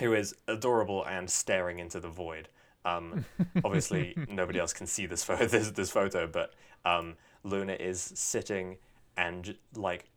who 0.00 0.14
is 0.14 0.34
adorable 0.48 1.04
and 1.04 1.30
staring 1.30 1.78
into 1.78 2.00
the 2.00 2.08
void. 2.08 2.48
Um, 2.84 3.24
obviously, 3.64 4.16
nobody 4.28 4.58
else 4.58 4.72
can 4.72 4.86
see 4.86 5.06
this 5.06 5.24
photo, 5.28 5.46
this, 5.46 5.70
this 5.70 5.90
photo, 5.90 6.26
but 6.26 6.52
um, 6.84 7.16
Luna 7.44 7.74
is 7.74 8.00
sitting 8.14 8.76
and 9.16 9.56
like 9.74 10.08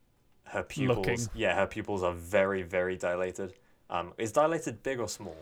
her 0.45 0.63
pupils. 0.63 0.97
Looking. 0.97 1.19
Yeah, 1.35 1.55
her 1.55 1.67
pupils 1.67 2.03
are 2.03 2.13
very, 2.13 2.61
very 2.61 2.97
dilated. 2.97 3.53
Um, 3.89 4.13
is 4.17 4.31
dilated 4.31 4.83
big 4.83 4.99
or 4.99 5.07
small? 5.07 5.37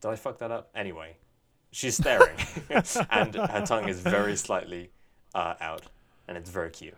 Did 0.00 0.08
I 0.08 0.16
fuck 0.16 0.38
that 0.38 0.50
up? 0.50 0.70
Anyway, 0.74 1.16
she's 1.72 1.96
staring, 1.96 2.36
and 3.10 3.34
her 3.34 3.62
tongue 3.66 3.88
is 3.88 4.00
very 4.00 4.34
slightly 4.34 4.90
uh, 5.34 5.54
out, 5.60 5.82
and 6.26 6.36
it's 6.38 6.50
very 6.50 6.70
cute. 6.70 6.94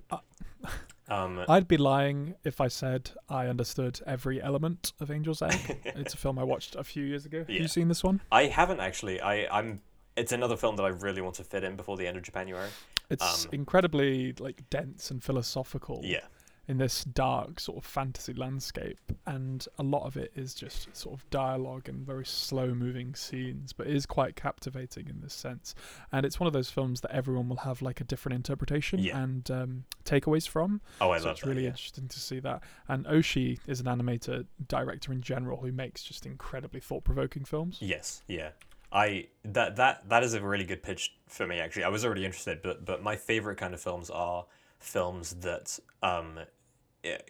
Um, 1.09 1.45
I'd 1.49 1.67
be 1.69 1.77
lying 1.77 2.35
if 2.45 2.61
I 2.61 2.69
said 2.69 3.11
I 3.29 3.47
understood 3.47 4.01
every 4.07 4.41
element 4.41 4.93
of 5.01 5.11
Angel's 5.11 5.43
Egg. 5.43 5.81
it's 5.85 6.15
a 6.15 6.17
film 6.17 6.39
I 6.39 6.45
watched 6.45 6.75
a 6.77 6.85
few 6.85 7.05
years 7.05 7.27
ago. 7.27 7.39
Have 7.41 7.51
Yeah. 7.51 7.63
you 7.63 7.69
seen 7.69 7.89
this 7.89 8.05
one? 8.05 8.21
I 8.31 8.45
haven't 8.47 8.81
actually. 8.81 9.21
I 9.21 9.47
I'm. 9.59 9.81
It's 10.17 10.33
another 10.33 10.57
film 10.57 10.77
that 10.77 10.85
I 10.85 10.89
really 10.89 11.23
want 11.23 11.37
to 11.37 11.45
fit 11.45 11.65
in 11.65 11.75
before 11.77 11.97
the 11.97 12.07
end 12.07 12.17
of 12.17 12.23
Japanuary. 12.23 12.69
It's 13.11 13.45
Um, 13.47 13.51
incredibly 13.53 14.33
like 14.39 14.69
dense 14.71 15.11
and 15.11 15.23
philosophical. 15.25 16.01
Yeah. 16.05 16.21
In 16.73 16.79
this 16.79 17.05
dark 17.05 17.61
sort 17.61 17.77
of 17.77 17.85
fantasy 17.85 18.33
landscape 18.33 18.99
and 19.27 19.69
a 19.79 19.83
lot 19.83 20.07
of 20.07 20.17
it 20.17 20.33
is 20.35 20.55
just 20.55 20.89
sort 20.97 21.15
of 21.15 21.29
dialogue 21.29 21.87
and 21.87 22.07
very 22.07 22.25
slow 22.25 22.69
moving 22.75 23.15
scenes 23.15 23.75
but 23.75 23.87
it 23.89 23.95
is 23.95 24.07
quite 24.07 24.37
captivating 24.37 25.07
in 25.07 25.21
this 25.21 25.35
sense 25.35 25.75
and 26.11 26.25
it's 26.25 26.41
one 26.41 26.47
of 26.47 26.55
those 26.55 26.71
films 26.71 27.03
that 27.03 27.11
everyone 27.11 27.47
will 27.51 27.59
have 27.69 27.83
like 27.83 28.01
a 28.01 28.05
different 28.05 28.37
interpretation 28.37 29.01
Yeah. 29.01 29.19
and 29.23 29.51
um, 29.51 29.85
takeaways 30.07 30.49
from 30.49 30.81
Oh, 30.99 31.11
I 31.11 31.19
so 31.19 31.27
love 31.27 31.33
it's 31.33 31.43
that. 31.43 31.47
really 31.51 31.65
yeah. 31.65 31.69
interesting 31.75 32.09
to 32.09 32.19
see 32.19 32.41
that 32.41 32.63
and 32.89 33.05
Oshii 33.05 33.59
is 33.67 33.79
an 33.81 33.87
animator 33.87 34.47
director 34.67 35.13
in 35.13 35.21
general 35.21 35.59
who 35.59 35.73
makes 35.73 36.03
just 36.03 36.25
incredibly 36.25 36.81
thought-provoking 36.81 37.45
films 37.45 37.77
Yes, 37.83 38.23
yeah. 38.29 38.53
I 38.91 39.27
that 39.45 39.77
that 39.77 40.09
that 40.09 40.23
is 40.23 40.33
a 40.33 40.41
really 40.41 40.65
good 40.65 40.83
pitch 40.83 41.15
for 41.29 41.47
me 41.47 41.59
actually. 41.61 41.85
I 41.85 41.89
was 41.89 42.03
already 42.07 42.25
interested, 42.25 42.61
but 42.63 42.87
but 42.87 43.03
my 43.03 43.17
favorite 43.17 43.59
kind 43.59 43.75
of 43.75 43.81
films 43.83 44.09
are 44.09 44.47
films 44.79 45.35
that 45.41 45.79
um 46.03 46.41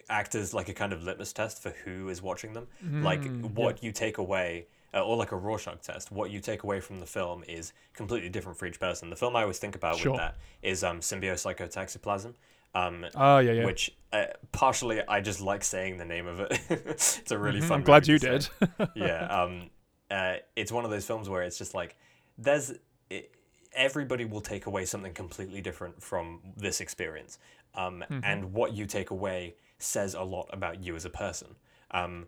act 0.09 0.35
as 0.35 0.53
like 0.53 0.69
a 0.69 0.73
kind 0.73 0.93
of 0.93 1.03
litmus 1.03 1.33
test 1.33 1.61
for 1.61 1.71
who 1.85 2.09
is 2.09 2.21
watching 2.21 2.53
them. 2.53 2.67
like 2.99 3.23
Mm, 3.23 3.51
yeah. 3.57 3.71
what 3.71 3.83
you 3.83 3.91
take 3.91 4.17
away 4.17 4.67
uh, 4.93 5.03
or 5.03 5.15
like 5.17 5.31
a 5.31 5.35
Rorschach 5.35 5.81
test, 5.81 6.11
what 6.11 6.29
you 6.29 6.39
take 6.39 6.63
away 6.63 6.79
from 6.79 6.99
the 6.99 7.05
film 7.07 7.43
is 7.47 7.73
completely 7.93 8.29
different 8.29 8.57
for 8.57 8.67
each 8.67 8.79
person. 8.79 9.09
The 9.09 9.15
film 9.15 9.35
I 9.35 9.41
always 9.41 9.57
think 9.57 9.75
about 9.75 9.95
Sure. 9.97 10.11
with 10.11 10.19
that 10.19 10.37
is 10.61 10.83
um 10.83 10.99
Symbiopsychotaxiplasm. 10.99 12.33
Um 12.75 13.05
oh 13.15 13.37
yeah 13.39 13.51
yeah 13.53 13.65
which 13.65 13.91
uh, 14.11 14.25
partially 14.51 15.01
I 15.07 15.21
just 15.21 15.41
like 15.41 15.63
saying 15.63 15.97
the 15.97 16.05
name 16.05 16.27
of 16.27 16.39
it. 16.39 16.59
it's 16.69 17.31
a 17.31 17.37
really 17.37 17.59
Mhm, 17.59 17.67
fun 17.67 17.79
i'm 17.79 17.83
glad 17.83 18.07
you 18.07 18.19
did 18.19 18.47
yeah 18.93 19.25
um 19.43 19.69
uh, 20.11 20.35
it's 20.55 20.71
one 20.71 20.85
of 20.85 20.91
those 20.91 21.05
films 21.05 21.27
where 21.27 21.41
it's 21.41 21.57
just 21.57 21.73
like 21.73 21.95
there's 22.37 22.73
it, 23.09 23.31
everybody 23.73 24.25
will 24.25 24.41
take 24.41 24.67
away 24.67 24.85
something 24.85 25.13
completely 25.13 25.59
different 25.61 26.01
from 26.01 26.39
this 26.55 26.81
experience 26.81 27.39
um, 27.75 28.03
Mm-hmm. 28.11 28.23
and 28.23 28.53
what 28.53 28.73
you 28.73 28.85
take 28.85 29.09
away 29.09 29.55
says 29.83 30.13
a 30.13 30.23
lot 30.23 30.49
about 30.51 30.83
you 30.83 30.95
as 30.95 31.05
a 31.05 31.09
person. 31.09 31.55
Um, 31.91 32.27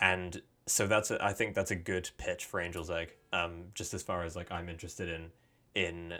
and 0.00 0.42
so 0.66 0.86
that's 0.86 1.10
a, 1.10 1.22
I 1.24 1.32
think 1.32 1.54
that's 1.54 1.70
a 1.70 1.76
good 1.76 2.10
pitch 2.18 2.44
for 2.44 2.60
Angel's 2.60 2.90
Egg 2.90 3.14
um, 3.32 3.64
just 3.74 3.94
as 3.94 4.02
far 4.02 4.24
as 4.24 4.36
like 4.36 4.50
I'm 4.52 4.68
interested 4.68 5.08
in 5.08 5.30
in 5.74 6.14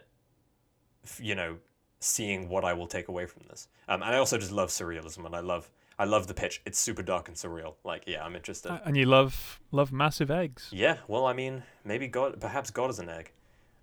you 1.18 1.34
know 1.34 1.56
seeing 2.00 2.48
what 2.48 2.64
I 2.64 2.72
will 2.74 2.86
take 2.86 3.08
away 3.08 3.26
from 3.26 3.42
this. 3.48 3.68
Um, 3.88 4.02
and 4.02 4.14
I 4.14 4.18
also 4.18 4.38
just 4.38 4.52
love 4.52 4.68
surrealism 4.68 5.26
and 5.26 5.34
I 5.34 5.40
love 5.40 5.70
I 5.98 6.04
love 6.04 6.28
the 6.28 6.34
pitch. 6.34 6.62
It's 6.64 6.78
super 6.78 7.02
dark 7.02 7.28
and 7.28 7.36
surreal. 7.36 7.74
Like 7.84 8.04
yeah 8.06 8.24
I'm 8.24 8.36
interested. 8.36 8.80
And 8.84 8.96
you 8.96 9.06
love 9.06 9.60
love 9.72 9.92
massive 9.92 10.30
eggs. 10.30 10.68
Yeah, 10.72 10.98
well, 11.08 11.26
I 11.26 11.32
mean, 11.32 11.62
maybe 11.84 12.08
God, 12.08 12.40
perhaps 12.40 12.70
God 12.70 12.90
is 12.90 12.98
an 12.98 13.08
egg. 13.08 13.32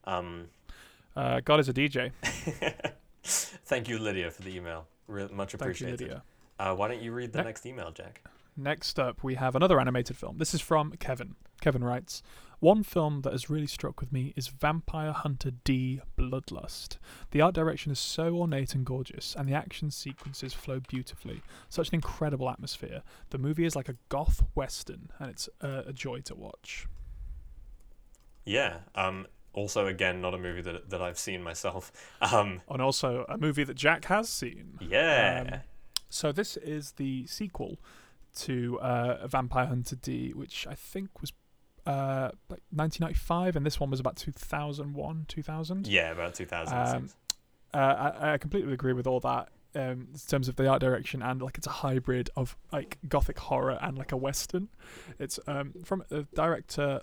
Um, 0.06 0.50
uh, 1.16 1.40
god 1.44 1.60
is 1.62 1.70
a 1.70 1.74
dj 1.74 2.12
thank 3.24 3.88
you, 3.88 3.98
Lydia, 3.98 4.30
for 4.30 4.44
the 4.44 4.56
email. 4.56 4.86
Re- 5.08 5.28
much 5.32 5.54
thank 5.54 5.80
you 5.80 5.88
appreciated. 5.88 6.22
Uh, 6.60 6.74
why 6.76 6.88
don't 6.88 7.02
you 7.02 7.12
read 7.12 7.34
the 7.34 7.40
Ne- 7.40 7.46
next 7.46 7.66
email, 7.66 7.92
Jack? 7.92 8.22
Next 8.58 8.98
up, 9.00 9.24
we 9.24 9.36
have 9.36 9.56
another 9.56 9.80
animated 9.80 10.16
film. 10.16 10.38
This 10.38 10.54
is 10.54 10.62
from 10.62 10.92
Kevin. 10.94 11.36
Kevin 11.60 11.84
writes 11.84 12.24
One 12.60 12.84
film 12.84 13.22
that 13.24 13.34
has 13.34 13.50
really 13.50 13.68
struck 13.68 14.00
with 14.00 14.14
me 14.14 14.32
is 14.38 14.48
Vampire 14.48 15.12
Hunter 15.12 15.52
D 15.66 16.00
Bloodlust. 16.18 16.98
The 17.32 17.42
art 17.42 17.54
direction 17.54 17.92
is 17.92 18.00
so 18.00 18.36
ornate 18.38 18.74
and 18.74 18.86
gorgeous, 18.86 19.36
and 19.38 19.50
the 19.50 19.54
action 19.54 19.92
sequences 19.92 20.54
flow 20.54 20.80
beautifully. 20.80 21.42
Such 21.68 21.90
an 21.90 21.96
incredible 21.96 22.50
atmosphere. 22.50 23.02
The 23.32 23.38
movie 23.38 23.66
is 23.66 23.76
like 23.76 23.90
a 23.90 23.98
goth 24.08 24.44
western, 24.56 25.10
and 25.20 25.30
it's 25.30 25.50
uh, 25.62 25.84
a 25.86 25.92
joy 25.92 26.22
to 26.22 26.36
watch. 26.36 26.88
Yeah. 28.46 28.78
Um, 28.94 29.28
also, 29.54 29.88
again, 29.88 30.22
not 30.22 30.34
a 30.34 30.38
movie 30.38 30.62
that, 30.62 30.90
that 30.90 31.02
I've 31.02 31.20
seen 31.20 31.44
myself. 31.44 31.92
Um, 32.22 32.62
And 32.70 32.82
also 32.82 33.26
a 33.28 33.38
movie 33.38 33.64
that 33.66 33.76
Jack 33.76 34.06
has 34.06 34.30
seen. 34.30 34.78
yeah. 34.82 35.44
Um, 35.56 35.60
So 36.10 36.32
this 36.32 36.58
is 36.58 36.94
the 36.94 37.26
sequel 37.28 37.80
to 38.38 38.80
uh, 38.80 39.28
Vampire 39.28 39.66
Hunter 39.66 39.96
D, 39.96 40.32
which 40.32 40.68
I 40.68 40.76
think 40.76 41.22
was 41.22 41.32
uh, 41.86 42.32
like 42.50 42.62
1995, 42.72 43.56
and 43.56 43.66
this 43.66 43.80
one 43.80 43.90
was 43.90 44.00
about 44.00 44.16
2001, 44.16 45.26
2000. 45.28 45.88
yeah, 45.88 46.12
about 46.12 46.36
2006. 46.36 47.16
Uh, 47.74 47.78
I, 47.78 48.34
I 48.34 48.38
completely 48.38 48.74
agree 48.74 48.94
with 48.94 49.06
all 49.06 49.20
that 49.20 49.50
um, 49.76 50.08
in 50.14 50.20
terms 50.28 50.48
of 50.48 50.56
the 50.56 50.68
art 50.68 50.80
direction 50.80 51.22
and 51.22 51.42
like 51.42 51.58
it's 51.58 51.68
a 51.68 51.72
hybrid 51.72 52.30
of 52.36 52.56
like 52.72 52.98
gothic 53.08 53.38
horror 53.38 53.78
and 53.82 53.98
like 53.98 54.12
a 54.12 54.18
western. 54.18 54.70
It's 55.20 55.40
um, 55.48 55.74
from 55.84 56.04
the 56.10 56.26
director 56.34 57.02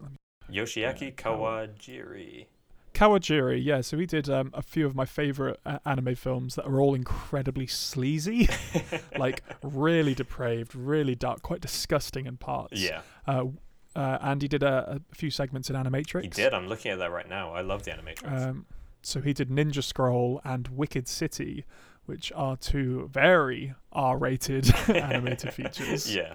Yoshiaki 0.51 1.15
Kawajiri. 1.15 2.47
Kawajiri. 2.95 3.65
Yeah, 3.65 3.81
so 3.81 3.97
he 3.99 4.07
did 4.07 4.29
um, 4.29 4.51
a 4.55 4.63
few 4.63 4.87
of 4.87 4.95
my 4.95 5.05
favorite 5.05 5.59
uh, 5.65 5.79
anime 5.87 6.15
films 6.15 6.55
that 6.57 6.67
are 6.67 6.81
all 6.81 6.95
incredibly 6.95 7.67
sleazy, 7.67 8.49
like 9.19 9.43
really 9.63 10.15
depraved, 10.15 10.75
really 10.75 11.15
dark, 11.15 11.43
quite 11.43 11.61
disgusting 11.61 12.27
in 12.27 12.37
parts. 12.37 12.81
Yeah, 12.81 13.01
Uh, 13.27 13.47
uh, 13.95 14.19
and 14.21 14.41
he 14.43 14.49
did 14.49 14.63
a, 14.63 15.01
a 15.11 15.15
few 15.15 15.31
segments 15.31 15.69
in 15.71 15.77
Animatrix. 15.77 16.23
he 16.23 16.29
did. 16.29 16.55
I'm 16.55 16.67
looking 16.69 16.91
at 16.93 16.99
that 16.99 17.11
right 17.11 17.29
now. 17.29 17.53
I 17.53 17.61
love 17.61 17.83
the 17.85 17.91
animatrix. 17.91 18.49
Um, 18.49 18.67
so 19.03 19.21
he 19.21 19.33
did 19.33 19.49
Ninja 19.51 19.83
Scroll 19.83 20.41
and 20.45 20.69
Wicked 20.69 21.09
City, 21.09 21.65
which 22.07 22.33
are 22.35 22.57
two 22.57 23.09
very 23.13 23.75
R-rated 23.93 24.73
animated 24.89 25.53
features. 25.55 26.15
yeah. 26.15 26.35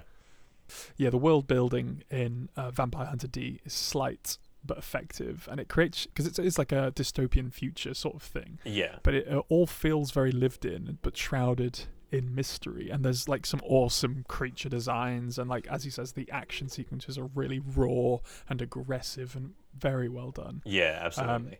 Yeah, 0.98 1.08
the 1.08 1.16
world 1.18 1.46
building 1.46 2.04
in 2.10 2.50
uh, 2.54 2.70
Vampire 2.70 3.06
Hunter 3.06 3.26
D 3.26 3.58
is 3.64 3.72
slight 3.72 4.36
but 4.64 4.78
effective, 4.78 5.48
and 5.50 5.60
it 5.60 5.68
creates 5.68 6.06
because 6.06 6.26
it's, 6.26 6.38
it's 6.38 6.58
like 6.58 6.72
a 6.72 6.92
dystopian 6.94 7.52
future 7.52 7.94
sort 7.94 8.14
of 8.16 8.22
thing, 8.22 8.58
Yeah. 8.64 8.96
but 9.02 9.14
it 9.14 9.28
uh, 9.32 9.42
all 9.48 9.66
feels 9.66 10.10
very 10.10 10.32
lived 10.32 10.64
in, 10.64 10.98
but 11.02 11.16
shrouded 11.16 11.80
in 12.10 12.34
mystery. 12.34 12.88
And 12.90 13.04
there's 13.04 13.28
like 13.28 13.44
some 13.46 13.60
awesome 13.64 14.24
creature 14.28 14.68
designs, 14.68 15.38
and 15.38 15.48
like 15.48 15.66
as 15.68 15.84
he 15.84 15.90
says, 15.90 16.12
the 16.12 16.30
action 16.30 16.68
sequences 16.68 17.16
are 17.18 17.26
really 17.34 17.58
raw 17.60 18.18
and 18.48 18.60
aggressive 18.62 19.36
and 19.36 19.54
very 19.78 20.08
well 20.08 20.30
done. 20.30 20.62
Yeah, 20.64 20.98
absolutely. 21.02 21.58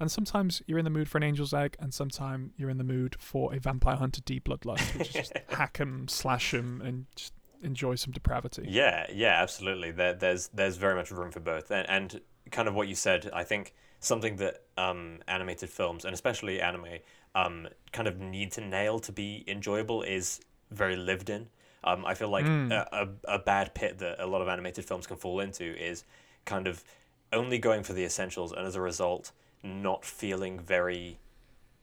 And 0.00 0.10
sometimes 0.10 0.60
you're 0.66 0.78
in 0.78 0.84
the 0.84 0.90
mood 0.90 1.08
for 1.08 1.18
an 1.18 1.22
angel's 1.24 1.54
egg, 1.54 1.76
and 1.78 1.94
sometimes 1.94 2.50
you're 2.56 2.68
in 2.70 2.78
the 2.78 2.84
mood 2.84 3.14
for 3.20 3.54
a 3.54 3.60
vampire 3.60 3.96
hunter 3.96 4.20
D 4.22 4.40
bloodlust, 4.40 4.98
which 4.98 5.08
is 5.08 5.14
just 5.14 5.32
hack 5.50 5.78
'em, 5.80 6.08
slash 6.08 6.52
'em, 6.52 6.82
and 6.84 7.06
just 7.14 7.32
enjoy 7.64 7.94
some 7.96 8.12
depravity. 8.12 8.66
Yeah, 8.68 9.06
yeah, 9.12 9.40
absolutely. 9.42 9.90
There, 9.90 10.14
there's 10.14 10.48
there's 10.48 10.76
very 10.76 10.94
much 10.94 11.10
room 11.10 11.30
for 11.30 11.40
both, 11.40 11.70
and, 11.70 11.88
and 11.88 12.20
kind 12.50 12.68
of 12.68 12.74
what 12.74 12.88
you 12.88 12.94
said. 12.94 13.30
I 13.32 13.44
think 13.44 13.74
something 14.00 14.36
that 14.36 14.62
um, 14.76 15.20
animated 15.26 15.70
films 15.70 16.04
and 16.04 16.12
especially 16.12 16.60
anime 16.60 16.98
um, 17.34 17.68
kind 17.92 18.06
of 18.06 18.18
need 18.20 18.52
to 18.52 18.60
nail 18.60 18.98
to 19.00 19.12
be 19.12 19.44
enjoyable 19.48 20.02
is 20.02 20.40
very 20.70 20.94
lived 20.96 21.30
in. 21.30 21.48
Um, 21.82 22.04
I 22.06 22.14
feel 22.14 22.28
like 22.28 22.44
Mm. 22.46 22.70
a, 22.70 23.08
a, 23.26 23.34
a 23.34 23.38
bad 23.38 23.74
pit 23.74 23.98
that 23.98 24.20
a 24.20 24.26
lot 24.26 24.40
of 24.42 24.48
animated 24.48 24.84
films 24.84 25.06
can 25.06 25.16
fall 25.16 25.40
into 25.40 25.64
is 25.64 26.04
kind 26.44 26.66
of 26.66 26.84
only 27.32 27.58
going 27.58 27.82
for 27.82 27.92
the 27.94 28.04
essentials, 28.04 28.52
and 28.52 28.66
as 28.66 28.76
a 28.76 28.80
result, 28.80 29.32
not 29.62 30.04
feeling 30.04 30.58
very, 30.60 31.18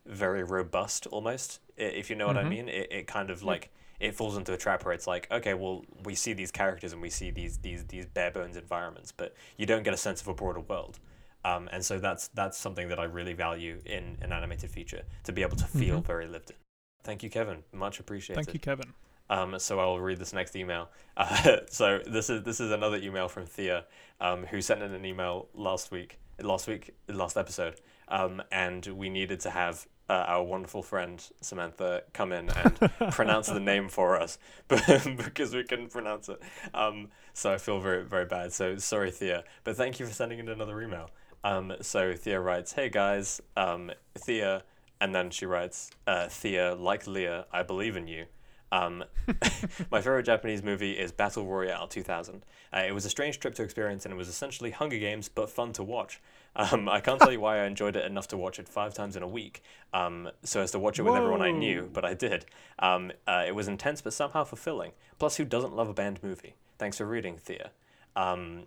very 0.06 0.44
robust 0.44 1.08
almost. 1.08 1.60
If 1.78 2.10
you 2.10 2.16
know 2.16 2.28
what 2.28 2.38
I 2.38 2.44
Mhm. 2.44 2.50
mean, 2.50 2.70
it, 2.70 2.88
it 2.92 3.08
kind 3.08 3.30
of 3.30 3.44
like 3.44 3.72
it 4.02 4.16
falls 4.16 4.36
into 4.38 4.52
a 4.54 4.58
trap 4.58 4.84
where 4.84 4.94
it's 4.94 5.08
like, 5.08 5.28
okay, 5.32 5.54
well, 5.54 5.84
we 6.04 6.16
see 6.16 6.34
these 6.34 6.52
characters 6.52 6.92
and 6.94 7.02
we 7.02 7.10
see 7.10 7.32
these 7.32 7.58
these 7.60 7.86
these 7.86 8.06
bare 8.06 8.32
bones 8.32 8.58
environments, 8.58 9.12
but 9.12 9.34
you 9.58 9.66
don't 9.66 9.84
get 9.84 9.94
a 9.94 9.98
sense 9.98 10.22
of 10.22 10.28
a 10.28 10.34
broader 10.34 10.60
world. 10.60 11.00
Um, 11.46 11.70
and 11.72 11.84
so 11.86 12.00
that's 12.00 12.28
that's 12.30 12.58
something 12.58 12.90
that 12.90 13.00
I 13.00 13.06
really 13.06 13.34
value 13.34 13.80
in 13.86 14.18
an 14.22 14.32
animated 14.34 14.70
feature 14.72 15.04
to 15.24 15.32
be 15.32 15.42
able 15.42 15.58
to 15.58 15.66
feel 15.66 16.02
Mhm. 16.02 16.06
very 16.06 16.28
lived 16.28 16.52
in. 16.52 16.56
Thank 17.04 17.24
you, 17.24 17.30
Kevin. 17.30 17.64
Much 17.72 18.00
appreciated. 18.00 18.44
Thank 18.44 18.54
you, 18.54 18.60
Kevin. 18.60 18.94
Um, 19.30 19.58
so 19.60 19.80
I'll 19.80 19.98
read 20.00 20.20
this 20.20 20.34
next 20.34 20.56
email. 20.56 20.90
Uh, 21.18 21.58
so 21.70 22.00
this 22.06 22.30
is 22.30 22.44
this 22.44 22.60
is 22.60 22.72
another 22.72 22.98
email 22.98 23.28
from 23.28 23.46
Thea, 23.46 23.86
um, 24.20 24.46
who 24.48 24.62
sent 24.62 24.82
in 24.84 24.94
an 24.94 25.06
email 25.06 25.48
last 25.54 25.90
week, 25.92 26.20
last 26.42 26.68
week, 26.68 26.94
last 27.08 27.38
episode, 27.38 27.80
um, 28.10 28.42
and 28.52 28.86
we 28.88 29.10
needed 29.10 29.40
to 29.42 29.50
have 29.50 29.88
uh, 30.12 30.26
our 30.28 30.44
wonderful 30.44 30.84
friend 30.84 31.24
Samantha 31.40 32.04
come 32.12 32.34
in 32.34 32.50
and 32.50 32.92
pronounce 33.12 33.48
the 33.48 33.62
name 33.62 33.88
for 33.88 34.20
us, 34.20 34.38
because 34.68 35.56
we 35.56 35.64
couldn't 35.64 35.90
pronounce 35.90 36.28
it. 36.28 36.42
Um, 36.74 37.08
so 37.34 37.54
I 37.54 37.58
feel 37.58 37.80
very 37.80 38.04
very 38.04 38.26
bad. 38.26 38.52
So 38.52 38.78
sorry, 38.78 39.10
Thea, 39.10 39.46
but 39.64 39.78
thank 39.78 40.02
you 40.02 40.06
for 40.06 40.12
sending 40.12 40.40
in 40.40 40.50
another 40.50 40.82
email. 40.82 41.10
Um, 41.46 41.72
so 41.80 42.14
Thea 42.14 42.42
writes, 42.42 42.74
"Hey 42.74 42.90
guys, 42.90 43.40
um, 43.56 43.90
Thea," 44.18 44.64
and 45.00 45.16
then 45.16 45.30
she 45.30 45.46
writes, 45.46 45.90
uh, 46.06 46.28
"Thea, 46.28 46.76
like 46.76 47.08
Leah, 47.08 47.46
I 47.54 47.64
believe 47.64 47.96
in 47.96 48.10
you." 48.10 48.26
Um, 48.74 49.06
my 49.92 50.02
favorite 50.02 50.24
Japanese 50.24 50.62
movie 50.62 50.92
is 50.92 51.14
Battle 51.14 51.46
Royale 51.46 51.88
2000. 51.88 52.46
Uh, 52.74 52.84
it 52.86 52.94
was 52.94 53.06
a 53.06 53.10
strange 53.10 53.40
trip 53.40 53.56
to 53.56 53.64
experience, 53.64 54.06
and 54.06 54.14
it 54.14 54.18
was 54.18 54.28
essentially 54.28 54.72
Hunger 54.72 55.00
Games 55.00 55.30
but 55.30 55.50
fun 55.50 55.72
to 55.74 55.84
watch. 55.84 56.22
Um, 56.56 56.90
I 56.90 57.00
can't 57.00 57.20
tell 57.20 57.32
you 57.32 57.40
why 57.40 57.62
I 57.62 57.66
enjoyed 57.66 57.96
it 57.96 58.06
enough 58.06 58.28
to 58.30 58.38
watch 58.38 58.60
it 58.60 58.68
five 58.68 58.94
times 58.94 59.16
in 59.16 59.24
a 59.24 59.28
week, 59.28 59.64
um, 59.94 60.30
so 60.44 60.62
as 60.62 60.72
to 60.72 60.80
watch 60.80 61.00
it 61.00 61.04
with 61.04 61.16
everyone 61.16 61.42
I 61.42 61.52
knew, 61.52 61.90
but 61.92 62.04
I 62.04 62.14
did. 62.14 62.46
Um, 62.80 63.12
uh, 63.26 63.44
it 63.48 63.56
was 63.56 63.68
intense 63.70 64.02
but 64.02 64.12
somehow 64.14 64.44
fulfilling. 64.44 64.92
Plus, 65.18 65.38
who 65.38 65.46
doesn't 65.46 65.74
love 65.74 65.88
a 65.88 65.94
band 65.94 66.22
movie? 66.22 66.56
Thanks 66.78 66.98
for 66.98 67.06
reading, 67.06 67.38
Thea. 67.38 67.72
Um, 68.16 68.64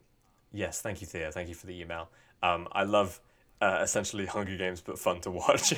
yes, 0.52 0.80
thank 0.80 1.00
you, 1.02 1.06
Thea. 1.06 1.30
Thank 1.30 1.48
you 1.50 1.54
for 1.54 1.66
the 1.66 1.78
email. 1.78 2.08
Um, 2.42 2.68
I 2.72 2.84
love 2.84 3.20
uh, 3.60 3.80
essentially 3.82 4.26
Hunger 4.26 4.56
Games 4.56 4.80
but 4.80 4.98
fun 4.98 5.20
to 5.22 5.30
watch. 5.30 5.74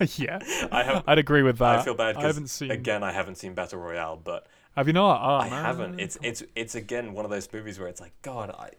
yeah, 0.18 0.40
I 0.72 0.82
have. 0.82 1.04
I'd 1.06 1.18
agree 1.18 1.42
with 1.42 1.58
that. 1.58 1.78
I 1.78 1.82
feel 1.82 1.94
bad 1.94 2.08
I 2.08 2.12
because 2.14 2.34
haven't 2.34 2.48
seen. 2.48 2.70
again 2.70 3.02
I 3.04 3.12
haven't 3.12 3.36
seen 3.36 3.54
Battle 3.54 3.78
Royale, 3.78 4.16
but 4.22 4.46
Have 4.76 4.86
you 4.88 4.92
not? 4.92 5.20
Oh, 5.22 5.44
I 5.44 5.50
man. 5.50 5.64
haven't. 5.64 6.00
It's 6.00 6.18
it's 6.22 6.42
it's 6.56 6.74
again 6.74 7.12
one 7.12 7.24
of 7.24 7.30
those 7.30 7.48
movies 7.52 7.78
where 7.78 7.88
it's 7.88 8.00
like 8.00 8.12
God, 8.22 8.50
I 8.50 8.70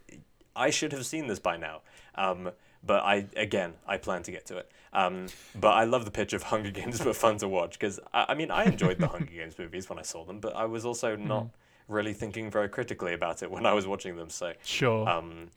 I 0.56 0.70
should 0.70 0.92
have 0.92 1.04
seen 1.06 1.26
this 1.26 1.38
by 1.38 1.56
now. 1.56 1.80
Um, 2.16 2.50
but 2.86 3.02
I 3.02 3.26
again 3.36 3.74
I 3.86 3.96
plan 3.96 4.22
to 4.24 4.30
get 4.30 4.46
to 4.46 4.58
it. 4.58 4.70
Um, 4.92 5.26
but 5.54 5.70
I 5.72 5.84
love 5.84 6.04
the 6.04 6.10
pitch 6.10 6.32
of 6.32 6.42
Hunger 6.52 6.70
Games, 6.70 7.00
but 7.00 7.16
fun 7.16 7.38
to 7.38 7.48
watch 7.48 7.72
because 7.72 7.98
I, 8.12 8.26
I 8.30 8.34
mean 8.34 8.50
I 8.50 8.64
enjoyed 8.64 8.98
the 8.98 9.08
Hunger 9.08 9.32
Games 9.32 9.58
movies 9.58 9.88
when 9.88 9.98
I 9.98 10.02
saw 10.02 10.24
them, 10.24 10.40
but 10.40 10.54
I 10.54 10.64
was 10.66 10.84
also 10.84 11.16
not 11.16 11.48
really 11.88 12.12
thinking 12.12 12.50
very 12.50 12.68
critically 12.68 13.12
about 13.12 13.42
it 13.42 13.50
when 13.50 13.66
I 13.66 13.72
was 13.72 13.86
watching 13.86 14.16
them. 14.16 14.30
So 14.30 14.52
sure. 14.62 15.08
um, 15.08 15.48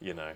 you 0.00 0.14
know, 0.14 0.32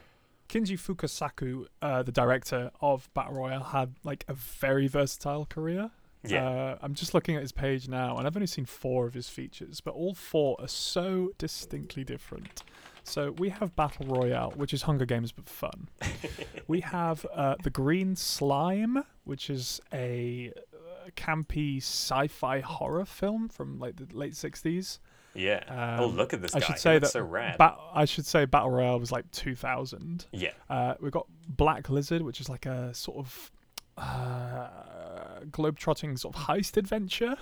Kinji 0.49 0.79
Fukasaku, 0.79 1.67
uh, 1.83 2.03
the 2.03 2.13
director 2.13 2.71
of 2.81 3.09
Battle 3.15 3.35
Royale, 3.35 3.63
had 3.63 3.95
like 4.05 4.25
a 4.29 4.35
very 4.35 4.87
versatile 4.87 5.47
career. 5.47 5.91
yeah, 6.23 6.49
Uh, 6.49 6.79
I'm 6.83 6.95
just 6.95 7.15
looking 7.15 7.35
at 7.37 7.43
his 7.43 7.53
page 7.53 7.89
now, 7.89 8.17
and 8.19 8.27
I've 8.27 8.37
only 8.37 8.47
seen 8.47 8.67
four 8.67 9.07
of 9.07 9.15
his 9.15 9.29
features, 9.29 9.81
but 9.81 9.95
all 9.95 10.15
four 10.15 10.57
are 10.61 10.69
so 10.69 11.33
distinctly 11.39 12.05
different. 12.05 12.63
So 13.07 13.33
we 13.33 13.51
have 13.51 13.77
Battle 13.77 14.07
Royale, 14.07 14.53
which 14.57 14.73
is 14.73 14.83
Hunger 14.83 15.05
Games 15.05 15.31
but 15.31 15.47
fun. 15.49 15.89
we 16.67 16.81
have 16.81 17.25
uh, 17.35 17.55
the 17.63 17.71
Green 17.71 18.17
Slime, 18.17 19.05
which 19.25 19.51
is 19.51 19.81
a 19.93 20.53
uh, 20.75 21.11
campy 21.17 21.77
sci-fi 21.79 22.61
horror 22.61 23.05
film 23.05 23.49
from 23.49 23.79
like 23.79 23.97
the 23.97 24.07
late 24.17 24.33
'60s. 24.33 24.99
yeah. 25.35 25.63
oh 25.99 26.05
Um, 26.09 26.17
look 26.17 26.33
at 26.33 26.41
this 26.41 26.55
I 26.55 26.61
guy. 26.61 26.67
should 26.67 26.79
say 26.79 26.99
that 26.99 27.11
so 27.11 27.21
rad. 27.21 27.59
Ba- 27.59 27.77
I 27.95 28.07
should 28.07 28.25
say 28.27 28.47
Battle 28.47 28.71
Royale 28.71 28.99
was 28.99 29.13
like 29.13 29.31
2000. 29.33 30.27
yeah, 30.33 30.51
Uh, 30.71 30.95
we've 31.01 31.13
got 31.13 31.27
Black 31.49 31.91
Lizard, 31.91 32.23
which 32.23 32.41
is 32.41 32.49
like 32.49 32.65
a 32.67 32.95
sort 32.95 33.19
of 33.19 33.51
uh, 33.99 35.41
globe-trotting 35.51 36.17
sort 36.17 36.35
of 36.37 36.43
heist 36.45 36.77
adventure, 36.77 37.37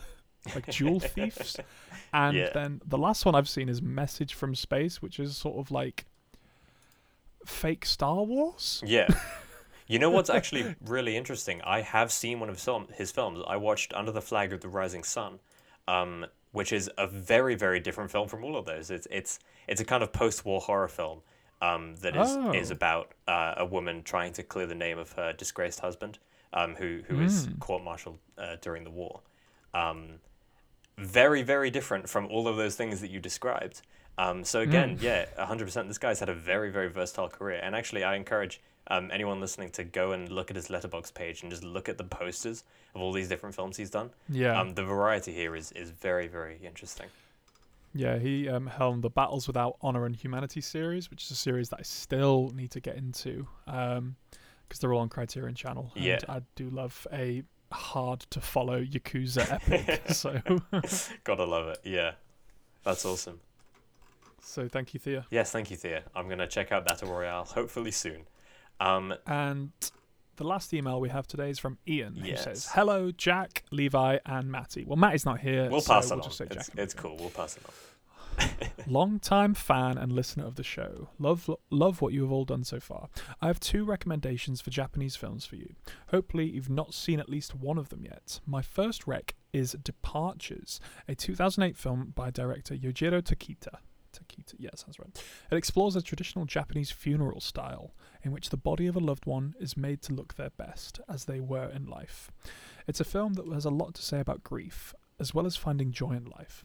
like 0.55 0.68
jewel 0.70 1.01
thieves. 1.14 1.57
And 2.12 2.36
Yeah. 2.36 2.51
then 2.53 2.80
the 2.86 2.99
last 2.99 3.24
one 3.24 3.34
I've 3.34 3.49
seen 3.49 3.68
is 3.68 3.80
Message 3.82 4.34
from 4.34 4.55
Space, 4.55 5.01
which 5.03 5.18
is 5.20 5.36
sort 5.36 5.59
of 5.59 5.70
like 5.70 6.05
fake 7.47 7.84
Star 7.84 8.22
Wars. 8.22 8.82
Yeah. 8.86 9.09
You 9.88 9.99
know 9.99 10.11
what's 10.11 10.30
actually 10.30 10.74
really 10.86 11.16
interesting? 11.18 11.61
I 11.62 11.82
have 11.82 12.11
seen 12.12 12.40
one 12.40 12.49
of 12.49 12.55
his, 12.55 12.64
film, 12.64 12.86
his 12.95 13.11
films. 13.11 13.40
I 13.47 13.57
watched 13.57 13.93
Under 13.93 14.11
the 14.12 14.22
Flag 14.22 14.53
of 14.55 14.61
the 14.62 14.68
Rising 14.68 15.03
Sun, 15.03 15.38
um, 15.86 16.24
which 16.53 16.72
is 16.72 16.88
a 16.97 17.07
very, 17.07 17.57
very 17.57 17.78
different 17.78 18.11
film 18.11 18.26
from 18.28 18.43
all 18.43 18.57
of 18.57 18.64
those. 18.64 18.90
It's 18.90 19.07
it's 19.11 19.38
it's 19.66 19.82
a 19.82 19.84
kind 19.84 20.03
of 20.03 20.11
post-war 20.12 20.61
horror 20.62 20.88
film 20.88 21.20
um, 21.61 21.97
that 21.97 22.16
is 22.16 22.30
is 22.55 22.70
Oh. 22.70 22.74
about 22.74 23.12
uh, 23.28 23.55
a 23.59 23.66
woman 23.66 24.03
trying 24.03 24.32
to 24.34 24.43
clear 24.43 24.66
the 24.66 24.74
name 24.74 24.99
of 24.99 25.12
her 25.12 25.34
disgraced 25.34 25.80
husband, 25.80 26.18
um, 26.55 26.74
who 26.76 27.03
who 27.09 27.20
is 27.20 27.49
Mm. 27.49 27.59
court-martialed 27.59 28.18
uh, 28.38 28.57
during 28.62 28.84
the 28.84 28.90
war. 28.90 29.20
Um, 30.99 31.05
very, 31.07 31.43
very 31.43 31.70
different 31.70 32.09
from 32.09 32.26
all 32.26 32.49
of 32.49 32.57
those 32.57 32.76
things 32.76 33.01
that 33.01 33.11
you 33.11 33.20
described. 33.20 33.82
Um, 34.18 34.45
so 34.45 34.61
again, 34.61 34.99
yeah, 35.01 35.24
100%. 35.38 35.88
This 35.88 35.99
guy's 35.99 36.20
had 36.20 36.28
a 36.28 36.34
very, 36.34 36.70
very 36.70 36.88
versatile 36.88 37.28
career. 37.28 37.61
And 37.62 37.74
actually, 37.74 38.05
I 38.05 38.14
encourage 38.16 38.61
um, 38.88 39.11
anyone 39.12 39.40
listening 39.40 39.70
to 39.70 39.84
go 39.84 40.12
and 40.12 40.28
look 40.30 40.51
at 40.51 40.57
his 40.57 40.68
Letterboxd 40.68 41.14
page 41.14 41.43
and 41.43 41.51
just 41.51 41.64
look 41.64 41.88
at 41.88 41.97
the 41.97 42.05
posters 42.05 42.64
of 42.95 43.01
all 43.01 43.12
these 43.12 43.28
different 43.28 43.55
films 43.55 43.76
he's 43.78 43.88
done. 43.90 44.11
Yeah, 44.28 44.61
Um, 44.61 44.74
the 44.74 44.84
variety 44.84 45.32
here 45.32 45.57
is, 45.57 45.72
is 45.72 45.90
very, 45.90 46.28
very 46.28 46.59
interesting. 46.62 47.07
yeah. 47.95 48.18
He 48.18 48.49
um, 48.51 48.66
helmed 48.66 49.03
the 49.03 49.11
Battles 49.11 49.47
Without 49.47 49.76
Honor 49.80 50.05
and 50.05 50.14
Humanity 50.14 50.61
series, 50.61 51.11
which 51.11 51.24
is 51.24 51.30
a 51.30 51.36
series 51.36 51.70
that 51.70 51.78
I 51.80 51.82
still 51.82 52.51
need 52.55 52.70
to 52.72 52.80
get 52.80 52.97
into 52.97 53.47
because 53.64 54.78
they're 54.80 54.93
all 54.93 55.01
on 55.01 55.09
Criterion 55.09 55.55
Channel. 55.55 55.90
And 55.97 56.05
Yeah. 56.05 56.18
I 56.28 56.43
do 56.55 56.68
love 56.68 57.07
a 57.12 57.45
hard 57.72 58.20
to 58.30 58.40
follow 58.40 58.82
Yakuza 58.82 59.50
epic. 59.70 60.10
so, 60.10 60.40
Gotta 61.24 61.44
love 61.44 61.68
it. 61.68 61.80
Yeah. 61.84 62.12
That's 62.84 63.04
awesome. 63.04 63.40
so 64.40 64.68
thank 64.68 64.92
you, 64.94 65.00
Thea. 65.00 65.26
Yes, 65.30 65.50
thank 65.52 65.70
you, 65.70 65.76
Thea. 65.76 66.02
I'm 66.14 66.26
going 66.26 66.38
to 66.38 66.46
check 66.48 66.72
out 66.72 66.84
Battle 66.84 67.12
Royale 67.12 67.44
hopefully 67.44 67.90
soon. 67.92 68.26
Um, 68.80 69.14
And 69.26 69.70
the 70.36 70.44
last 70.44 70.72
email 70.74 71.00
we 71.00 71.08
have 71.10 71.26
today 71.28 71.50
is 71.50 71.58
from 71.58 71.78
Ian, 71.86 72.16
who 72.16 72.26
Yes. 72.26 72.44
says, 72.44 72.66
"Hello, 72.72 73.12
Jack, 73.12 73.62
Levi, 73.70 74.18
and 74.26 74.50
Matty." 74.50 74.84
Well, 74.84 74.96
Matty's 74.96 75.24
not 75.24 75.38
here. 75.40 75.68
we'll 75.70 75.80
so 75.80 75.92
pass 75.94 76.10
we'll 76.10 76.18
it 76.18 76.22
on. 76.22 76.28
just 76.28 76.38
say 76.38 76.44
It's, 76.50 76.66
Jack 76.68 76.78
it's 76.78 76.94
cool. 76.94 77.16
We'll 77.16 77.30
pass 77.30 77.56
it 77.56 77.62
on. 77.66 77.72
Long-time 78.86 79.54
fan 79.54 79.96
and 79.98 80.12
listener 80.12 80.44
of 80.44 80.56
the 80.56 80.62
show. 80.62 81.08
Love 81.18 81.48
love 81.70 82.00
what 82.00 82.12
you 82.12 82.22
have 82.22 82.32
all 82.32 82.44
done 82.44 82.64
so 82.64 82.80
far. 82.80 83.08
I 83.40 83.46
have 83.46 83.60
two 83.60 83.84
recommendations 83.84 84.60
for 84.60 84.70
Japanese 84.70 85.16
films 85.16 85.46
for 85.46 85.56
you. 85.56 85.74
Hopefully 86.08 86.46
you've 86.50 86.70
not 86.70 86.94
seen 86.94 87.20
at 87.20 87.28
least 87.28 87.54
one 87.54 87.78
of 87.78 87.90
them 87.90 88.04
yet. 88.04 88.40
My 88.46 88.62
first 88.62 89.06
rec 89.06 89.34
is 89.52 89.72
Departures, 89.82 90.80
a 91.06 91.14
2008 91.14 91.76
film 91.76 92.12
by 92.14 92.30
director 92.30 92.74
Yojiro 92.74 93.22
Takita. 93.22 93.78
Takita, 94.12 94.54
yes, 94.58 94.84
that's 94.86 94.98
right. 94.98 95.22
It 95.50 95.56
explores 95.56 95.96
a 95.96 96.02
traditional 96.02 96.44
Japanese 96.44 96.90
funeral 96.90 97.40
style 97.40 97.94
in 98.22 98.30
which 98.30 98.50
the 98.50 98.56
body 98.56 98.86
of 98.86 98.96
a 98.96 99.00
loved 99.00 99.26
one 99.26 99.54
is 99.58 99.76
made 99.76 100.02
to 100.02 100.12
look 100.12 100.34
their 100.34 100.50
best 100.50 101.00
as 101.08 101.24
they 101.24 101.40
were 101.40 101.68
in 101.68 101.86
life. 101.86 102.30
It's 102.86 103.00
a 103.00 103.04
film 103.04 103.34
that 103.34 103.46
has 103.52 103.64
a 103.64 103.70
lot 103.70 103.94
to 103.94 104.02
say 104.02 104.20
about 104.20 104.44
grief, 104.44 104.94
as 105.18 105.34
well 105.34 105.46
as 105.46 105.56
finding 105.56 105.92
joy 105.92 106.12
in 106.12 106.24
life. 106.24 106.64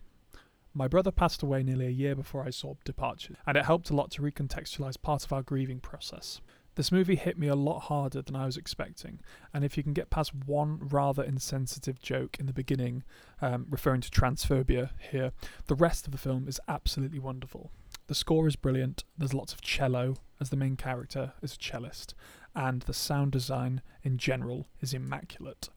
My 0.78 0.88
brother 0.88 1.10
passed 1.10 1.42
away 1.42 1.64
nearly 1.64 1.88
a 1.88 1.90
year 1.90 2.14
before 2.14 2.44
I 2.46 2.52
saw 2.52 2.76
Departure, 2.86 3.34
and 3.48 3.58
it 3.58 3.66
helped 3.66 3.90
a 3.90 3.96
lot 3.96 4.12
to 4.12 4.22
recontextualize 4.22 5.02
part 5.02 5.26
of 5.26 5.34
our 5.34 5.42
grieving 5.42 5.80
process. 5.80 6.40
This 6.76 6.92
movie 6.92 7.16
hit 7.16 7.36
me 7.36 7.48
a 7.48 7.56
lot 7.56 7.80
harder 7.80 8.22
than 8.22 8.36
I 8.36 8.46
was 8.46 8.58
expecting, 8.58 9.20
and 9.52 9.66
if 9.66 9.76
you 9.76 9.82
can 9.82 9.94
get 9.94 10.12
past 10.12 10.36
one 10.36 10.78
rather 10.80 11.24
insensitive 11.24 12.00
joke 12.00 12.38
in 12.40 12.46
the 12.46 12.54
beginning, 12.54 13.04
um, 13.42 13.66
referring 13.72 14.02
to 14.02 14.12
transphobia 14.12 14.92
here, 15.00 15.32
the 15.66 15.74
rest 15.74 16.06
of 16.06 16.12
the 16.12 16.20
film 16.20 16.48
is 16.48 16.62
absolutely 16.68 17.18
wonderful. 17.18 17.72
The 18.06 18.14
score 18.14 18.48
is 18.48 18.56
brilliant, 18.56 19.04
there's 19.18 19.34
lots 19.34 19.54
of 19.54 19.62
cello, 19.62 20.18
as 20.40 20.52
the 20.52 20.58
main 20.58 20.76
character 20.76 21.34
is 21.42 21.54
a 21.54 21.58
cellist, 21.58 22.14
and 22.54 22.84
the 22.84 22.94
sound 22.94 23.32
design 23.32 23.82
in 24.04 24.20
general 24.20 24.68
is 24.80 24.94
immaculate. 24.94 25.70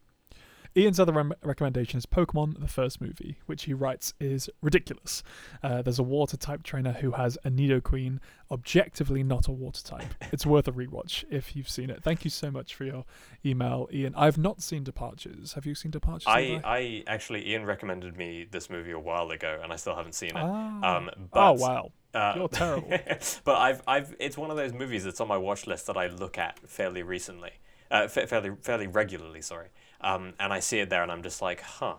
Ian's 0.77 1.01
other 1.01 1.13
rem- 1.13 1.35
recommendation 1.43 1.99
is 1.99 2.07
Pokemon, 2.07 2.61
the 2.61 2.69
first 2.69 3.01
movie, 3.01 3.39
which 3.47 3.65
he 3.65 3.75
writes 3.75 4.15
is 4.21 4.49
ridiculous. 4.63 5.23
Uh, 5.63 5.83
there's 5.83 5.99
a 5.99 6.05
water 6.05 6.37
type 6.37 6.63
trainer 6.63 6.93
who 6.93 7.13
has 7.13 7.37
a 7.45 7.51
Nidoqueen, 7.51 8.19
objectively 8.51 9.23
not 9.23 9.49
a 9.49 9.53
water 9.53 9.83
type. 9.83 10.15
It's 10.33 10.47
worth 10.47 10.69
a 10.69 10.73
rewatch 10.73 11.25
if 11.29 11.57
you've 11.57 11.69
seen 11.69 11.91
it. 11.91 12.05
Thank 12.05 12.25
you 12.25 12.31
so 12.31 12.53
much 12.53 12.75
for 12.75 12.85
your 12.85 13.05
email, 13.45 13.89
Ian. 13.93 14.15
I've 14.17 14.39
not 14.39 14.63
seen 14.63 14.85
Departures. 14.85 15.55
Have 15.55 15.67
you 15.67 15.75
seen 15.75 15.91
Departures? 15.91 16.29
I, 16.29 16.61
I 16.65 17.03
actually, 17.09 17.49
Ian 17.51 17.65
recommended 17.65 18.17
me 18.17 18.47
this 18.49 18.71
movie 18.71 18.93
a 18.93 18.99
while 18.99 19.31
ago, 19.31 19.59
and 19.61 19.73
I 19.73 19.77
still 19.77 19.97
haven't 19.97 20.15
seen 20.15 20.31
it. 20.31 20.37
Ah. 20.37 20.97
Um, 20.97 21.11
oh 21.15 21.27
but, 21.33 21.59
wow, 21.59 21.93
uh, 22.15 22.35
you're 22.37 22.49
terrible. 22.49 22.89
but 23.45 23.57
I've, 23.57 23.83
I've, 23.89 24.15
it's 24.21 24.39
one 24.39 24.51
of 24.51 24.57
those 24.57 24.73
movies 24.73 25.05
that's 25.05 25.21
on 25.21 25.29
my 25.29 25.37
watch 25.37 25.67
list 25.67 25.87
that 25.89 25.97
I 25.97 26.07
look 26.07 26.39
at 26.39 26.59
fairly 26.69 27.03
recently, 27.03 27.53
uh, 27.91 28.07
fa- 28.09 28.27
fairly, 28.29 28.53
fairly 28.63 28.87
regularly. 28.87 29.43
Sorry, 29.43 29.69
um, 30.01 30.35
and 30.39 30.53
I 30.53 30.61
see 30.61 30.79
it 30.81 30.91
there, 30.91 31.03
and 31.03 31.11
I'm 31.13 31.23
just 31.23 31.43
like, 31.43 31.61
huh. 31.61 31.95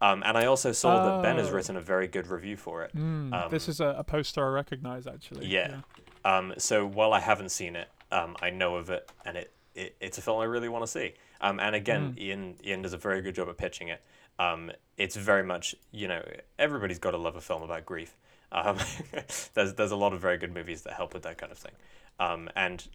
Um, 0.00 0.22
and 0.26 0.36
I 0.36 0.46
also 0.46 0.72
saw 0.72 1.04
that 1.16 1.22
Ben 1.22 1.36
has 1.38 1.48
Oh. 1.48 1.52
written 1.52 1.76
a 1.76 1.80
very 1.80 2.06
good 2.06 2.26
review 2.26 2.56
for 2.56 2.82
it. 2.82 2.94
Mm, 2.94 3.50
this 3.50 3.68
um, 3.68 3.70
is 3.70 3.80
a, 3.80 3.86
a 3.98 4.04
poster 4.04 4.44
I 4.44 4.50
recognise 4.50 5.06
actually. 5.06 5.46
Yeah. 5.46 5.80
Um, 6.24 6.52
so 6.58 6.84
while 6.86 7.12
I 7.12 7.20
haven't 7.20 7.50
seen 7.50 7.76
it, 7.76 7.88
um, 8.10 8.36
I 8.42 8.50
know 8.50 8.76
of 8.76 8.90
it, 8.90 9.10
and 9.24 9.36
it, 9.36 9.52
it 9.74 9.96
it's 10.00 10.18
a 10.18 10.20
film 10.22 10.40
I 10.40 10.44
really 10.44 10.68
want 10.68 10.82
to 10.84 10.90
see. 10.90 11.14
Um, 11.40 11.58
and 11.60 11.74
again, 11.74 12.16
Ian 12.18 12.56
Ian 12.64 12.82
does 12.82 12.92
a 12.92 12.98
very 12.98 13.22
good 13.22 13.34
job 13.34 13.48
at 13.48 13.56
pitching 13.56 13.88
it. 13.88 14.02
Um, 14.38 14.72
it's 14.96 15.16
very 15.16 15.44
much 15.44 15.74
you 15.92 16.08
know 16.08 16.22
everybody's 16.58 16.98
got 16.98 17.12
to 17.12 17.18
love 17.18 17.36
a 17.36 17.40
film 17.40 17.62
about 17.62 17.86
grief. 17.86 18.14
Um, 18.52 18.76
there's 19.54 19.72
there's 19.72 19.92
a 19.92 19.96
lot 19.96 20.12
of 20.12 20.20
very 20.20 20.38
good 20.38 20.52
movies 20.52 20.82
that 20.82 20.94
help 20.94 21.14
with 21.14 21.22
that 21.22 21.38
kind 21.38 21.52
of 21.52 21.58
thing. 21.58 21.72
Um, 22.18 22.50
and 22.56 22.86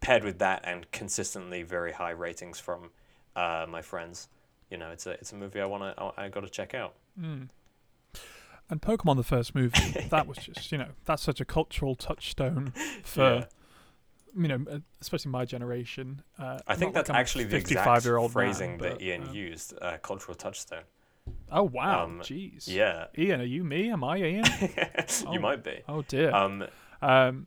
paired 0.00 0.24
with 0.24 0.38
that 0.40 0.60
and 0.64 0.90
consistently 0.90 1.62
very 1.62 1.92
high 1.92 2.10
ratings 2.10 2.58
from 2.58 2.90
uh, 3.36 3.66
my 3.68 3.82
friends, 3.82 4.28
you 4.70 4.76
know, 4.78 4.90
it's 4.90 5.06
a 5.06 5.12
it's 5.12 5.32
a 5.32 5.36
movie 5.36 5.60
I 5.60 5.66
want 5.66 5.96
to 5.96 6.02
I, 6.02 6.24
I 6.24 6.28
got 6.28 6.40
to 6.40 6.48
check 6.50 6.74
out. 6.74 6.94
Mm. 7.20 7.48
And 8.70 8.80
Pokemon, 8.80 9.16
the 9.16 9.22
first 9.22 9.54
movie, 9.54 10.06
that 10.10 10.26
was 10.26 10.38
just, 10.38 10.72
you 10.72 10.78
know, 10.78 10.88
that's 11.04 11.22
such 11.22 11.40
a 11.40 11.44
cultural 11.44 11.94
touchstone 11.94 12.72
for, 13.04 13.20
Yeah. 13.20 13.44
you 14.34 14.48
know, 14.48 14.64
uh, 14.70 14.78
especially 15.02 15.30
my 15.30 15.44
generation. 15.44 16.22
Uh, 16.38 16.58
I 16.66 16.74
think 16.74 16.94
not 16.94 17.00
like 17.00 17.06
that's 17.06 17.10
actually 17.10 17.44
the 17.44 17.56
exact 17.56 17.86
55-year-old 17.86 18.30
man, 18.30 18.32
phrasing 18.32 18.78
but, 18.78 18.98
that 18.98 19.02
Ian 19.02 19.28
uh, 19.28 19.32
used, 19.32 19.74
uh, 19.82 19.98
cultural 19.98 20.34
touchstone. 20.34 20.84
Oh 21.50 21.64
wow, 21.64 22.04
Um, 22.04 22.20
jeez. 22.20 22.66
Yeah, 22.66 23.06
Ian, 23.18 23.42
are 23.42 23.44
you 23.44 23.62
me? 23.62 23.90
Am 23.90 24.02
I 24.04 24.16
Ian? 24.18 24.44
you 25.30 25.38
might 25.40 25.62
be. 25.62 25.82
Oh 25.88 26.02
dear. 26.02 26.32
Um, 26.34 26.64
Um, 27.02 27.46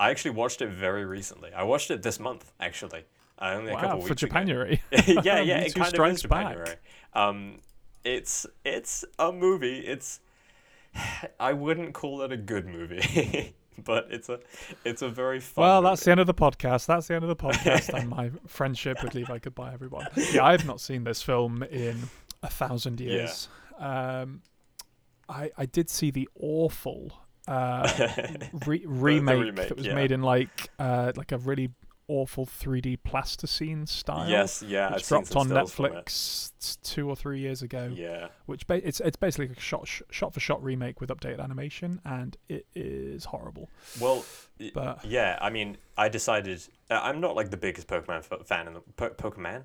I 0.00 0.10
actually 0.10 0.32
watched 0.32 0.62
it 0.62 0.70
very 0.70 1.04
recently. 1.04 1.52
I 1.52 1.64
watched 1.64 1.90
it 1.90 2.02
this 2.02 2.18
month, 2.18 2.50
actually. 2.58 3.04
Uh, 3.42 3.54
only 3.56 3.72
a 3.72 3.74
couple 3.74 3.88
wow, 3.88 3.96
weeks 3.96 4.08
for. 4.08 4.14
Japanuary. 4.14 4.82
yeah, 5.06 5.40
yeah, 5.40 5.58
it 5.58 5.74
kind 5.74 5.98
of 5.98 6.06
is. 6.06 6.22
Japanuary. 6.22 6.76
Um, 7.12 7.58
it's 8.04 8.46
it's 8.64 9.04
a 9.18 9.32
movie. 9.32 9.80
It's 9.80 10.20
I 11.40 11.52
wouldn't 11.52 11.92
call 11.92 12.22
it 12.22 12.30
a 12.30 12.36
good 12.36 12.66
movie, 12.66 13.54
but 13.84 14.06
it's 14.10 14.28
a 14.28 14.38
it's 14.84 15.02
a 15.02 15.08
very 15.08 15.40
fun. 15.40 15.62
Well, 15.62 15.82
that's 15.82 16.02
movie. 16.02 16.04
the 16.04 16.10
end 16.12 16.20
of 16.20 16.26
the 16.28 16.34
podcast. 16.34 16.86
That's 16.86 17.08
the 17.08 17.14
end 17.14 17.24
of 17.24 17.28
the 17.28 17.36
podcast 17.36 17.92
and 17.98 18.08
my 18.08 18.30
friendship 18.46 19.02
with 19.02 19.14
Levi 19.14 19.38
Goodbye, 19.38 19.72
everyone. 19.72 20.06
Yeah, 20.32 20.44
I've 20.44 20.64
not 20.64 20.80
seen 20.80 21.02
this 21.02 21.20
film 21.20 21.64
in 21.64 21.96
a 22.42 22.48
thousand 22.48 23.00
years. 23.00 23.48
Um, 23.78 24.42
I 25.28 25.50
I 25.56 25.66
did 25.66 25.90
see 25.90 26.12
the 26.12 26.28
awful 26.38 27.12
uh, 27.48 28.08
re- 28.66 28.84
remake, 28.86 29.40
remake, 29.40 29.68
that 29.68 29.76
was 29.76 29.86
yeah. 29.86 29.94
made 29.94 30.12
in 30.12 30.22
like 30.22 30.70
uh, 30.78 31.12
like 31.16 31.32
a 31.32 31.38
really 31.38 31.70
awful 32.12 32.44
3D 32.46 32.98
plasticine 33.04 33.86
style. 33.86 34.28
Yes, 34.28 34.62
yeah, 34.62 34.88
I've 34.88 34.94
which 34.96 35.04
seen 35.04 35.18
dropped 35.22 35.36
on 35.36 35.46
stills 35.48 35.72
from 35.72 35.84
it. 35.86 35.92
Netflix 36.06 36.78
two 36.82 37.08
or 37.08 37.16
three 37.16 37.40
years 37.40 37.62
ago. 37.62 37.90
Yeah, 37.94 38.28
Which 38.46 38.66
ba- 38.66 38.86
it's 38.86 39.00
it's 39.00 39.16
basically 39.16 39.54
a 39.56 39.60
shot 39.60 39.88
sh- 39.88 40.02
shot 40.10 40.34
for 40.34 40.40
shot 40.40 40.62
remake 40.62 41.00
with 41.00 41.10
updated 41.10 41.40
animation, 41.42 42.00
and 42.04 42.36
it 42.48 42.66
is 42.74 43.24
horrible. 43.24 43.68
well, 44.00 44.24
But- 44.74 45.04
yeah. 45.04 45.38
I 45.40 45.50
mean, 45.50 45.76
I 45.96 46.08
decided 46.08 46.62
uh, 46.90 47.00
I'm 47.02 47.20
not 47.20 47.34
like 47.34 47.50
the 47.50 47.56
biggest 47.56 47.88
Pokemon 47.88 48.18
f- 48.30 48.46
fan 48.46 48.66
in 48.68 48.74
the 48.74 48.80
po- 48.80 49.10
Pokemon. 49.10 49.62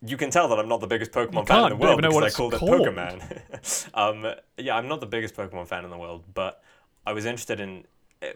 You 0.00 0.16
can 0.16 0.30
tell 0.30 0.46
that 0.48 0.58
I'm 0.60 0.68
not 0.68 0.80
the 0.80 0.86
biggest 0.86 1.10
Pokemon 1.10 1.46
fan 1.48 1.64
in 1.64 1.70
the 1.70 1.76
world 1.76 2.00
because 2.00 2.22
I 2.22 2.26
it's 2.26 2.36
called 2.36 2.54
it. 2.54 2.60
Pokemon. 2.60 3.90
um, 3.94 4.32
yeah, 4.56 4.76
I'm 4.76 4.86
not 4.86 5.00
the 5.00 5.06
biggest 5.06 5.34
Pokemon 5.34 5.66
fan 5.66 5.84
in 5.84 5.90
the 5.90 5.98
world, 5.98 6.22
but 6.34 6.62
I 7.06 7.12
was 7.12 7.24
interested 7.24 7.58
in. 7.58 7.84
uh, 8.22 8.26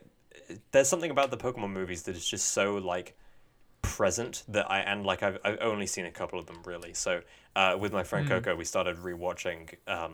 there's 0.73 0.89
something 0.89 1.11
about 1.13 1.31
the 1.31 1.37
Pokemon 1.37 1.71
movies 1.71 2.03
that 2.03 2.17
is 2.17 2.27
just 2.27 2.51
so 2.51 2.75
like 2.79 3.17
present 3.83 4.45
that 4.49 4.71
I 4.71 4.81
and 4.81 5.05
like 5.05 5.23
I've 5.23 5.39
I've 5.45 5.59
only 5.61 5.87
seen 5.87 6.07
a 6.07 6.11
couple 6.11 6.39
of 6.39 6.47
them 6.47 6.59
really. 6.65 6.95
So 6.95 7.21
uh, 7.55 7.77
with 7.79 7.93
my 7.93 8.03
friend 8.03 8.27
Coco, 8.29 8.55
we 8.57 8.65
started 8.65 8.97
rewatching 8.97 9.75
um, 9.87 10.13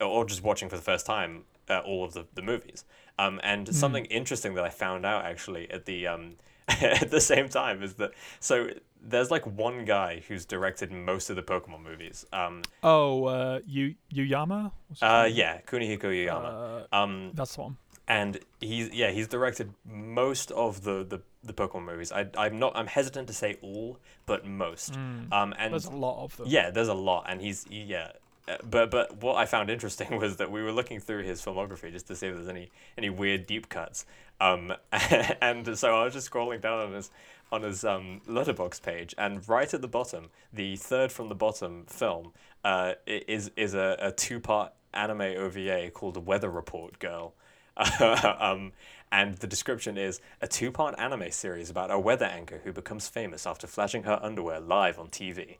or- 0.00 0.24
just 0.24 0.42
watching 0.42 0.68
for 0.68 0.76
the 0.76 0.82
first 0.82 1.04
time 1.04 1.44
uh, 1.68 1.80
all 1.80 2.04
of 2.04 2.14
the 2.14 2.26
the 2.34 2.42
movies. 2.42 2.84
Um, 3.18 3.40
and 3.42 3.72
something 3.74 4.06
interesting 4.06 4.54
that 4.54 4.64
I 4.64 4.70
found 4.70 5.04
out 5.04 5.24
actually 5.26 5.70
at 5.70 5.84
the 5.84 6.06
um, 6.06 6.36
at 6.68 7.10
the 7.10 7.20
same 7.20 7.48
time 7.48 7.82
is 7.82 7.94
that 7.94 8.12
so 8.40 8.68
there's 9.04 9.30
like 9.30 9.44
one 9.46 9.84
guy 9.84 10.22
who's 10.28 10.44
directed 10.44 10.90
most 10.92 11.28
of 11.28 11.36
the 11.36 11.42
Pokemon 11.42 11.82
movies. 11.82 12.24
Um, 12.32 12.62
Oh, 12.82 13.24
uh, 13.26 13.60
Yu 13.66 13.94
Yuyama. 14.14 14.70
Uh, 15.02 15.28
yeah, 15.30 15.60
Kunihiko 15.66 16.04
Yuyama. 16.04 16.86
Uh, 16.92 16.96
um, 16.96 17.32
that's 17.34 17.56
the 17.56 17.62
one. 17.62 17.76
And 18.20 18.38
he's 18.60 18.90
yeah 18.92 19.10
he's 19.10 19.28
directed 19.28 19.72
most 19.84 20.50
of 20.52 20.82
the 20.84 20.96
the, 21.12 21.20
the 21.44 21.52
Pokemon 21.52 21.84
movies. 21.84 22.10
I 22.12 22.26
I'm 22.36 22.58
not 22.58 22.72
I'm 22.76 22.86
hesitant 22.86 23.26
to 23.28 23.32
say 23.34 23.56
all, 23.62 23.98
but 24.26 24.44
most. 24.46 24.94
Um, 24.96 25.54
and 25.58 25.72
There's 25.72 25.86
a 25.86 25.90
lot 25.90 26.22
of 26.24 26.36
them. 26.36 26.46
yeah, 26.48 26.70
there's 26.70 26.88
a 26.88 26.94
lot, 27.10 27.24
and 27.28 27.40
he's 27.40 27.64
he- 27.70 27.82
yeah. 27.82 28.12
Uh, 28.48 28.56
But 28.68 28.90
but 28.90 29.06
what 29.22 29.36
I 29.36 29.46
found 29.46 29.70
interesting 29.70 30.18
was 30.22 30.36
that 30.36 30.50
we 30.50 30.62
were 30.62 30.72
looking 30.72 31.00
through 31.00 31.22
his 31.22 31.40
filmography 31.44 31.90
just 31.92 32.06
to 32.08 32.14
see 32.16 32.26
if 32.26 32.34
there's 32.34 32.48
any 32.48 32.70
any 32.98 33.08
weird 33.10 33.46
deep 33.46 33.68
cuts. 33.68 34.04
Um, 34.40 34.72
and 35.40 35.78
so 35.78 35.94
I 35.96 36.04
was 36.04 36.12
just 36.12 36.30
scrolling 36.30 36.60
down 36.60 36.78
on 36.80 36.92
his 36.92 37.10
on 37.52 37.62
his 37.62 37.84
um 37.84 38.20
Letterboxd 38.28 38.82
page, 38.82 39.14
and 39.18 39.46
right 39.48 39.72
at 39.72 39.80
the 39.80 39.88
bottom, 39.88 40.30
the 40.52 40.76
third 40.76 41.12
from 41.12 41.28
the 41.28 41.34
bottom 41.46 41.84
film, 41.86 42.32
uh, 42.64 42.92
is 43.06 43.50
is 43.56 43.74
a, 43.74 43.96
a 44.00 44.10
two 44.12 44.40
part 44.40 44.72
anime 44.92 45.20
OVA 45.22 45.90
called 45.90 46.14
The 46.14 46.20
Weather 46.20 46.50
Report 46.50 46.98
Girl. 46.98 47.34
um, 48.40 48.72
and 49.10 49.36
the 49.36 49.46
description 49.46 49.98
is 49.98 50.20
a 50.40 50.48
two 50.48 50.70
part 50.70 50.94
anime 50.98 51.30
series 51.30 51.70
about 51.70 51.90
a 51.90 51.98
weather 51.98 52.24
anchor 52.26 52.60
who 52.64 52.72
becomes 52.72 53.08
famous 53.08 53.46
after 53.46 53.66
flashing 53.66 54.04
her 54.04 54.18
underwear 54.22 54.60
live 54.60 54.98
on 54.98 55.08
TV. 55.08 55.56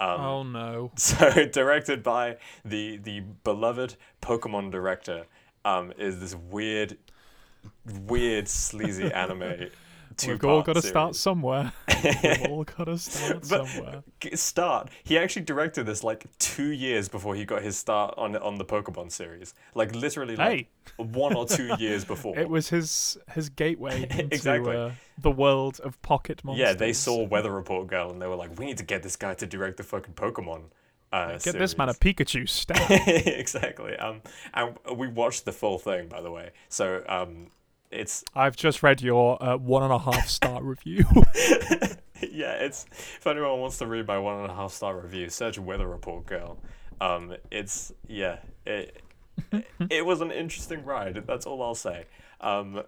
Um, 0.00 0.20
Oh 0.20 0.42
no. 0.42 0.90
so 0.96 1.46
directed 1.46 2.02
by 2.02 2.36
the 2.64 2.96
the 2.96 3.20
beloved 3.44 3.96
Pokemon 4.22 4.70
director, 4.70 5.26
um, 5.64 5.92
is 5.98 6.20
this 6.20 6.34
weird, 6.34 6.96
weird 8.06 8.48
sleazy 8.48 9.12
anime. 9.12 9.68
We've 10.26 10.44
all 10.44 10.62
got 10.62 10.74
to 10.74 10.82
start 10.82 11.14
somewhere. 11.16 11.72
We've 12.02 12.46
all 12.48 12.64
got 12.64 12.84
to 12.84 12.98
start 12.98 13.44
somewhere. 13.44 14.02
Start. 14.34 14.90
He 15.04 15.18
actually 15.18 15.42
directed 15.42 15.84
this 15.86 16.02
like 16.04 16.24
two 16.38 16.70
years 16.70 17.08
before 17.08 17.34
he 17.34 17.44
got 17.44 17.62
his 17.62 17.76
start 17.76 18.14
on 18.16 18.36
on 18.36 18.56
the 18.56 18.64
Pokemon 18.64 19.12
series. 19.12 19.54
Like 19.74 19.94
literally, 19.94 20.36
like 20.36 20.68
one 20.96 21.34
or 21.34 21.46
two 21.46 21.74
years 21.78 22.04
before. 22.04 22.38
It 22.38 22.48
was 22.48 22.68
his 22.68 23.18
his 23.32 23.48
gateway 23.48 24.02
into 24.10 24.24
Exactly. 24.34 24.76
uh, 24.76 24.90
the 25.18 25.30
world 25.30 25.80
of 25.82 26.00
pocket 26.02 26.42
monsters. 26.44 26.60
yeah, 26.66 26.72
they 26.74 26.92
saw 26.92 27.22
Weather 27.24 27.50
Report 27.52 27.86
Girl 27.86 28.10
and 28.10 28.20
they 28.20 28.26
were 28.26 28.36
like, 28.36 28.58
"We 28.58 28.66
need 28.66 28.78
to 28.78 28.84
get 28.84 29.02
this 29.02 29.16
guy 29.16 29.34
to 29.34 29.46
direct 29.46 29.76
the 29.76 29.82
fucking 29.82 30.14
Pokemon." 30.14 30.62
Uh, 31.12 31.38
Get 31.38 31.56
this 31.56 31.78
man 31.78 31.88
a. 31.88 31.94
Pikachu 31.94 32.48
stat. 32.48 32.80
exactly. 33.26 33.96
Um, 33.96 34.22
and 34.52 34.76
we 34.96 35.06
watched 35.06 35.44
the 35.44 35.52
full 35.52 35.78
thing, 35.78 36.08
by 36.08 36.20
the 36.20 36.30
way. 36.32 36.50
So 36.68 37.04
um, 37.08 37.46
it's 37.96 38.24
I've 38.34 38.56
just 38.56 38.82
read 38.82 39.02
your 39.02 39.42
uh, 39.42 39.56
one 39.56 39.82
and 39.82 39.92
a 39.92 39.98
half 39.98 40.28
star 40.28 40.62
review. 40.62 41.04
yeah, 42.22 42.52
it's 42.52 42.86
if 42.92 43.26
anyone 43.26 43.60
wants 43.60 43.78
to 43.78 43.86
read 43.86 44.06
my 44.06 44.18
one 44.18 44.40
and 44.40 44.50
a 44.50 44.54
half 44.54 44.72
star 44.72 44.98
review, 44.98 45.28
search 45.28 45.58
Weather 45.58 45.86
Report 45.86 46.26
Girl. 46.26 46.58
Um, 47.00 47.36
it's 47.50 47.92
yeah, 48.06 48.38
it 48.64 49.02
it 49.90 50.04
was 50.04 50.20
an 50.20 50.30
interesting 50.30 50.84
ride. 50.84 51.24
That's 51.26 51.46
all 51.46 51.62
I'll 51.62 51.74
say. 51.74 52.06
Um, 52.40 52.82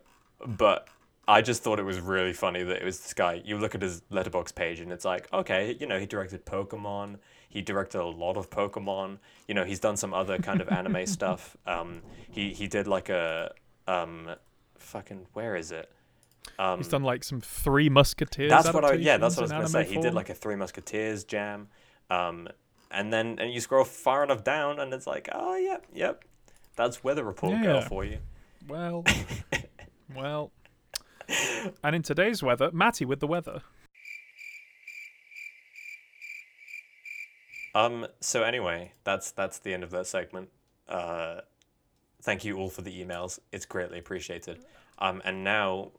but 0.46 0.88
I 1.26 1.42
just 1.42 1.62
thought 1.62 1.78
it 1.78 1.84
was 1.84 2.00
really 2.00 2.32
funny 2.32 2.62
that 2.62 2.76
it 2.76 2.84
was 2.84 3.00
this 3.00 3.14
guy. 3.14 3.42
You 3.44 3.58
look 3.58 3.74
at 3.74 3.82
his 3.82 4.02
Letterboxd 4.10 4.54
page, 4.54 4.80
and 4.80 4.92
it's 4.92 5.04
like, 5.04 5.30
okay, 5.32 5.76
you 5.78 5.86
know, 5.86 5.98
he 5.98 6.06
directed 6.06 6.46
Pokemon. 6.46 7.16
He 7.48 7.62
directed 7.62 8.00
a 8.00 8.04
lot 8.04 8.36
of 8.36 8.50
Pokemon. 8.50 9.18
You 9.46 9.54
know, 9.54 9.64
he's 9.64 9.80
done 9.80 9.96
some 9.96 10.14
other 10.14 10.38
kind 10.38 10.60
of 10.60 10.68
anime 10.68 11.06
stuff. 11.06 11.56
Um, 11.66 12.02
he 12.30 12.52
he 12.52 12.66
did 12.66 12.86
like 12.86 13.08
a 13.08 13.52
um, 13.86 14.30
fucking 14.78 15.26
where 15.34 15.56
is 15.56 15.72
it? 15.72 15.90
Um, 16.58 16.78
He's 16.78 16.88
done 16.88 17.02
like 17.02 17.24
some 17.24 17.40
Three 17.40 17.88
Musketeers. 17.88 18.50
that's 18.50 18.72
what 18.72 18.84
I 18.84 18.94
yeah, 18.94 19.16
that's 19.18 19.36
what 19.36 19.42
I 19.52 19.58
was 19.58 19.72
gonna 19.72 19.84
say. 19.86 19.92
He 19.94 20.00
did 20.00 20.14
like 20.14 20.30
a 20.30 20.34
Three 20.34 20.56
Musketeers 20.56 21.24
jam, 21.24 21.68
um, 22.10 22.48
and 22.90 23.12
then 23.12 23.38
and 23.38 23.52
you 23.52 23.60
scroll 23.60 23.84
far 23.84 24.24
enough 24.24 24.44
down, 24.44 24.80
and 24.80 24.92
it's 24.94 25.06
like, 25.06 25.28
oh 25.32 25.56
yep, 25.56 25.86
yep, 25.92 26.24
that's 26.76 27.04
Weather 27.04 27.24
Report 27.24 27.60
Girl 27.62 27.76
Yeah. 27.80 27.88
for 27.88 28.04
you. 28.04 28.18
Well, 28.68 29.04
well. 30.14 30.52
And 31.84 31.94
in 31.94 32.02
today's 32.02 32.42
weather, 32.42 32.70
Matty 32.72 33.04
with 33.04 33.20
the 33.20 33.26
weather. 33.26 33.60
Um. 37.74 38.06
So 38.20 38.42
anyway, 38.42 38.92
that's 39.04 39.30
that's 39.30 39.58
the 39.58 39.74
end 39.74 39.84
of 39.84 39.90
that 39.90 40.06
segment. 40.06 40.48
Uh, 40.88 41.42
thank 42.22 42.44
you 42.44 42.56
all 42.58 42.70
for 42.70 42.82
the 42.82 43.04
emails. 43.04 43.38
It's 43.52 43.66
greatly 43.66 43.98
appreciated. 43.98 44.64
Um. 44.98 45.22
And 45.24 45.44
now 45.44 45.92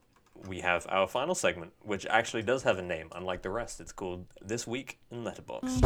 we 0.48 0.62
have 0.62 0.86
our 0.90 1.08
final 1.08 1.36
segment, 1.36 1.74
which 1.82 2.06
actually 2.06 2.44
does 2.44 2.64
have 2.64 2.78
a 2.78 2.82
name, 2.82 3.10
unlike 3.14 3.42
the 3.42 3.50
rest. 3.50 3.82
It's 3.82 3.92
called 3.92 4.26
This 4.42 4.66
Week 4.68 5.00
in 5.12 5.24
Letterboxd. 5.24 5.82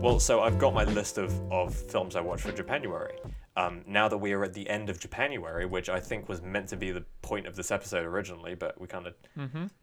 Well, 0.00 0.20
so 0.20 0.42
I've 0.42 0.58
got 0.58 0.74
my 0.74 0.84
list 0.84 1.18
of, 1.18 1.32
of 1.50 1.74
films 1.74 2.14
I 2.14 2.20
watched 2.20 2.42
for 2.42 2.52
Japanuary. 2.52 3.16
Um, 3.56 3.82
now 3.86 4.08
that 4.08 4.18
we 4.18 4.32
are 4.32 4.42
at 4.42 4.52
the 4.54 4.68
end 4.68 4.90
of 4.90 4.98
Japanuary, 4.98 5.64
which 5.64 5.88
I 5.88 6.00
think 6.00 6.28
was 6.28 6.42
meant 6.42 6.68
to 6.70 6.76
be 6.76 6.90
the 6.90 7.04
point 7.22 7.46
of 7.46 7.54
this 7.54 7.70
episode 7.70 8.04
originally, 8.04 8.54
but 8.56 8.80
we 8.80 8.88
kind 8.88 9.06
of 9.06 9.14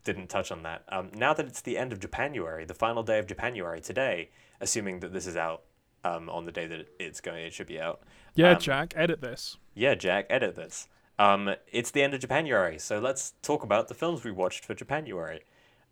didn't 0.04 0.28
touch 0.28 0.52
on 0.52 0.64
that. 0.64 0.84
Um, 0.90 1.10
now 1.16 1.34
that 1.34 1.46
it's 1.46 1.62
the 1.62 1.78
end 1.78 1.94
of 1.94 2.00
Japanuary, 2.02 2.66
the 2.66 2.74
final 2.74 3.02
day 3.02 3.18
of 3.18 3.28
Japanuary 3.28 3.80
today, 3.80 4.30
assuming 4.60 5.00
that 5.00 5.14
this 5.14 5.26
is 5.26 5.38
out 5.38 5.64
um, 6.04 6.30
on 6.30 6.44
the 6.46 6.52
day 6.52 6.68
that 6.68 6.88
it's 7.00 7.22
going, 7.22 7.46
it 7.46 7.54
should 7.54 7.68
be 7.68 7.80
out. 7.80 8.02
Yeah, 8.36 8.52
Um, 8.52 8.60
Jack, 8.60 8.94
edit 8.98 9.22
this. 9.22 9.58
Yeah, 9.74 9.96
Jack, 9.96 10.26
edit 10.30 10.56
this. 10.56 10.90
Um, 11.18 11.54
it's 11.72 11.92
the 11.92 12.02
end 12.02 12.14
of 12.14 12.20
Japanuary, 12.20 12.78
so 12.78 13.00
let's 13.00 13.36
talk 13.42 13.64
about 13.64 13.88
the 13.88 13.94
films 13.94 14.24
we 14.26 14.32
watched 14.32 14.66
for 14.66 14.74
Japanuary. 14.74 15.42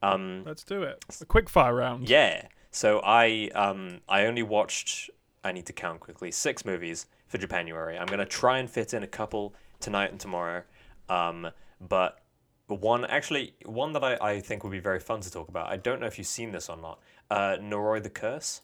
Um, 0.01 0.43
Let's 0.45 0.63
do 0.63 0.83
it. 0.83 1.03
A 1.21 1.25
quick 1.25 1.49
fire 1.49 1.75
round. 1.75 2.09
yeah. 2.09 2.47
So 2.71 2.99
I 3.03 3.49
um 3.55 3.99
I 4.07 4.25
only 4.25 4.43
watched 4.43 5.09
I 5.43 5.51
need 5.51 5.65
to 5.65 5.73
count 5.73 5.99
quickly 6.01 6.31
six 6.31 6.63
movies 6.63 7.05
for 7.29 7.37
Japanuary. 7.37 7.97
I'm 7.97 8.07
gonna 8.07 8.25
try 8.25 8.59
and 8.59 8.69
fit 8.69 8.93
in 8.93 9.03
a 9.03 9.07
couple 9.07 9.53
tonight 9.79 10.11
and 10.11 10.19
tomorrow. 10.19 10.63
Um, 11.07 11.49
but 11.79 12.19
one 12.67 13.05
actually 13.05 13.53
one 13.65 13.93
that 13.93 14.03
I, 14.03 14.17
I 14.21 14.39
think 14.41 14.63
would 14.63 14.71
be 14.71 14.79
very 14.79 14.99
fun 14.99 15.21
to 15.21 15.31
talk 15.31 15.47
about. 15.47 15.69
I 15.71 15.77
don't 15.77 16.01
know 16.01 16.07
if 16.07 16.17
you've 16.17 16.27
seen 16.27 16.51
this 16.51 16.69
or 16.69 16.77
not. 16.77 16.99
Uh, 17.31 17.55
Noroi 17.61 18.03
the 18.03 18.09
Curse. 18.09 18.61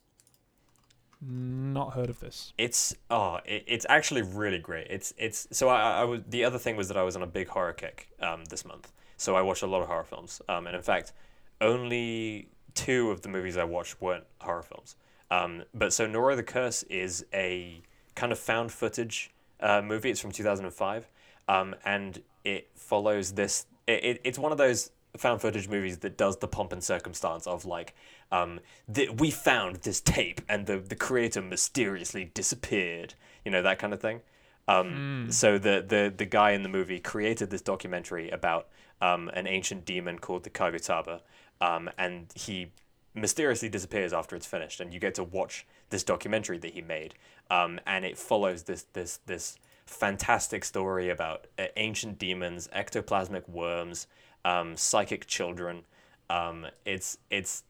Not 1.22 1.94
heard 1.94 2.10
of 2.10 2.20
this. 2.20 2.54
It's 2.58 2.96
oh, 3.10 3.40
it, 3.46 3.64
it's 3.68 3.86
actually 3.88 4.22
really 4.22 4.60
great. 4.60 4.88
It's 4.90 5.14
it's 5.18 5.48
so 5.52 5.70
I, 5.70 6.02
I 6.02 6.04
was 6.04 6.22
the 6.28 6.44
other 6.44 6.60
thing 6.60 6.76
was 6.76 6.88
that 6.90 6.98
I 6.98 7.04
was 7.04 7.16
on 7.16 7.24
a 7.24 7.28
big 7.28 7.48
horror 7.48 7.74
kick 7.74 8.10
um 8.22 8.44
this 8.46 8.66
month. 8.66 8.92
So 9.18 9.36
I 9.36 9.42
watched 9.42 9.64
a 9.64 9.68
lot 9.68 9.82
of 9.82 9.88
horror 9.88 10.04
films. 10.04 10.42
Um, 10.50 10.68
and 10.68 10.76
in 10.76 10.82
fact, 10.82 11.14
only 11.62 12.50
two 12.74 13.12
of 13.12 13.22
the 13.22 13.30
movies 13.30 13.58
I 13.58 13.64
watched 13.64 14.02
weren't 14.02 14.26
horror 14.42 14.64
films. 14.64 14.98
Um, 15.32 15.64
but 15.74 15.94
so 15.94 16.06
Noroi 16.06 16.36
the 16.36 16.44
Curse 16.44 16.84
is 16.84 17.26
a 17.34 17.82
kind 18.16 18.32
of 18.32 18.40
found 18.40 18.72
footage 18.72 19.32
uh, 19.60 19.82
movie. 19.82 20.10
It's 20.10 20.20
from 20.20 20.32
two 20.32 20.44
thousand 20.44 20.66
and 20.66 20.74
five, 20.74 21.08
um, 21.48 21.76
and 21.86 22.22
it 22.44 22.70
follows 22.76 23.34
this. 23.34 23.66
It, 23.88 24.04
it, 24.04 24.22
it's 24.24 24.40
one 24.40 24.52
of 24.52 24.58
those 24.58 24.92
found 25.18 25.42
footage 25.42 25.68
movies 25.68 26.00
that 26.00 26.18
does 26.18 26.38
the 26.38 26.48
pomp 26.48 26.74
and 26.74 26.84
circumstance 26.84 27.48
of 27.48 27.66
like 27.66 27.96
um 28.32 28.60
the, 28.88 29.10
we 29.10 29.32
found 29.32 29.78
this 29.78 30.02
tape 30.02 30.42
and 30.50 30.66
the 30.66 30.78
the 30.78 30.96
creator 30.96 31.42
mysteriously 31.42 32.32
disappeared 32.34 33.14
you 33.44 33.52
know 33.52 33.62
that 33.62 33.80
kind 33.80 33.94
of 33.94 34.00
thing 34.00 34.22
um 34.68 35.28
so 35.30 35.58
the 35.58 35.84
the 35.88 36.14
the 36.16 36.26
guy 36.26 36.52
in 36.52 36.64
the 36.64 36.70
movie 36.70 37.00
created 37.00 37.50
this 37.50 37.62
documentary 37.62 38.30
about 38.30 38.68
um 39.02 39.30
an 39.30 39.48
ancient 39.48 39.86
demon 39.86 40.20
called 40.20 40.44
the 40.44 40.50
Kagutaba 40.50 41.22
um 41.62 41.90
and 41.98 42.28
he 42.36 42.72
mysteriously 43.14 43.70
disappears 43.70 44.12
after 44.12 44.36
it's 44.36 44.46
finished 44.46 44.80
and 44.82 44.94
you 44.94 45.00
get 45.00 45.16
to 45.16 45.24
watch 45.24 45.66
this 45.90 46.04
documentary 46.04 46.58
that 46.58 46.74
he 46.74 46.82
made 46.82 47.14
um 47.50 47.80
and 47.86 48.06
it 48.06 48.18
follows 48.18 48.64
this 48.64 48.84
this 48.94 49.18
this 49.26 49.58
fantastic 49.86 50.66
story 50.66 51.10
about 51.10 51.46
uh, 51.60 51.66
ancient 51.78 52.18
demons 52.18 52.68
ectoplasmic 52.76 53.48
worms 53.48 54.08
um, 54.46 54.78
psychic 54.78 55.26
children. 55.26 55.84
Um, 56.30 56.68
it's 56.86 57.18
it's 57.30 57.64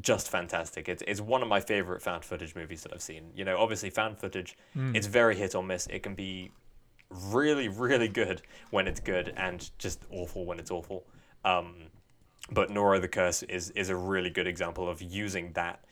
just 0.00 0.28
fantastic. 0.28 0.88
It's 0.88 1.02
it's 1.06 1.20
one 1.20 1.42
of 1.42 1.48
my 1.48 1.60
favorite 1.60 2.02
found 2.02 2.24
footage 2.24 2.54
movies 2.54 2.82
that 2.82 2.92
I've 2.92 3.00
seen. 3.00 3.30
You 3.34 3.44
know, 3.44 3.56
obviously 3.58 3.90
found 3.90 4.18
footage, 4.18 4.58
it's 4.94 5.06
very 5.06 5.36
hit 5.36 5.54
or 5.54 5.62
miss. 5.62 5.86
It 5.86 6.02
can 6.02 6.14
be 6.14 6.50
really 7.10 7.68
really 7.68 8.08
good 8.08 8.42
when 8.70 8.86
it's 8.86 9.00
good 9.00 9.32
and 9.36 9.70
just 9.78 10.00
awful 10.10 10.44
when 10.44 10.58
it's 10.58 10.70
awful. 10.70 11.04
Um, 11.44 11.74
but 12.50 12.70
Noroi 12.70 13.00
the 13.00 13.08
Curse 13.08 13.44
is 13.44 13.70
is 13.70 13.88
a 13.88 13.96
really 13.96 14.30
good 14.30 14.46
example 14.46 14.88
of 14.88 15.00
using 15.00 15.52
that 15.52 15.84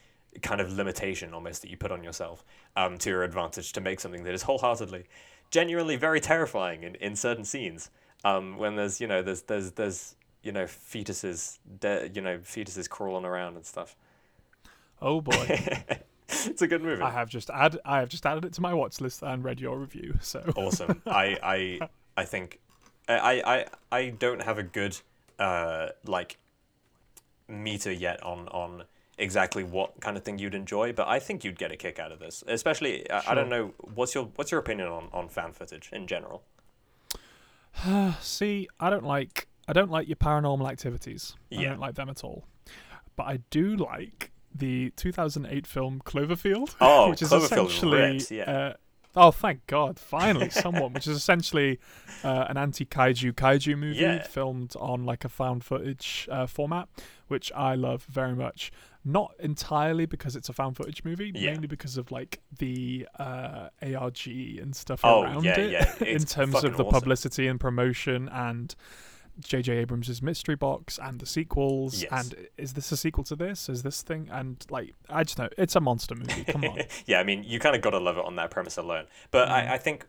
kind 0.43 0.61
of 0.61 0.72
limitation 0.72 1.34
almost 1.34 1.62
that 1.62 1.70
you 1.70 1.76
put 1.76 1.91
on 1.91 2.03
yourself 2.03 2.45
um, 2.76 2.99
to 2.99 3.11
your 3.11 3.24
advantage 3.24 3.72
to 3.72 3.80
make 3.80 4.01
something 4.01 4.24
that 4.24 4.34
is 4.34 4.43
wholeheartedly, 4.43 5.05
genuinely 5.51 5.97
very 5.97 6.20
terrifying 6.20 6.82
in, 6.82 6.95
in 6.97 7.16
certain 7.16 7.45
scenes. 7.45 7.91
Um, 8.24 8.59
when 8.59 8.76
there's 8.76 9.01
you 9.01 9.07
know 9.07 9.22
there's 9.22 9.43
there's 9.43 9.72
there's 9.72 10.16
you 10.43 10.53
know 10.53 10.64
fetuses 10.64 11.59
de- 11.80 12.11
you 12.14 12.20
know 12.20 12.39
fetuses 12.39 12.89
crawling 12.89 13.24
around 13.24 13.57
and 13.57 13.64
stuff. 13.64 13.97
Oh 15.01 15.20
boy. 15.20 15.76
it's 16.28 16.62
a 16.62 16.66
good 16.66 16.82
movie. 16.82 17.03
I 17.03 17.11
have 17.11 17.28
just 17.28 17.51
add 17.51 17.78
I 17.84 18.01
have 18.01 18.09
just 18.09 18.26
added 18.26 18.45
it 18.45 18.53
to 18.55 18.61
my 18.61 18.74
watch 18.74 19.01
list 19.01 19.22
and 19.22 19.45
read 19.45 19.61
your 19.61 19.78
review. 19.78 20.18
So 20.20 20.43
awesome. 20.57 21.03
I 21.07 21.39
I 21.43 21.89
I 22.16 22.24
think 22.24 22.61
I 23.09 23.43
I 23.45 23.66
I 23.97 24.09
don't 24.11 24.43
have 24.43 24.59
a 24.59 24.62
good 24.62 24.99
uh 25.39 25.89
like 26.07 26.39
meter 27.47 27.93
yet 27.93 28.22
on 28.22 28.49
on 28.49 28.84
exactly 29.19 29.64
what 29.64 30.01
kind 30.01 30.16
of 30.16 30.23
thing 30.25 30.39
you'd 30.39 30.55
enjoy, 30.55 30.93
but 30.93 31.09
I 31.09 31.19
think 31.19 31.45
you'd 31.45 31.59
get 31.59 31.73
a 31.73 31.77
kick 31.77 31.99
out 31.99 32.12
of 32.12 32.19
this. 32.19 32.43
Especially 32.47 33.11
I 33.11 33.23
I 33.33 33.35
don't 33.35 33.49
know 33.49 33.75
what's 33.95 34.14
your 34.14 34.31
what's 34.37 34.51
your 34.51 34.61
opinion 34.61 34.89
on 34.89 35.09
on 35.12 35.29
found 35.29 35.57
footage 35.57 35.91
in 35.93 36.07
general. 36.07 36.43
see, 38.21 38.69
I 38.81 38.91
don't 38.91 39.05
like 39.05 39.49
I 39.66 39.73
don't 39.73 39.91
like 39.91 40.09
your 40.09 40.16
paranormal 40.16 40.69
activities. 40.69 41.35
I 41.57 41.62
don't 41.64 41.81
like 41.81 41.95
them 41.95 42.09
at 42.09 42.25
all. 42.25 42.45
But 43.16 43.25
I 43.25 43.39
do 43.51 43.77
like 43.77 44.31
the 44.55 44.91
2008 44.97 45.66
film 45.66 46.01
Cloverfield, 46.05 46.75
Oh, 46.81 47.11
which 47.11 47.21
is 47.23 47.31
Cloverfield 47.31 47.43
essentially 47.66 48.01
rips, 48.01 48.31
yeah. 48.31 48.43
uh, 48.51 48.75
Oh, 49.16 49.31
thank 49.33 49.66
God! 49.66 49.99
Finally, 49.99 50.51
someone, 50.51 50.93
which 50.93 51.07
is 51.09 51.16
essentially 51.16 51.81
uh, 52.23 52.45
an 52.49 52.57
anti-kaiju 52.57 53.33
kaiju 53.33 53.77
movie 53.77 53.99
Yeah. 53.99 54.23
filmed 54.23 54.75
on 54.79 55.05
like 55.05 55.25
a 55.25 55.29
found 55.29 55.64
footage 55.64 56.29
uh, 56.31 56.47
format, 56.47 56.89
which 57.27 57.51
I 57.53 57.75
love 57.75 58.05
very 58.05 58.37
much. 58.37 58.71
Not 59.11 59.32
entirely 59.38 60.04
because 60.06 60.36
it's 60.36 60.48
a 60.48 60.52
found 60.52 60.76
footage 60.76 61.02
movie, 61.02 61.32
Yeah. 61.34 61.52
mainly 61.52 61.66
because 61.66 61.96
of 61.96 62.11
like 62.11 62.40
the 62.59 63.09
uh, 63.18 63.68
ARG 63.82 64.26
and 64.26 64.76
stuff 64.76 65.00
Oh, 65.02 65.22
around 65.22 65.44
yeah, 65.44 65.59
it, 65.61 65.70
yeah, 65.70 65.94
in 66.06 66.24
terms 66.24 66.56
of 66.62 66.76
the 66.76 66.84
awesome. 66.84 67.00
publicity 67.00 67.46
and 67.46 67.59
promotion 67.59 68.28
and 68.28 68.74
J.J. 69.40 69.72
Abrams' 69.78 70.20
mystery 70.20 70.56
box 70.56 70.98
and 71.02 71.20
the 71.20 71.26
sequels. 71.26 72.02
Yes. 72.02 72.11
And 72.12 72.48
is 72.59 72.72
this 72.74 72.90
a 72.92 72.96
sequel 72.96 73.22
to 73.24 73.36
this? 73.36 73.68
Is 73.68 73.82
this 73.84 74.02
thing? 74.02 74.28
And 74.32 74.64
like, 74.68 74.94
I 75.09 75.22
just 75.24 75.38
know 75.38 75.48
it's 75.56 75.76
a 75.76 75.80
monster 75.80 76.14
movie. 76.16 76.44
Come 76.44 76.64
on. 76.64 76.80
yeah, 77.06 77.20
I 77.20 77.24
mean, 77.24 77.44
you 77.44 77.59
kind 77.61 77.76
of 77.76 77.80
got 77.82 77.90
to 77.90 77.98
love 78.00 78.18
it 78.18 78.24
on 78.24 78.36
that 78.36 78.50
premise 78.50 78.76
alone. 78.76 79.06
But 79.30 79.48
Mm. 79.48 79.52
I, 79.52 79.74
I 79.74 79.78
think 79.78 80.06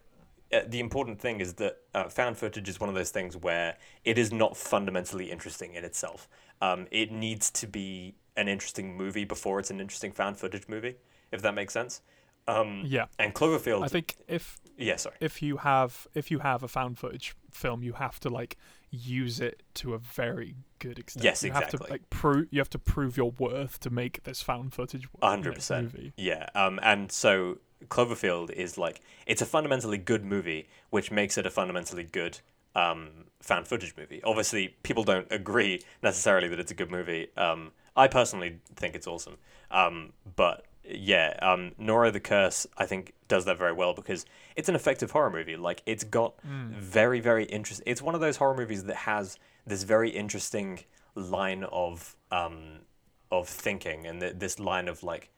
uh, 0.52 0.62
the 0.68 0.80
important 0.80 1.22
thing 1.22 1.40
is 1.42 1.54
that 1.54 1.78
uh, 1.94 2.10
found 2.10 2.38
footage 2.38 2.68
is 2.68 2.80
one 2.80 2.90
of 2.90 2.96
those 2.96 3.12
things 3.12 3.38
where 3.38 3.78
it 4.04 4.18
is 4.18 4.34
not 4.34 4.58
fundamentally 4.58 5.32
interesting 5.32 5.76
in 5.76 5.86
itself. 5.86 6.28
Um, 6.62 6.88
it 6.92 7.12
needs 7.12 7.52
to 7.52 7.68
be 7.68 8.16
an 8.40 8.48
interesting 8.48 8.96
movie 8.96 9.26
before 9.26 9.60
it's 9.60 9.70
an 9.70 9.80
interesting 9.80 10.12
found 10.12 10.38
footage 10.38 10.68
movie, 10.68 10.96
if 11.32 11.42
that 11.42 11.54
makes 11.54 11.74
sense. 11.74 12.02
Um, 12.48 12.84
yeah. 12.86 13.06
And 13.20 13.34
Cloverfield, 13.34 13.84
I 13.84 13.88
think 13.88 14.16
if 14.28 14.58
yeah, 14.78 14.96
sorry. 14.96 15.18
if 15.20 15.42
you 15.42 15.58
have 15.58 16.08
if 16.16 16.32
you 16.32 16.40
have 16.40 16.64
a 16.64 16.68
found 16.68 16.98
footage 16.98 17.36
film, 17.52 17.84
you 17.84 17.94
have 17.94 18.20
to 18.22 18.30
like 18.30 18.58
use 18.90 19.40
it 19.40 19.62
to 19.76 19.94
a 19.94 20.00
very 20.00 20.56
good 20.80 20.98
extent. 20.98 21.24
Yes, 21.24 21.44
you 21.44 21.52
have 21.52 21.64
exactly. 21.64 21.88
to 21.88 21.94
like 21.94 22.10
prove 22.10 22.48
you 22.50 22.60
have 22.60 22.70
to 22.72 22.80
prove 22.80 23.18
your 23.18 23.32
worth 23.38 23.80
to 23.82 23.90
make 23.90 24.24
this 24.24 24.42
found 24.42 24.74
footage 24.74 25.08
hundred 25.22 25.56
percent. 25.56 26.14
Yeah. 26.18 26.48
Um, 26.56 26.80
and 26.82 27.12
so 27.12 27.60
Cloverfield 27.88 28.52
is 28.52 28.78
like 28.78 29.02
it's 29.28 29.42
a 29.42 29.46
fundamentally 29.46 29.98
good 29.98 30.26
movie, 30.26 30.68
which 30.90 31.12
makes 31.12 31.38
it 31.38 31.46
a 31.46 31.52
fundamentally 31.52 32.04
good 32.04 32.40
um, 32.74 33.10
found 33.42 33.68
footage 33.68 33.94
movie. 33.98 34.22
Obviously, 34.24 34.70
people 34.84 35.04
don't 35.04 35.28
agree 35.30 35.82
necessarily 36.02 36.48
that 36.48 36.60
it's 36.60 36.72
a 36.72 36.76
good 36.76 36.90
movie. 36.90 37.28
Um, 37.38 37.72
I 38.00 38.08
personally 38.08 38.60
think 38.76 38.96
it's 38.96 39.08
awesome. 39.08 39.38
Um, 39.72 40.14
but 40.36 40.66
yeah, 40.84 41.38
um, 41.42 41.72
Noroi 41.80 42.12
the 42.12 42.20
Curse 42.20 42.66
I 42.78 42.86
think 42.86 43.14
does 43.28 43.46
that 43.46 43.58
very 43.58 43.74
well 43.74 43.94
because 43.94 44.26
it's 44.56 44.70
an 44.70 44.76
effective 44.76 45.12
horror 45.12 45.30
movie. 45.30 45.56
Like 45.56 45.84
it's 45.86 46.04
got 46.04 46.34
very 46.44 47.20
very 47.20 47.46
interesting. 47.46 47.84
It's 47.86 48.02
one 48.02 48.16
of 48.16 48.22
those 48.22 48.38
horror 48.38 48.56
movies 48.56 48.84
that 48.86 48.96
has 48.96 49.38
this 49.68 49.84
very 49.84 50.10
interesting 50.10 50.80
line 51.16 51.64
of 51.66 52.16
um, 52.32 52.80
of 53.32 53.48
thinking 53.48 54.08
and 54.08 54.22
th- 54.22 54.36
this 54.38 54.60
line 54.60 54.88
of 54.88 55.04
like 55.04 55.30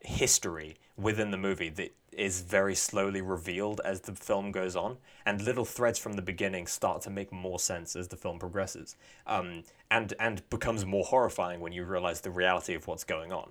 history 0.00 0.76
within 0.96 1.30
the 1.30 1.36
movie 1.36 1.68
that 1.68 1.94
is 2.12 2.40
very 2.40 2.74
slowly 2.74 3.20
revealed 3.20 3.80
as 3.84 4.00
the 4.00 4.12
film 4.12 4.50
goes 4.50 4.74
on, 4.74 4.96
and 5.26 5.42
little 5.42 5.64
threads 5.64 5.98
from 5.98 6.14
the 6.14 6.22
beginning 6.22 6.66
start 6.66 7.02
to 7.02 7.10
make 7.10 7.30
more 7.30 7.58
sense 7.58 7.94
as 7.94 8.08
the 8.08 8.16
film 8.16 8.38
progresses, 8.38 8.96
um, 9.26 9.62
and 9.90 10.14
and 10.18 10.48
becomes 10.48 10.86
more 10.86 11.04
horrifying 11.04 11.60
when 11.60 11.72
you 11.72 11.84
realize 11.84 12.22
the 12.22 12.30
reality 12.30 12.74
of 12.74 12.86
what's 12.86 13.04
going 13.04 13.32
on. 13.32 13.50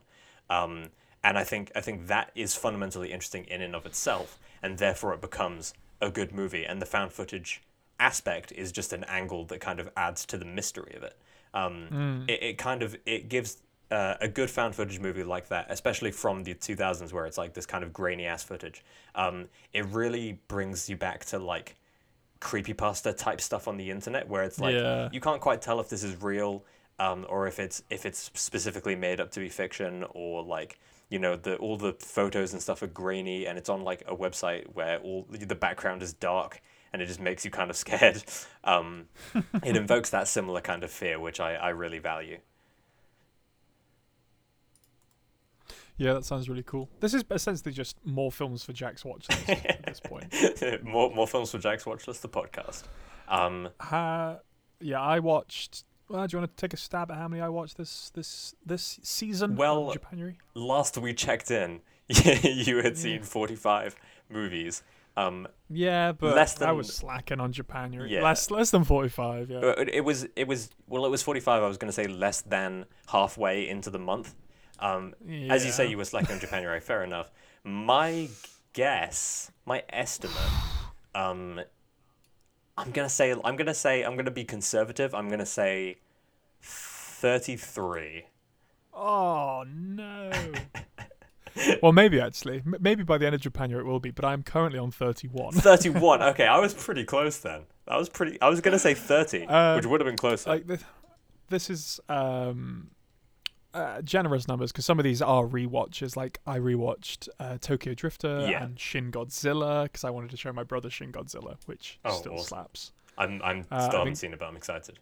Um, 0.50 0.90
and 1.24 1.38
I 1.38 1.44
think 1.44 1.72
I 1.76 1.82
think 1.82 2.08
that 2.08 2.32
is 2.36 2.56
fundamentally 2.56 3.12
interesting 3.12 3.46
in 3.46 3.62
and 3.62 3.76
of 3.76 3.86
itself, 3.86 4.40
and 4.62 4.78
therefore 4.78 5.14
it 5.14 5.22
becomes 5.22 5.74
a 6.02 6.10
good 6.10 6.34
movie. 6.34 6.66
And 6.66 6.82
the 6.82 6.86
found 6.86 7.12
footage 7.12 7.62
aspect 8.00 8.52
is 8.52 8.72
just 8.72 8.94
an 8.94 9.04
angle 9.06 9.46
that 9.46 9.60
kind 9.60 9.80
of 9.80 9.90
adds 9.96 10.26
to 10.26 10.38
the 10.38 10.46
mystery 10.46 10.94
of 10.96 11.04
it. 11.04 11.18
Um, 11.54 12.26
it, 12.28 12.44
it 12.44 12.58
kind 12.58 12.84
of 12.84 12.98
it 13.06 13.30
gives 13.30 13.58
uh, 13.92 14.16
a 14.22 14.28
good 14.28 14.50
found 14.50 14.76
footage 14.76 15.00
movie 15.00 15.24
like 15.24 15.48
that, 15.50 15.68
especially 15.70 16.12
from 16.12 16.44
the 16.44 16.54
2000s, 16.56 17.14
where 17.14 17.26
it's 17.26 17.38
like 17.38 17.54
this 17.54 17.66
kind 17.66 17.84
of 17.84 17.94
grainy 17.94 18.26
ass 18.26 18.44
footage. 18.44 18.84
Um, 19.14 19.48
it 19.74 19.86
really 19.88 20.40
brings 20.48 20.90
you 20.90 20.98
back 20.98 21.26
to 21.26 21.40
like 21.40 21.76
creepypasta 22.42 23.16
type 23.18 23.42
stuff 23.42 23.68
on 23.68 23.78
the 23.78 23.90
internet, 23.92 24.28
where 24.28 24.44
it's 24.44 24.60
like 24.60 24.76
Yeah. 24.76 25.10
you 25.12 25.20
can't 25.22 25.42
quite 25.42 25.62
tell 25.62 25.80
if 25.80 25.90
this 25.90 26.04
is 26.04 26.22
real 26.22 26.64
um, 27.00 27.26
or 27.30 27.48
if 27.48 27.60
it's 27.60 27.84
if 27.90 28.06
it's 28.06 28.32
specifically 28.34 28.96
made 28.96 29.20
up 29.20 29.32
to 29.32 29.40
be 29.40 29.50
fiction 29.50 30.06
or 30.12 30.44
like 30.44 30.80
you 31.10 31.20
know 31.20 31.36
the 31.36 31.56
all 31.58 31.78
the 31.78 31.94
photos 31.94 32.54
and 32.54 32.62
stuff 32.62 32.82
are 32.82 32.88
grainy 32.88 33.46
and 33.46 33.58
it's 33.58 33.70
on 33.70 33.84
like 33.84 34.04
a 34.08 34.16
website 34.16 34.66
where 34.74 35.00
all 35.00 35.26
the 35.30 35.56
background 35.56 36.02
is 36.02 36.14
dark 36.14 36.62
and 36.94 37.02
it 37.02 37.06
just 37.08 37.20
makes 37.20 37.44
you 37.46 37.52
kind 37.52 37.70
of 37.70 37.76
scared. 37.86 38.24
Um, 38.64 39.06
it 39.64 39.76
invokes 39.78 40.10
that 40.12 40.28
similar 40.28 40.62
kind 40.62 40.84
of 40.84 40.92
fear, 40.92 41.20
which 41.20 41.40
I, 41.40 41.56
I 41.56 41.70
really 41.70 42.00
value. 42.00 42.40
Yeah, 45.98 46.14
that 46.14 46.26
sounds 46.26 46.50
really 46.50 46.64
cool. 46.64 46.90
This 47.00 47.14
is 47.14 47.24
essentially 47.32 47.72
just 47.74 47.98
more 48.04 48.32
films 48.32 48.64
for 48.64 48.74
Jack's 48.74 49.06
watch 49.06 49.28
list 49.30 49.50
at 49.50 49.86
this 49.86 50.00
point. 50.00 50.34
more 50.84 51.10
more 51.14 51.28
films 51.28 51.52
for 51.52 51.58
Jack's 51.58 51.86
watch 51.86 52.08
list, 52.08 52.22
the 52.22 52.30
podcast. 52.30 52.84
Um, 53.28 53.70
Uh, 53.80 54.36
yeah, 54.82 55.00
I 55.02 55.20
watched. 55.20 55.86
Well, 56.10 56.28
do 56.28 56.36
you 56.36 56.40
want 56.42 56.56
to 56.56 56.62
take 56.62 56.74
a 56.74 56.78
stab 56.78 57.10
at 57.12 57.18
how 57.18 57.28
many 57.28 57.42
I 57.42 57.50
watched 57.50 57.78
this 57.78 58.12
this 58.14 58.54
this 58.66 59.00
season? 59.04 59.56
Well, 59.56 59.88
of 59.88 59.94
Japanuary. 59.94 60.38
last 60.54 60.98
we 60.98 61.14
checked 61.14 61.50
in, 61.50 61.80
you 62.10 62.78
had 62.84 62.98
seen 62.98 63.24
forty 63.24 63.56
five 63.56 63.96
movies. 64.30 64.84
Um, 65.18 65.48
Yeah, 65.70 66.12
but 66.12 66.36
less 66.36 66.62
I 66.62 66.66
than- 66.68 66.76
was 66.76 66.94
slacking 66.94 67.40
on 67.40 67.54
Japanuary. 67.54 68.12
Yeah. 68.14 68.22
Less 68.22 68.52
less 68.52 68.70
than 68.70 68.84
forty 68.84 69.08
five. 69.10 69.50
Yeah. 69.50 69.74
It 69.78 70.04
was 70.04 70.28
it 70.36 70.46
was 70.48 70.70
well 70.88 71.06
it 71.06 71.10
was 71.10 71.24
45 71.24 71.64
I 71.64 71.68
was 71.68 71.78
going 71.78 71.88
to 71.88 71.94
say 71.94 72.06
less 72.08 72.42
than 72.42 72.86
halfway 73.08 73.68
into 73.68 73.90
the 73.90 73.98
month. 73.98 74.36
Um, 74.80 75.14
as 75.50 75.66
you 75.66 75.72
say 75.72 75.90
you 75.90 75.98
were 75.98 76.06
slacking 76.06 76.34
on 76.36 76.40
Japanuary 76.40 76.80
fair 76.82 77.04
enough. 77.04 77.32
My 77.64 78.30
guess, 78.74 79.52
my 79.66 79.84
estimate, 79.90 80.36
um, 81.16 81.62
I'm 82.78 82.92
gonna 82.92 83.10
say, 83.10 83.34
I'm 83.44 83.56
gonna 83.56 83.74
say, 83.74 84.04
I'm 84.04 84.16
gonna 84.18 84.32
be 84.32 84.44
conservative. 84.44 85.16
I'm 85.16 85.30
gonna 85.30 85.46
say 85.46 85.98
thirty-three. 86.62 88.26
Oh 88.94 89.64
no. 89.68 90.32
well, 91.82 91.92
maybe 91.92 92.20
actually, 92.20 92.62
maybe 92.80 93.04
by 93.04 93.18
the 93.18 93.26
end 93.26 93.36
of 93.36 93.42
Japanuary 93.42 93.84
it 93.84 93.88
will 93.88 94.00
be, 94.00 94.12
but 94.12 94.26
I'm 94.26 94.44
currently 94.44 94.80
on 94.80 94.92
31. 94.92 95.54
31. 95.54 96.22
Okay, 96.24 96.46
I 96.48 96.60
was 96.60 96.74
pretty 96.74 97.04
close 97.04 97.38
then. 97.40 97.62
I 97.88 97.98
was 97.98 98.10
pretty. 98.10 98.40
I 98.42 98.50
was 98.50 98.62
gonna 98.62 98.80
say 98.80 98.94
30, 98.94 99.46
Uh, 99.48 99.76
which 99.76 99.86
would 99.86 100.02
have 100.02 100.06
been 100.06 100.18
closer. 100.18 100.50
like 100.50 100.68
this, 100.68 100.84
this 101.50 101.70
is 101.70 102.00
um 102.10 102.90
uh, 103.76 104.02
generous 104.02 104.48
numbers 104.48 104.72
because 104.72 104.86
some 104.86 104.98
of 105.00 105.04
these 105.04 105.22
are 105.22 105.44
rewatches. 105.46 106.16
Like 106.16 106.40
I 106.48 106.58
rewatched 106.60 107.28
uh, 107.40 107.58
Tokyo 107.60 107.94
Drifter 107.94 108.48
Yeah. 108.50 108.64
and 108.64 108.80
Shin 108.80 109.12
Godzilla 109.12 109.84
because 109.84 110.04
I 110.04 110.10
wanted 110.10 110.32
to 110.32 110.38
show 110.38 110.52
my 110.54 110.64
brother 110.64 110.90
Shin 110.90 111.12
Godzilla, 111.12 111.58
which 111.66 112.00
Oh, 112.06 112.18
still 112.18 112.34
awesome. 112.34 112.46
slaps. 112.48 112.92
I'm. 113.18 113.42
I'm 113.44 113.66
uh, 113.72 113.80
still 113.88 114.00
haven't 114.00 114.06
think- 114.08 114.18
seen 114.18 114.34
it, 114.34 114.40
but 114.40 114.46
I'm 114.48 114.58
excited. 114.58 115.00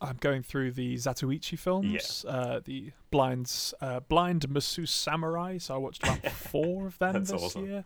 I'm 0.00 0.16
going 0.20 0.42
through 0.42 0.72
the 0.72 0.94
Zatoichi 0.96 1.56
films, 1.56 2.24
uh, 2.26 2.60
the 2.64 2.90
blinds, 3.12 3.72
uh, 3.80 4.00
blind 4.00 4.48
masseur 4.48 4.84
Samurai. 4.86 5.58
So 5.58 5.74
I 5.74 5.78
watched 5.78 6.02
about 6.02 6.26
four 6.32 6.88
of 6.88 6.98
them 6.98 7.22
this 7.22 7.30
awesome. 7.32 7.66
year. 7.66 7.84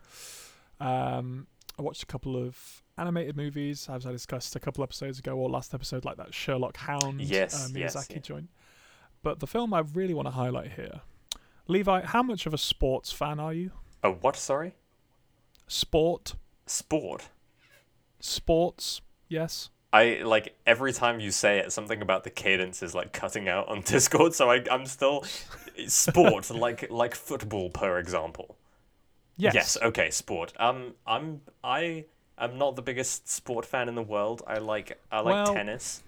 Um, 0.81 1.47
I 1.79 1.83
watched 1.83 2.03
a 2.03 2.07
couple 2.07 2.37
of 2.37 2.83
animated 2.97 3.37
movies, 3.37 3.87
as 3.91 4.07
I 4.07 4.13
discussed 4.13 4.57
a 4.57 4.61
couple 4.61 4.83
episodes 4.83 5.19
ago, 5.19 5.37
or 5.37 5.51
last 5.51 5.75
episode, 5.75 6.07
like 6.07 6.17
that 6.17 6.33
Sherlock 6.33 6.77
Hound 6.79 7.21
Yes, 7.21 7.55
uh, 7.55 7.69
yes, 7.75 7.95
Miyazaki 7.95 8.11
yeah. 8.15 8.19
joint. 8.21 8.49
But 9.27 9.41
the 9.41 9.47
film 9.49 9.75
I 9.75 9.81
really 9.81 10.15
want 10.15 10.29
to 10.29 10.31
highlight 10.31 10.75
here, 10.75 11.01
Levi, 11.67 12.03
how 12.03 12.23
much 12.23 12.47
of 12.47 12.55
a 12.55 12.59
sports 12.59 13.11
fan 13.11 13.41
are 13.41 13.53
you? 13.53 13.73
Oh, 14.05 14.13
what? 14.21 14.37
Sorry. 14.37 14.77
Sport, 15.67 16.37
Sport. 16.65 17.29
sports, 18.21 19.01
yes. 19.27 19.71
I 19.93 20.21
like 20.23 20.55
every 20.65 20.93
time 20.93 21.19
you 21.19 21.33
say 21.33 21.59
it, 21.59 21.73
something 21.73 22.01
about 22.03 22.23
the 22.23 22.31
cadence 22.31 22.85
is 22.85 22.95
like 22.95 23.13
cutting 23.13 23.49
out 23.49 23.67
on 23.67 23.81
Discord. 23.85 24.33
So 24.33 24.49
I, 24.49 24.63
I'm 24.71 24.87
still 24.87 25.25
sport, 25.89 26.49
like 26.67 26.89
like 26.89 27.17
football, 27.17 27.69
per 27.71 27.99
example. 27.99 28.57
Yes. 29.37 29.55
Yes. 29.55 29.77
Okay. 29.83 30.11
Sport. 30.11 30.53
Um. 30.61 30.95
I'm. 31.05 31.41
I. 31.65 32.05
am 32.39 32.59
not 32.59 32.77
the 32.77 32.83
biggest 32.83 33.29
sport 33.29 33.67
fan 33.67 33.89
in 33.89 33.97
the 33.97 34.05
world. 34.05 34.43
I 34.47 34.59
like. 34.59 35.01
I 35.11 35.19
like 35.19 35.47
Well- 35.47 35.53
tennis. 35.53 36.05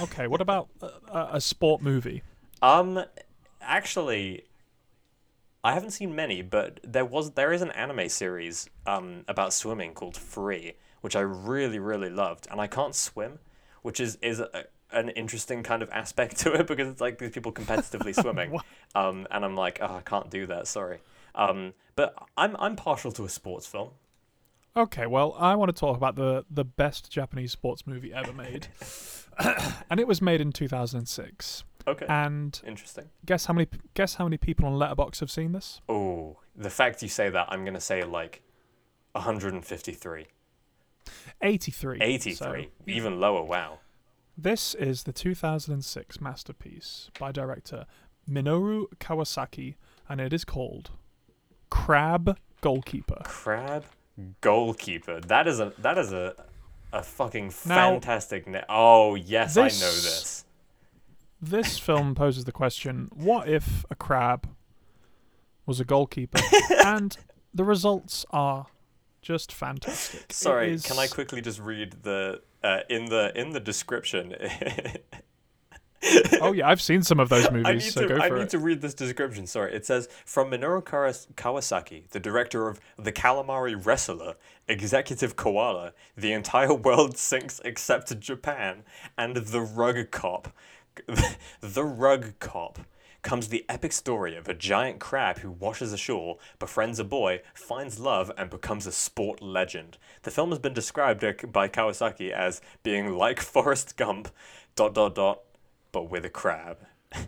Okay. 0.00 0.26
What 0.26 0.40
about 0.40 0.68
a, 0.80 1.28
a 1.34 1.40
sport 1.40 1.82
movie? 1.82 2.22
Um. 2.60 3.04
Actually. 3.60 4.44
I 5.64 5.74
haven't 5.74 5.92
seen 5.92 6.16
many, 6.16 6.42
but 6.42 6.80
there 6.82 7.04
was 7.04 7.32
there 7.32 7.52
is 7.52 7.62
an 7.62 7.70
anime 7.70 8.08
series 8.08 8.68
um 8.84 9.24
about 9.28 9.52
swimming 9.52 9.94
called 9.94 10.16
Free, 10.16 10.74
which 11.02 11.14
I 11.14 11.20
really 11.20 11.78
really 11.78 12.10
loved, 12.10 12.48
and 12.50 12.60
I 12.60 12.66
can't 12.66 12.94
swim, 12.96 13.38
which 13.82 14.00
is 14.00 14.18
is 14.22 14.40
a, 14.40 14.64
an 14.92 15.10
interesting 15.10 15.62
kind 15.62 15.82
of 15.82 15.90
aspect 15.90 16.36
to 16.40 16.52
it 16.52 16.66
because 16.66 16.88
it's 16.88 17.00
like 17.00 17.18
these 17.18 17.30
people 17.30 17.52
competitively 17.52 18.14
swimming, 18.20 18.58
um, 18.94 19.26
and 19.30 19.44
I'm 19.44 19.54
like, 19.54 19.78
oh, 19.80 19.96
I 19.96 20.00
can't 20.00 20.30
do 20.30 20.46
that. 20.46 20.66
Sorry. 20.66 20.98
Um, 21.34 21.74
but 21.96 22.14
I'm 22.36 22.56
I'm 22.58 22.76
partial 22.76 23.12
to 23.12 23.24
a 23.24 23.28
sports 23.28 23.66
film. 23.66 23.90
Okay, 24.76 25.06
well, 25.06 25.36
I 25.38 25.54
want 25.54 25.74
to 25.74 25.78
talk 25.78 25.96
about 25.96 26.16
the 26.16 26.44
the 26.50 26.64
best 26.64 27.10
Japanese 27.10 27.52
sports 27.52 27.86
movie 27.86 28.12
ever 28.12 28.32
made, 28.32 28.68
and 29.90 30.00
it 30.00 30.06
was 30.06 30.20
made 30.22 30.40
in 30.40 30.52
2006. 30.52 31.64
Okay. 31.86 32.06
And 32.08 32.60
Interesting. 32.66 33.08
guess 33.26 33.46
how 33.46 33.54
many 33.54 33.66
guess 33.94 34.14
how 34.14 34.24
many 34.24 34.36
people 34.36 34.66
on 34.66 34.74
Letterboxd 34.74 35.20
have 35.20 35.30
seen 35.30 35.52
this? 35.52 35.80
Oh, 35.88 36.36
the 36.54 36.70
fact 36.70 37.02
you 37.02 37.08
say 37.08 37.28
that, 37.30 37.48
I'm 37.50 37.64
gonna 37.64 37.80
say 37.80 38.04
like 38.04 38.42
153, 39.12 40.26
83. 41.42 41.98
83, 42.00 42.34
So 42.34 42.64
even 42.86 43.18
lower. 43.20 43.42
Wow. 43.42 43.80
this 44.38 44.74
is 44.74 45.02
the 45.04 45.12
2006 45.12 46.20
masterpiece 46.20 47.10
by 47.18 47.32
director 47.32 47.86
Minoru 48.30 48.86
Kawasaki, 49.00 49.74
and 50.08 50.20
it 50.20 50.32
is 50.32 50.44
called 50.44 50.90
Crab 51.70 52.38
Goalkeeper. 52.60 53.22
Crab 53.24 53.84
goalkeeper. 54.40 55.20
That 55.20 55.48
is 55.48 55.58
a 55.58 55.72
that 55.78 55.98
is 55.98 56.12
a 56.12 56.34
a 56.92 57.02
fucking 57.02 57.52
Now, 57.66 57.90
fantastic. 57.92 58.46
Na- 58.46 58.62
oh 58.68 59.14
yes, 59.14 59.56
I 59.56 59.62
know 59.62 59.66
this- 59.66 60.02
this. 60.04 60.44
This 61.44 61.78
film 61.78 62.14
poses 62.14 62.44
the 62.44 62.52
question: 62.52 63.10
What 63.14 63.48
if 63.48 63.84
a 63.90 63.94
crab 63.96 64.48
was 65.66 65.80
a 65.80 65.84
goalkeeper? 65.84 66.38
and 66.84 67.16
the 67.52 67.64
results 67.64 68.24
are 68.30 68.66
just 69.22 69.52
fantastic. 69.52 70.32
Sorry, 70.32 70.72
is- 70.72 70.84
can 70.86 70.98
I 70.98 71.06
quickly 71.08 71.40
just 71.40 71.58
read 71.58 71.96
the 72.02 72.42
uh, 72.62 72.80
in 72.88 73.06
the 73.06 73.32
in 73.34 73.50
the 73.50 73.60
description? 73.60 74.34
Oh 76.40 76.52
yeah, 76.52 76.68
I've 76.68 76.82
seen 76.82 77.02
some 77.02 77.20
of 77.20 77.28
those 77.28 77.50
movies, 77.52 77.66
I 77.66 77.72
need 77.74 77.82
so 77.82 78.08
to 78.08 78.22
I 78.22 78.28
need 78.28 78.48
to 78.50 78.58
read 78.58 78.80
this 78.80 78.94
description. 78.94 79.46
Sorry, 79.46 79.74
it 79.74 79.86
says 79.86 80.08
from 80.24 80.50
Minoru 80.50 80.82
Kawasaki, 81.34 82.08
the 82.10 82.20
director 82.20 82.68
of 82.68 82.80
The 82.98 83.12
Calamari 83.12 83.74
Wrestler, 83.74 84.34
Executive 84.68 85.36
Koala, 85.36 85.92
The 86.16 86.32
Entire 86.32 86.74
World 86.74 87.16
Sinks 87.16 87.60
Except 87.64 88.18
Japan, 88.18 88.82
and 89.16 89.36
The 89.36 89.60
Rug 89.60 90.10
Cop. 90.10 90.52
the 91.60 91.84
Rug 91.84 92.38
Cop 92.40 92.80
comes 93.22 93.48
the 93.48 93.64
epic 93.68 93.92
story 93.92 94.36
of 94.36 94.48
a 94.48 94.54
giant 94.54 94.98
crab 94.98 95.38
who 95.38 95.50
washes 95.50 95.92
ashore, 95.92 96.38
befriends 96.58 96.98
a 96.98 97.04
boy, 97.04 97.40
finds 97.54 98.00
love, 98.00 98.32
and 98.36 98.50
becomes 98.50 98.86
a 98.86 98.92
sport 98.92 99.40
legend. 99.40 99.96
The 100.22 100.32
film 100.32 100.50
has 100.50 100.58
been 100.58 100.74
described 100.74 101.22
uh, 101.22 101.32
by 101.50 101.68
Kawasaki 101.68 102.30
as 102.32 102.60
being 102.82 103.16
like 103.16 103.40
Forrest 103.40 103.96
Gump, 103.96 104.28
dot 104.74 104.94
dot 104.94 105.14
dot, 105.14 105.42
but 105.92 106.10
with 106.10 106.24
a 106.24 106.30
crab. 106.30 106.78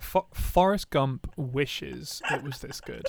Fo- 0.00 0.26
Forrest 0.34 0.90
Gump 0.90 1.32
wishes 1.36 2.20
it 2.30 2.42
was 2.42 2.58
this 2.58 2.80
good. 2.80 3.06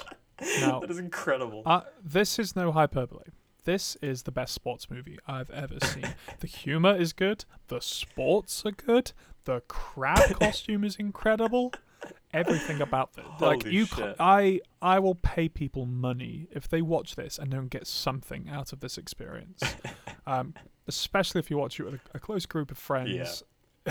Now, 0.61 0.79
That 0.79 0.91
is 0.91 0.99
incredible. 0.99 1.63
uh, 1.65 1.81
this 2.03 2.37
is 2.39 2.55
no 2.55 2.71
hyperbole. 2.71 3.23
This 3.65 3.95
is 4.01 4.23
the 4.23 4.31
best 4.31 4.53
sports 4.53 4.89
movie 4.89 5.17
I've 5.25 5.49
ever 5.49 5.79
seen. 5.81 6.13
the 6.39 6.47
humor 6.47 6.95
is 6.95 7.13
good. 7.13 7.45
The 7.67 7.79
sports 7.81 8.63
are 8.65 8.71
good. 8.71 9.13
The 9.45 9.61
crab 9.67 10.35
costume 10.39 10.83
is 10.83 10.95
incredible. 10.97 11.73
Everything 12.33 12.81
about 12.81 13.11
it. 13.17 13.23
Like 13.39 13.63
Holy 13.63 13.73
you, 13.75 13.85
shit. 13.85 14.15
I, 14.19 14.59
I 14.81 14.99
will 14.99 15.15
pay 15.15 15.47
people 15.47 15.85
money 15.85 16.47
if 16.51 16.67
they 16.67 16.81
watch 16.81 17.15
this 17.15 17.37
and 17.39 17.49
don't 17.51 17.69
get 17.69 17.87
something 17.87 18.49
out 18.49 18.73
of 18.73 18.81
this 18.81 18.97
experience. 18.97 19.61
um, 20.27 20.53
especially 20.87 21.39
if 21.39 21.49
you 21.49 21.57
watch 21.57 21.79
it 21.79 21.83
with 21.83 21.93
a, 21.95 21.99
a 22.15 22.19
close 22.19 22.45
group 22.45 22.69
of 22.71 22.77
friends 22.77 23.43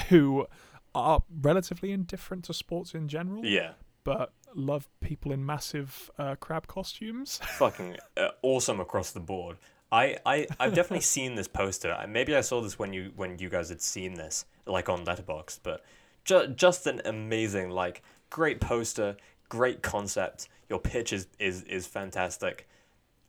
who 0.09 0.47
are 0.95 1.22
relatively 1.40 1.93
indifferent 1.93 2.45
to 2.45 2.55
sports 2.55 2.95
in 2.95 3.09
general, 3.09 3.45
yeah, 3.45 3.72
but 4.05 4.32
love 4.55 4.88
people 5.01 5.32
in 5.32 5.45
massive 5.45 6.11
uh, 6.18 6.34
crab 6.36 6.66
costumes. 6.66 7.40
fucking 7.59 7.97
uh, 8.16 8.28
awesome 8.43 8.80
across 8.80 9.12
the 9.12 9.20
board. 9.20 9.57
I, 9.90 10.16
I 10.24 10.47
I've 10.59 10.74
definitely 10.74 11.01
seen 11.16 11.34
this 11.34 11.49
poster. 11.49 11.97
Maybe 12.09 12.34
I 12.34 12.40
saw 12.40 12.61
this 12.61 12.78
when 12.78 12.93
you 12.93 13.12
when 13.16 13.38
you 13.38 13.49
guys 13.49 13.68
had 13.68 13.82
seen 13.82 14.14
this, 14.14 14.47
like 14.66 14.88
on 14.88 15.05
Letterboxd. 15.05 15.61
But 15.62 15.84
ju- 16.24 16.49
just 16.49 16.86
an 16.86 17.03
amazing, 17.05 17.70
like, 17.70 18.03
great 18.30 18.61
poster, 18.61 19.16
great 19.49 19.82
concept. 19.82 20.49
Your 20.68 20.78
pitch 20.78 21.12
is 21.12 21.26
is 21.38 21.62
is 21.64 21.86
fantastic. 21.86 22.68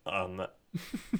Um, 0.06 0.46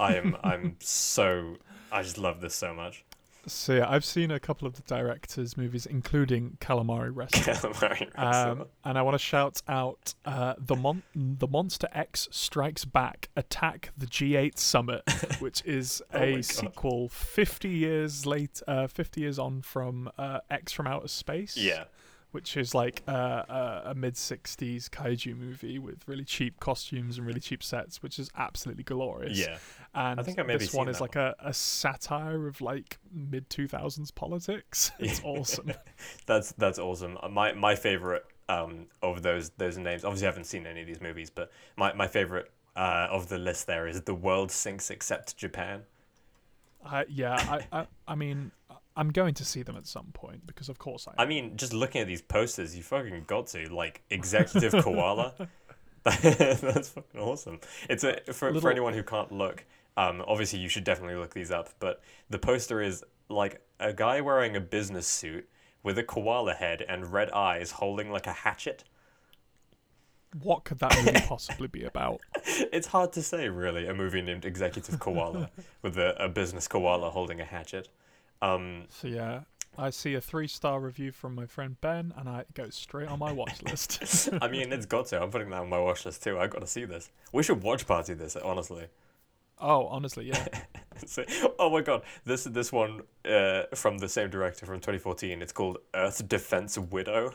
I'm 0.00 0.36
I'm 0.42 0.76
so 0.80 1.56
I 1.92 2.02
just 2.02 2.18
love 2.18 2.40
this 2.40 2.54
so 2.54 2.74
much. 2.74 3.04
So 3.46 3.74
yeah, 3.74 3.88
I've 3.88 4.04
seen 4.04 4.30
a 4.30 4.40
couple 4.40 4.66
of 4.66 4.74
the 4.74 4.82
director's 4.82 5.56
movies, 5.56 5.86
including 5.86 6.56
Calamari 6.60 7.10
Wrestler. 7.12 7.54
Calamari 7.54 8.18
Um, 8.18 8.66
and 8.84 8.98
I 8.98 9.02
want 9.02 9.14
to 9.14 9.18
shout 9.18 9.62
out 9.68 10.14
uh, 10.24 10.54
the 10.58 10.76
Mon- 10.76 11.02
the 11.14 11.46
Monster 11.48 11.88
X 11.92 12.28
Strikes 12.30 12.84
Back, 12.84 13.28
Attack 13.36 13.90
the 13.96 14.06
G8 14.06 14.58
Summit, 14.58 15.02
which 15.40 15.62
is 15.64 16.02
Oh 16.12 16.18
a 16.20 16.42
sequel 16.42 17.08
50 17.08 17.68
years 17.68 18.26
late, 18.26 18.62
uh, 18.66 18.86
50 18.86 19.20
years 19.20 19.38
on 19.38 19.62
from 19.62 20.10
uh, 20.18 20.40
X 20.50 20.72
from 20.72 20.86
Outer 20.86 21.08
Space. 21.08 21.56
yeah, 21.56 21.84
which 22.32 22.56
is 22.56 22.74
like 22.74 23.02
uh, 23.06 23.44
a, 23.48 23.82
a 23.90 23.94
mid 23.94 24.14
60s 24.14 24.88
kaiju 24.90 25.36
movie 25.38 25.78
with 25.78 26.06
really 26.08 26.24
cheap 26.24 26.58
costumes 26.58 27.16
and 27.16 27.26
really 27.26 27.38
cheap 27.40 27.62
sets, 27.62 28.02
which 28.02 28.18
is 28.18 28.28
absolutely 28.36 28.82
glorious. 28.82 29.38
yeah. 29.38 29.58
And 29.94 30.24
think 30.24 30.38
I 30.38 30.42
maybe 30.42 30.58
this 30.64 30.72
one 30.74 30.88
is 30.88 31.00
like 31.00 31.16
a, 31.16 31.34
a 31.38 31.54
satire 31.54 32.46
of 32.48 32.60
like 32.60 32.98
mid 33.12 33.48
2000s 33.50 34.14
politics. 34.14 34.90
It's 34.98 35.20
awesome. 35.24 35.72
That's 36.26 36.52
that's 36.52 36.78
awesome. 36.78 37.18
Uh, 37.22 37.28
My 37.28 37.52
my 37.52 37.74
favorite 37.74 38.24
um 38.48 38.86
of 39.02 39.22
those 39.22 39.50
those 39.50 39.78
names. 39.78 40.04
Obviously, 40.04 40.26
I 40.26 40.30
haven't 40.30 40.44
seen 40.44 40.66
any 40.66 40.80
of 40.82 40.86
these 40.86 41.00
movies, 41.00 41.30
but 41.30 41.50
my 41.76 41.92
my 41.92 42.06
favorite 42.08 42.50
uh 42.76 43.06
of 43.10 43.28
the 43.28 43.38
list 43.38 43.66
there 43.66 43.86
is 43.86 44.02
the 44.02 44.14
world 44.14 44.50
sinks 44.50 44.90
except 44.90 45.36
Japan. 45.36 45.82
I, 46.84 47.06
yeah, 47.08 47.36
I, 47.72 47.78
I, 47.80 47.86
I 48.08 48.14
mean, 48.14 48.52
I'm 48.94 49.08
going 49.10 49.32
to 49.34 49.44
see 49.46 49.62
them 49.62 49.74
at 49.76 49.86
some 49.86 50.08
point 50.12 50.46
because, 50.46 50.68
of 50.68 50.78
course, 50.78 51.08
I. 51.08 51.22
I 51.22 51.24
mean, 51.26 51.56
just 51.56 51.72
looking 51.72 52.02
at 52.02 52.06
these 52.06 52.20
posters, 52.20 52.76
you 52.76 52.82
fucking 52.82 53.24
got 53.26 53.46
to 53.48 53.72
like 53.74 54.02
executive 54.10 54.82
koala. 54.84 55.32
That's 56.04 56.90
fucking 56.90 57.20
awesome. 57.20 57.60
It's 57.88 58.04
a 58.04 58.20
for, 58.32 58.48
Little- 58.48 58.60
for 58.60 58.70
anyone 58.70 58.92
who 58.92 59.02
can't 59.02 59.32
look. 59.32 59.64
Um, 59.96 60.22
obviously 60.26 60.58
you 60.58 60.68
should 60.68 60.84
definitely 60.84 61.16
look 61.16 61.34
these 61.34 61.50
up. 61.50 61.70
But 61.78 62.02
the 62.30 62.38
poster 62.38 62.80
is 62.80 63.04
like 63.28 63.62
a 63.80 63.92
guy 63.92 64.20
wearing 64.20 64.56
a 64.56 64.60
business 64.60 65.06
suit 65.06 65.48
with 65.82 65.98
a 65.98 66.02
koala 66.02 66.54
head 66.54 66.84
and 66.88 67.12
red 67.12 67.30
eyes, 67.30 67.72
holding 67.72 68.10
like 68.10 68.26
a 68.26 68.32
hatchet. 68.32 68.84
What 70.42 70.64
could 70.64 70.80
that 70.80 70.96
movie 71.04 71.20
possibly 71.28 71.68
be 71.68 71.84
about? 71.84 72.20
It's 72.44 72.88
hard 72.88 73.12
to 73.12 73.22
say, 73.22 73.48
really. 73.48 73.86
A 73.86 73.94
movie 73.94 74.20
named 74.20 74.44
Executive 74.44 74.98
Koala 74.98 75.50
with 75.82 75.96
a, 75.96 76.20
a 76.22 76.28
business 76.28 76.66
koala 76.66 77.10
holding 77.10 77.40
a 77.40 77.44
hatchet. 77.44 77.88
Um, 78.42 78.86
So 78.88 79.06
yeah, 79.06 79.42
I 79.78 79.90
see 79.90 80.14
a 80.14 80.20
three-star 80.20 80.80
review 80.80 81.12
from 81.12 81.36
my 81.36 81.46
friend 81.46 81.80
Ben, 81.80 82.12
and 82.16 82.28
I 82.28 82.44
go 82.54 82.68
straight 82.70 83.08
on 83.08 83.20
my 83.20 83.30
watch 83.30 83.62
list. 83.62 84.28
I 84.42 84.48
mean, 84.48 84.72
it's 84.72 84.86
got 84.86 85.06
to. 85.06 85.22
I'm 85.22 85.30
putting 85.30 85.50
that 85.50 85.60
on 85.60 85.68
my 85.68 85.78
watch 85.78 86.04
list 86.04 86.24
too. 86.24 86.38
I've 86.38 86.50
got 86.50 86.60
to 86.62 86.66
see 86.66 86.84
this. 86.84 87.10
We 87.32 87.44
should 87.44 87.62
watch 87.62 87.86
party 87.86 88.14
this, 88.14 88.34
honestly. 88.34 88.86
Oh, 89.60 89.86
honestly, 89.86 90.26
yeah. 90.26 90.46
So- 91.06 91.24
oh 91.58 91.70
my 91.70 91.80
god, 91.80 92.02
this 92.24 92.44
this 92.44 92.70
one 92.70 93.02
uh, 93.28 93.64
from 93.74 93.98
the 93.98 94.08
same 94.08 94.30
director 94.30 94.64
from 94.64 94.76
2014. 94.76 95.42
It's 95.42 95.52
called 95.52 95.78
Earth 95.92 96.26
Defense 96.28 96.78
Widow. 96.78 97.32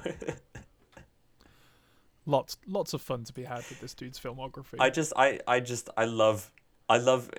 lots, 2.25 2.57
lots 2.65 2.93
of 2.93 3.01
fun 3.01 3.25
to 3.25 3.33
be 3.33 3.43
had 3.43 3.57
with 3.69 3.81
this 3.81 3.93
dude's 3.93 4.17
filmography. 4.17 4.75
I 4.79 4.89
just 4.89 5.11
I 5.17 5.39
I 5.45 5.59
just 5.59 5.89
I 5.97 6.05
love 6.05 6.51
I 6.87 6.97
love 6.97 7.29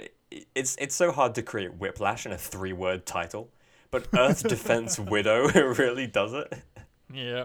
it's 0.55 0.77
it's 0.79 0.95
so 0.95 1.11
hard 1.11 1.35
to 1.37 1.43
create 1.43 1.75
whiplash 1.79 2.27
in 2.27 2.33
a 2.33 2.39
three 2.39 2.75
word 2.75 3.07
title, 3.07 3.49
but 3.91 4.07
Earth 4.17 4.47
Defense 4.47 4.99
Widow 4.99 5.49
really 5.49 6.07
does 6.07 6.35
it. 6.35 6.53
yeah. 7.13 7.45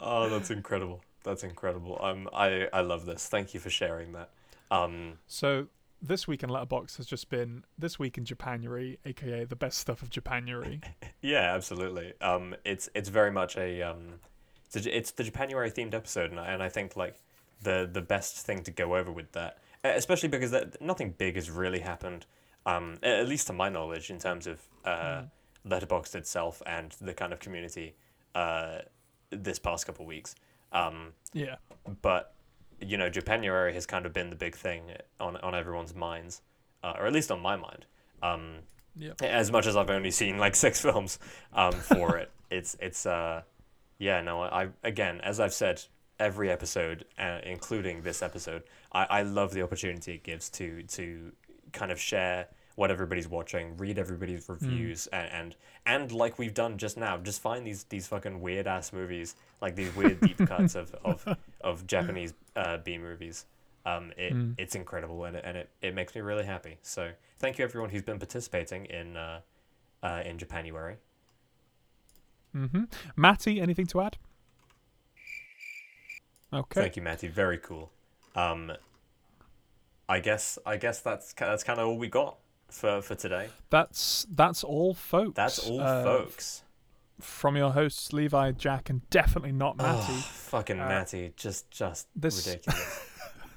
Oh, 0.00 0.28
that's 0.28 0.50
incredible. 0.50 1.02
That's 1.22 1.44
incredible. 1.44 1.98
Um, 2.02 2.28
I 2.32 2.68
I 2.72 2.80
love 2.80 3.06
this. 3.06 3.28
Thank 3.28 3.54
you 3.54 3.60
for 3.60 3.70
sharing 3.70 4.12
that. 4.12 4.30
Um, 4.70 5.18
So 5.26 5.68
this 6.02 6.26
week 6.26 6.42
in 6.42 6.50
Letterboxd 6.50 6.96
has 6.96 7.06
just 7.06 7.28
been 7.28 7.64
this 7.78 7.98
week 7.98 8.16
in 8.16 8.24
Japanuary, 8.24 8.98
aka 9.04 9.44
the 9.44 9.56
best 9.56 9.78
stuff 9.78 10.02
of 10.02 10.10
Japanuary. 10.10 10.80
yeah, 11.22 11.54
absolutely. 11.54 12.14
Um, 12.20 12.54
it's 12.64 12.88
it's 12.94 13.08
very 13.08 13.30
much 13.30 13.56
a 13.56 13.82
um, 13.82 14.14
it's, 14.66 14.86
a, 14.86 14.96
it's 14.96 15.10
the 15.12 15.24
Japanuary 15.24 15.70
themed 15.70 15.94
episode, 15.94 16.30
and 16.30 16.40
I, 16.40 16.48
and 16.52 16.62
I 16.62 16.68
think 16.68 16.96
like 16.96 17.20
the 17.62 17.88
the 17.90 18.02
best 18.02 18.46
thing 18.46 18.62
to 18.64 18.70
go 18.70 18.96
over 18.96 19.10
with 19.12 19.32
that, 19.32 19.58
especially 19.84 20.28
because 20.28 20.50
that 20.52 20.80
nothing 20.80 21.14
big 21.16 21.36
has 21.36 21.50
really 21.50 21.80
happened. 21.80 22.26
Um, 22.66 22.98
at 23.02 23.26
least 23.26 23.46
to 23.46 23.54
my 23.54 23.70
knowledge, 23.70 24.10
in 24.10 24.18
terms 24.18 24.46
of 24.46 24.60
uh, 24.84 25.22
Letterboxd 25.66 26.14
itself 26.14 26.62
and 26.66 26.92
the 27.00 27.14
kind 27.14 27.32
of 27.32 27.40
community, 27.40 27.94
uh, 28.34 28.80
this 29.30 29.58
past 29.58 29.86
couple 29.86 30.04
weeks. 30.04 30.34
Um, 30.72 31.14
yeah. 31.32 31.56
but 32.02 32.34
you 32.80 32.96
know, 32.96 33.08
Japanuary 33.10 33.72
has 33.74 33.86
kind 33.86 34.06
of 34.06 34.12
been 34.12 34.30
the 34.30 34.36
big 34.36 34.54
thing 34.54 34.82
on 35.18 35.36
on 35.38 35.54
everyone's 35.54 35.94
minds, 35.94 36.42
uh, 36.82 36.94
or 36.98 37.06
at 37.06 37.12
least 37.12 37.30
on 37.30 37.40
my 37.40 37.56
mind. 37.56 37.86
Um, 38.22 38.58
Yeah. 38.96 39.12
as 39.22 39.50
much 39.50 39.66
as 39.66 39.76
I've 39.76 39.90
only 39.90 40.10
seen 40.10 40.38
like 40.38 40.54
six 40.66 40.80
films 40.80 41.18
um, 41.52 41.72
for 41.72 42.16
it, 42.18 42.30
it's 42.50 42.76
it's 42.80 43.06
uh, 43.06 43.42
yeah, 43.98 44.20
no, 44.22 44.42
I 44.42 44.68
again, 44.82 45.20
as 45.22 45.40
I've 45.40 45.54
said 45.54 45.82
every 46.18 46.50
episode, 46.50 47.04
uh, 47.18 47.38
including 47.44 48.02
this 48.02 48.22
episode, 48.22 48.62
I, 48.92 49.04
I 49.10 49.22
love 49.22 49.52
the 49.54 49.62
opportunity 49.62 50.14
it 50.14 50.22
gives 50.22 50.48
to 50.50 50.82
to 50.84 51.32
kind 51.72 51.92
of 51.92 52.00
share 52.00 52.48
what 52.76 52.90
everybody's 52.90 53.28
watching, 53.28 53.76
read 53.76 53.98
everybody's 53.98 54.48
reviews, 54.48 55.06
and, 55.08 55.30
and 55.32 55.56
and 55.86 56.12
like 56.12 56.38
we've 56.38 56.54
done 56.54 56.78
just 56.78 56.96
now, 56.96 57.16
just 57.18 57.40
find 57.42 57.66
these 57.66 57.84
these 57.84 58.06
fucking 58.06 58.40
weird 58.40 58.66
ass 58.66 58.92
movies, 58.92 59.34
like 59.60 59.76
these 59.76 59.94
weird 59.94 60.20
deep 60.20 60.38
cuts 60.38 60.74
of 60.74 60.94
of, 61.04 61.36
of 61.62 61.86
Japanese 61.86 62.32
uh, 62.56 62.78
B 62.78 62.98
movies. 62.98 63.46
Um, 63.86 64.12
it, 64.16 64.34
Mm. 64.34 64.54
it's 64.58 64.74
incredible 64.74 65.24
and 65.24 65.36
it, 65.36 65.44
and 65.46 65.56
it, 65.56 65.70
it 65.80 65.94
makes 65.94 66.14
me 66.14 66.20
really 66.20 66.44
happy. 66.44 66.76
So 66.82 67.12
thank 67.38 67.58
you 67.58 67.64
everyone 67.64 67.88
who's 67.90 68.02
been 68.02 68.18
participating 68.18 68.84
in 68.86 69.16
uh, 69.16 69.40
uh, 70.02 70.22
in 70.24 70.36
Japanuary. 70.38 70.96
Mm-hmm. 72.54 72.84
Matty, 73.16 73.60
anything 73.60 73.86
to 73.86 74.00
add? 74.02 74.18
Okay. 76.52 76.80
Thank 76.82 76.96
you, 76.96 77.02
Matty. 77.02 77.28
Very 77.28 77.58
cool. 77.58 77.90
Um, 78.34 78.72
I 80.08 80.18
guess 80.20 80.58
I 80.66 80.76
guess 80.76 81.00
that's 81.00 81.32
that's 81.32 81.62
kind 81.62 81.78
of 81.78 81.86
all 81.88 81.96
we 81.96 82.08
got 82.08 82.38
for 82.68 83.00
for 83.02 83.14
today. 83.14 83.48
That's 83.70 84.26
that's 84.30 84.64
all, 84.64 84.94
folks. 84.94 85.36
That's 85.36 85.58
all, 85.68 85.80
Uh, 85.80 86.02
folks. 86.02 86.62
From 87.22 87.56
your 87.56 87.70
hosts, 87.72 88.12
Levi, 88.12 88.52
Jack, 88.52 88.90
and 88.90 89.08
definitely 89.10 89.52
not 89.52 89.76
Matty. 89.76 90.12
Oh, 90.12 90.28
fucking 90.32 90.80
Uh, 90.80 90.88
Matty, 90.88 91.32
just 91.36 91.70
just 91.70 92.08
this- 92.14 92.46
ridiculous. 92.46 93.06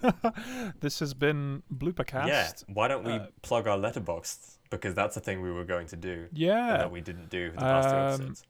this 0.81 0.99
has 0.99 1.13
been 1.13 1.63
Bloopercast. 1.73 2.27
yeah. 2.27 2.51
Why 2.67 2.87
don't 2.89 3.03
we 3.05 3.13
uh, 3.13 3.27
plug 3.41 3.67
our 3.67 3.77
Letterboxd 3.77 4.57
because 4.69 4.93
that's 4.93 5.15
the 5.15 5.21
thing 5.21 5.41
we 5.41 5.51
were 5.51 5.63
going 5.63 5.87
to 5.87 5.95
do 5.95 6.27
Yeah. 6.33 6.77
that 6.77 6.91
we 6.91 6.99
didn't 6.99 7.29
do 7.29 7.51
for 7.51 7.55
the 7.57 7.61
past 7.61 7.89
two 7.89 7.95
Um, 7.95 8.07
episodes. 8.13 8.43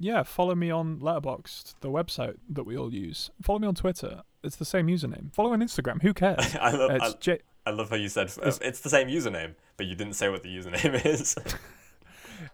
Yeah, 0.00 0.24
follow 0.24 0.56
me 0.56 0.70
on 0.72 0.98
Letterboxd, 0.98 1.74
the 1.80 1.88
website 1.90 2.36
that 2.48 2.64
we 2.64 2.76
all 2.76 2.92
use. 2.92 3.30
Follow 3.40 3.60
me 3.60 3.68
on 3.68 3.74
Twitter. 3.76 4.22
It's 4.42 4.56
the 4.56 4.64
same 4.64 4.88
username. 4.88 5.32
Follow 5.32 5.52
on 5.52 5.60
Instagram. 5.60 6.02
Who 6.02 6.12
cares? 6.12 6.56
I 6.60 6.72
love 6.72 6.90
it's 6.90 7.04
I, 7.04 7.12
J- 7.20 7.40
I 7.64 7.70
love 7.70 7.90
how 7.90 7.96
you 7.96 8.08
said 8.08 8.26
uh, 8.38 8.48
It's- 8.48 8.58
it's 8.60 8.80
the 8.80 8.90
same 8.90 9.06
username, 9.06 9.54
but 9.76 9.86
you 9.86 9.94
didn't 9.94 10.14
say 10.14 10.28
what 10.30 10.42
the 10.42 10.48
username 10.48 11.04
is. 11.06 11.36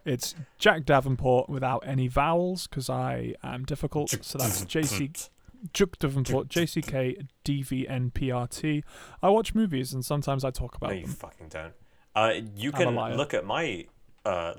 It's 0.05 0.35
Jack 0.57 0.85
Davenport 0.85 1.49
without 1.49 1.83
any 1.85 2.07
vowels 2.07 2.67
because 2.67 2.89
I 2.89 3.35
am 3.43 3.65
difficult. 3.65 4.09
So 4.23 4.37
that's 4.37 4.65
JC 4.65 5.29
Juk 5.73 5.97
Davenport, 5.99 6.47
JCK 6.47 7.27
DVNPRT. 7.45 8.83
I 9.21 9.29
watch 9.29 9.53
movies 9.55 9.93
and 9.93 10.03
sometimes 10.05 10.43
I 10.43 10.51
talk 10.51 10.75
about 10.75 10.91
No, 10.91 10.95
you 10.95 11.01
them. 11.05 11.11
fucking 11.15 11.47
don't. 11.49 11.73
Uh, 12.15 12.33
you 12.55 12.71
I'm 12.73 12.95
can 12.95 13.17
look 13.17 13.33
at 13.33 13.45
my 13.45 13.85
uh, 14.25 14.53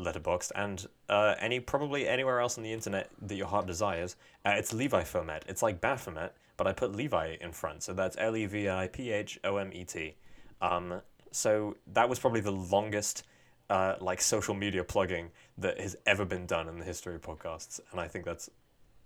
and 0.55 0.87
uh, 1.09 1.35
any 1.39 1.61
probably 1.61 2.09
anywhere 2.09 2.41
else 2.41 2.57
on 2.59 2.65
the 2.65 2.73
internet 2.73 3.11
that 3.23 3.35
your 3.37 3.47
heart 3.47 3.67
desires. 3.67 4.17
Uh, 4.45 4.51
it's 4.57 4.73
Levi 4.73 5.03
Phomet. 5.05 5.45
It's 5.49 5.63
like 5.63 5.81
Baphomet, 5.81 6.35
but 6.57 6.67
I 6.67 6.73
put 6.73 6.95
Levi 6.95 7.37
in 7.41 7.53
front, 7.53 7.83
so 7.83 7.93
that's 7.93 8.17
L 8.19 8.37
E 8.37 8.47
V 8.47 8.69
I 8.69 8.89
P 8.89 9.11
H 9.11 9.39
O 9.45 9.57
M 9.57 9.71
E 9.73 9.85
T. 9.85 10.17
Um, 10.63 11.01
so 11.31 11.77
that 11.93 12.09
was 12.09 12.19
probably 12.19 12.41
the 12.41 12.51
longest 12.53 13.25
uh, 13.71 13.95
like 14.01 14.21
social 14.21 14.55
media 14.55 14.85
plugging 14.85 15.31
that 15.57 15.81
has 15.81 15.97
ever 16.05 16.25
been 16.27 16.45
done 16.47 16.69
in 16.69 16.79
the 16.79 16.85
history 16.85 17.15
of 17.15 17.23
podcasts, 17.23 17.81
and 17.91 18.01
I 18.01 18.09
think 18.09 18.25
that's 18.27 18.51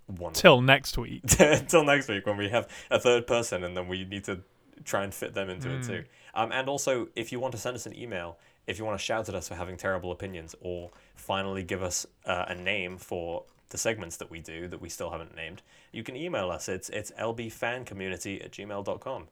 wonderful. 0.08 0.32
Till 0.40 0.60
next 0.60 0.98
week. 0.98 1.22
Until 1.38 1.84
next 1.84 2.08
week 2.08 2.26
when 2.26 2.36
we 2.36 2.48
have 2.48 2.68
a 2.90 2.98
third 2.98 3.26
person 3.26 3.62
and 3.64 3.76
then 3.76 3.86
we 3.88 4.04
need 4.04 4.24
to 4.24 4.40
try 4.84 5.04
and 5.04 5.14
fit 5.14 5.34
them 5.34 5.48
into 5.48 5.70
it 5.70 5.82
Mm. 5.82 5.86
too. 5.86 6.04
Um, 6.34 6.50
and 6.52 6.68
also, 6.68 7.08
if 7.14 7.30
you 7.32 7.38
want 7.40 7.52
to 7.52 7.58
send 7.58 7.76
us 7.76 7.86
an 7.86 7.96
email, 7.96 8.38
if 8.66 8.78
you 8.78 8.84
want 8.84 8.98
to 8.98 9.04
shout 9.04 9.28
at 9.28 9.34
us 9.34 9.46
for 9.48 9.54
having 9.54 9.76
terrible 9.76 10.10
opinions, 10.12 10.54
or 10.60 10.90
finally 11.14 11.62
give 11.62 11.82
us 11.82 12.06
uh, 12.26 12.46
a 12.48 12.54
name 12.54 12.98
for 12.98 13.44
the 13.70 13.78
segments 13.78 14.16
that 14.16 14.30
we 14.30 14.40
do 14.40 14.66
that 14.68 14.80
we 14.80 14.88
still 14.88 15.10
haven't 15.10 15.34
named, 15.36 15.62
you 15.92 16.02
can 16.02 16.16
email 16.16 16.50
us. 16.50 16.68
It's 16.68 16.88
it's 16.90 17.10
lbfancommunity 17.12 18.44
at 18.44 18.50
gmail.com. 18.52 19.28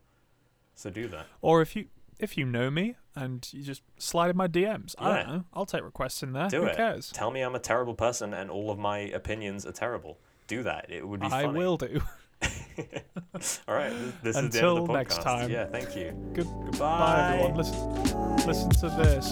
So 0.75 0.91
do 0.91 1.09
that. 1.09 1.27
Or 1.41 1.61
if 1.61 1.77
you 1.77 1.87
if 2.23 2.39
you 2.39 2.45
know 2.47 2.71
me 2.71 2.97
and 3.15 3.47
you 3.53 3.63
just 3.63 3.83
slide 3.99 4.31
in 4.31 4.37
my 4.37 4.49
DMs, 4.49 4.95
I 4.99 5.17
don't 5.23 5.29
know. 5.29 5.45
I'll 5.53 5.67
take 5.67 5.83
requests 5.83 6.23
in 6.23 6.33
there. 6.33 6.49
Do 6.49 6.63
Who 6.63 6.67
it. 6.69 6.77
cares? 6.77 7.11
Tell 7.13 7.31
me 7.31 7.41
I'm 7.43 7.55
a 7.55 7.59
terrible 7.59 7.95
person 7.95 8.33
and 8.33 8.51
all 8.51 8.71
of 8.71 8.79
my 8.79 8.99
opinions 8.99 9.67
are 9.67 9.73
terrible. 9.73 10.19
Do 10.47 10.63
that. 10.63 10.87
It 10.91 11.07
would 11.07 11.21
be 11.21 11.27
I 11.27 11.43
funny. 11.45 11.59
will 11.59 11.77
do. 11.77 12.01
All 13.69 13.75
right. 13.75 13.91
th- 13.93 14.15
This 14.23 14.37
is 14.37 14.51
the 14.51 14.59
end 14.59 14.67
of 14.67 14.87
the 14.87 14.93
podcast. 14.93 14.95
next 14.95 15.23
time. 15.23 15.51
Yeah. 15.51 15.67
Thank 15.67 15.95
you. 15.97 16.13
Good- 16.35 16.47
Goodbye. 16.47 16.99
Bye, 16.99 17.35
everyone. 17.37 17.57
Listen, 17.57 18.47
listen 18.47 18.71
to 18.71 18.89
this. 19.03 19.29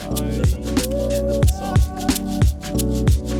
Bye. 0.00 0.24
End 1.14 1.28
of 1.28 1.40
the 1.40 1.46
song. 3.30 3.39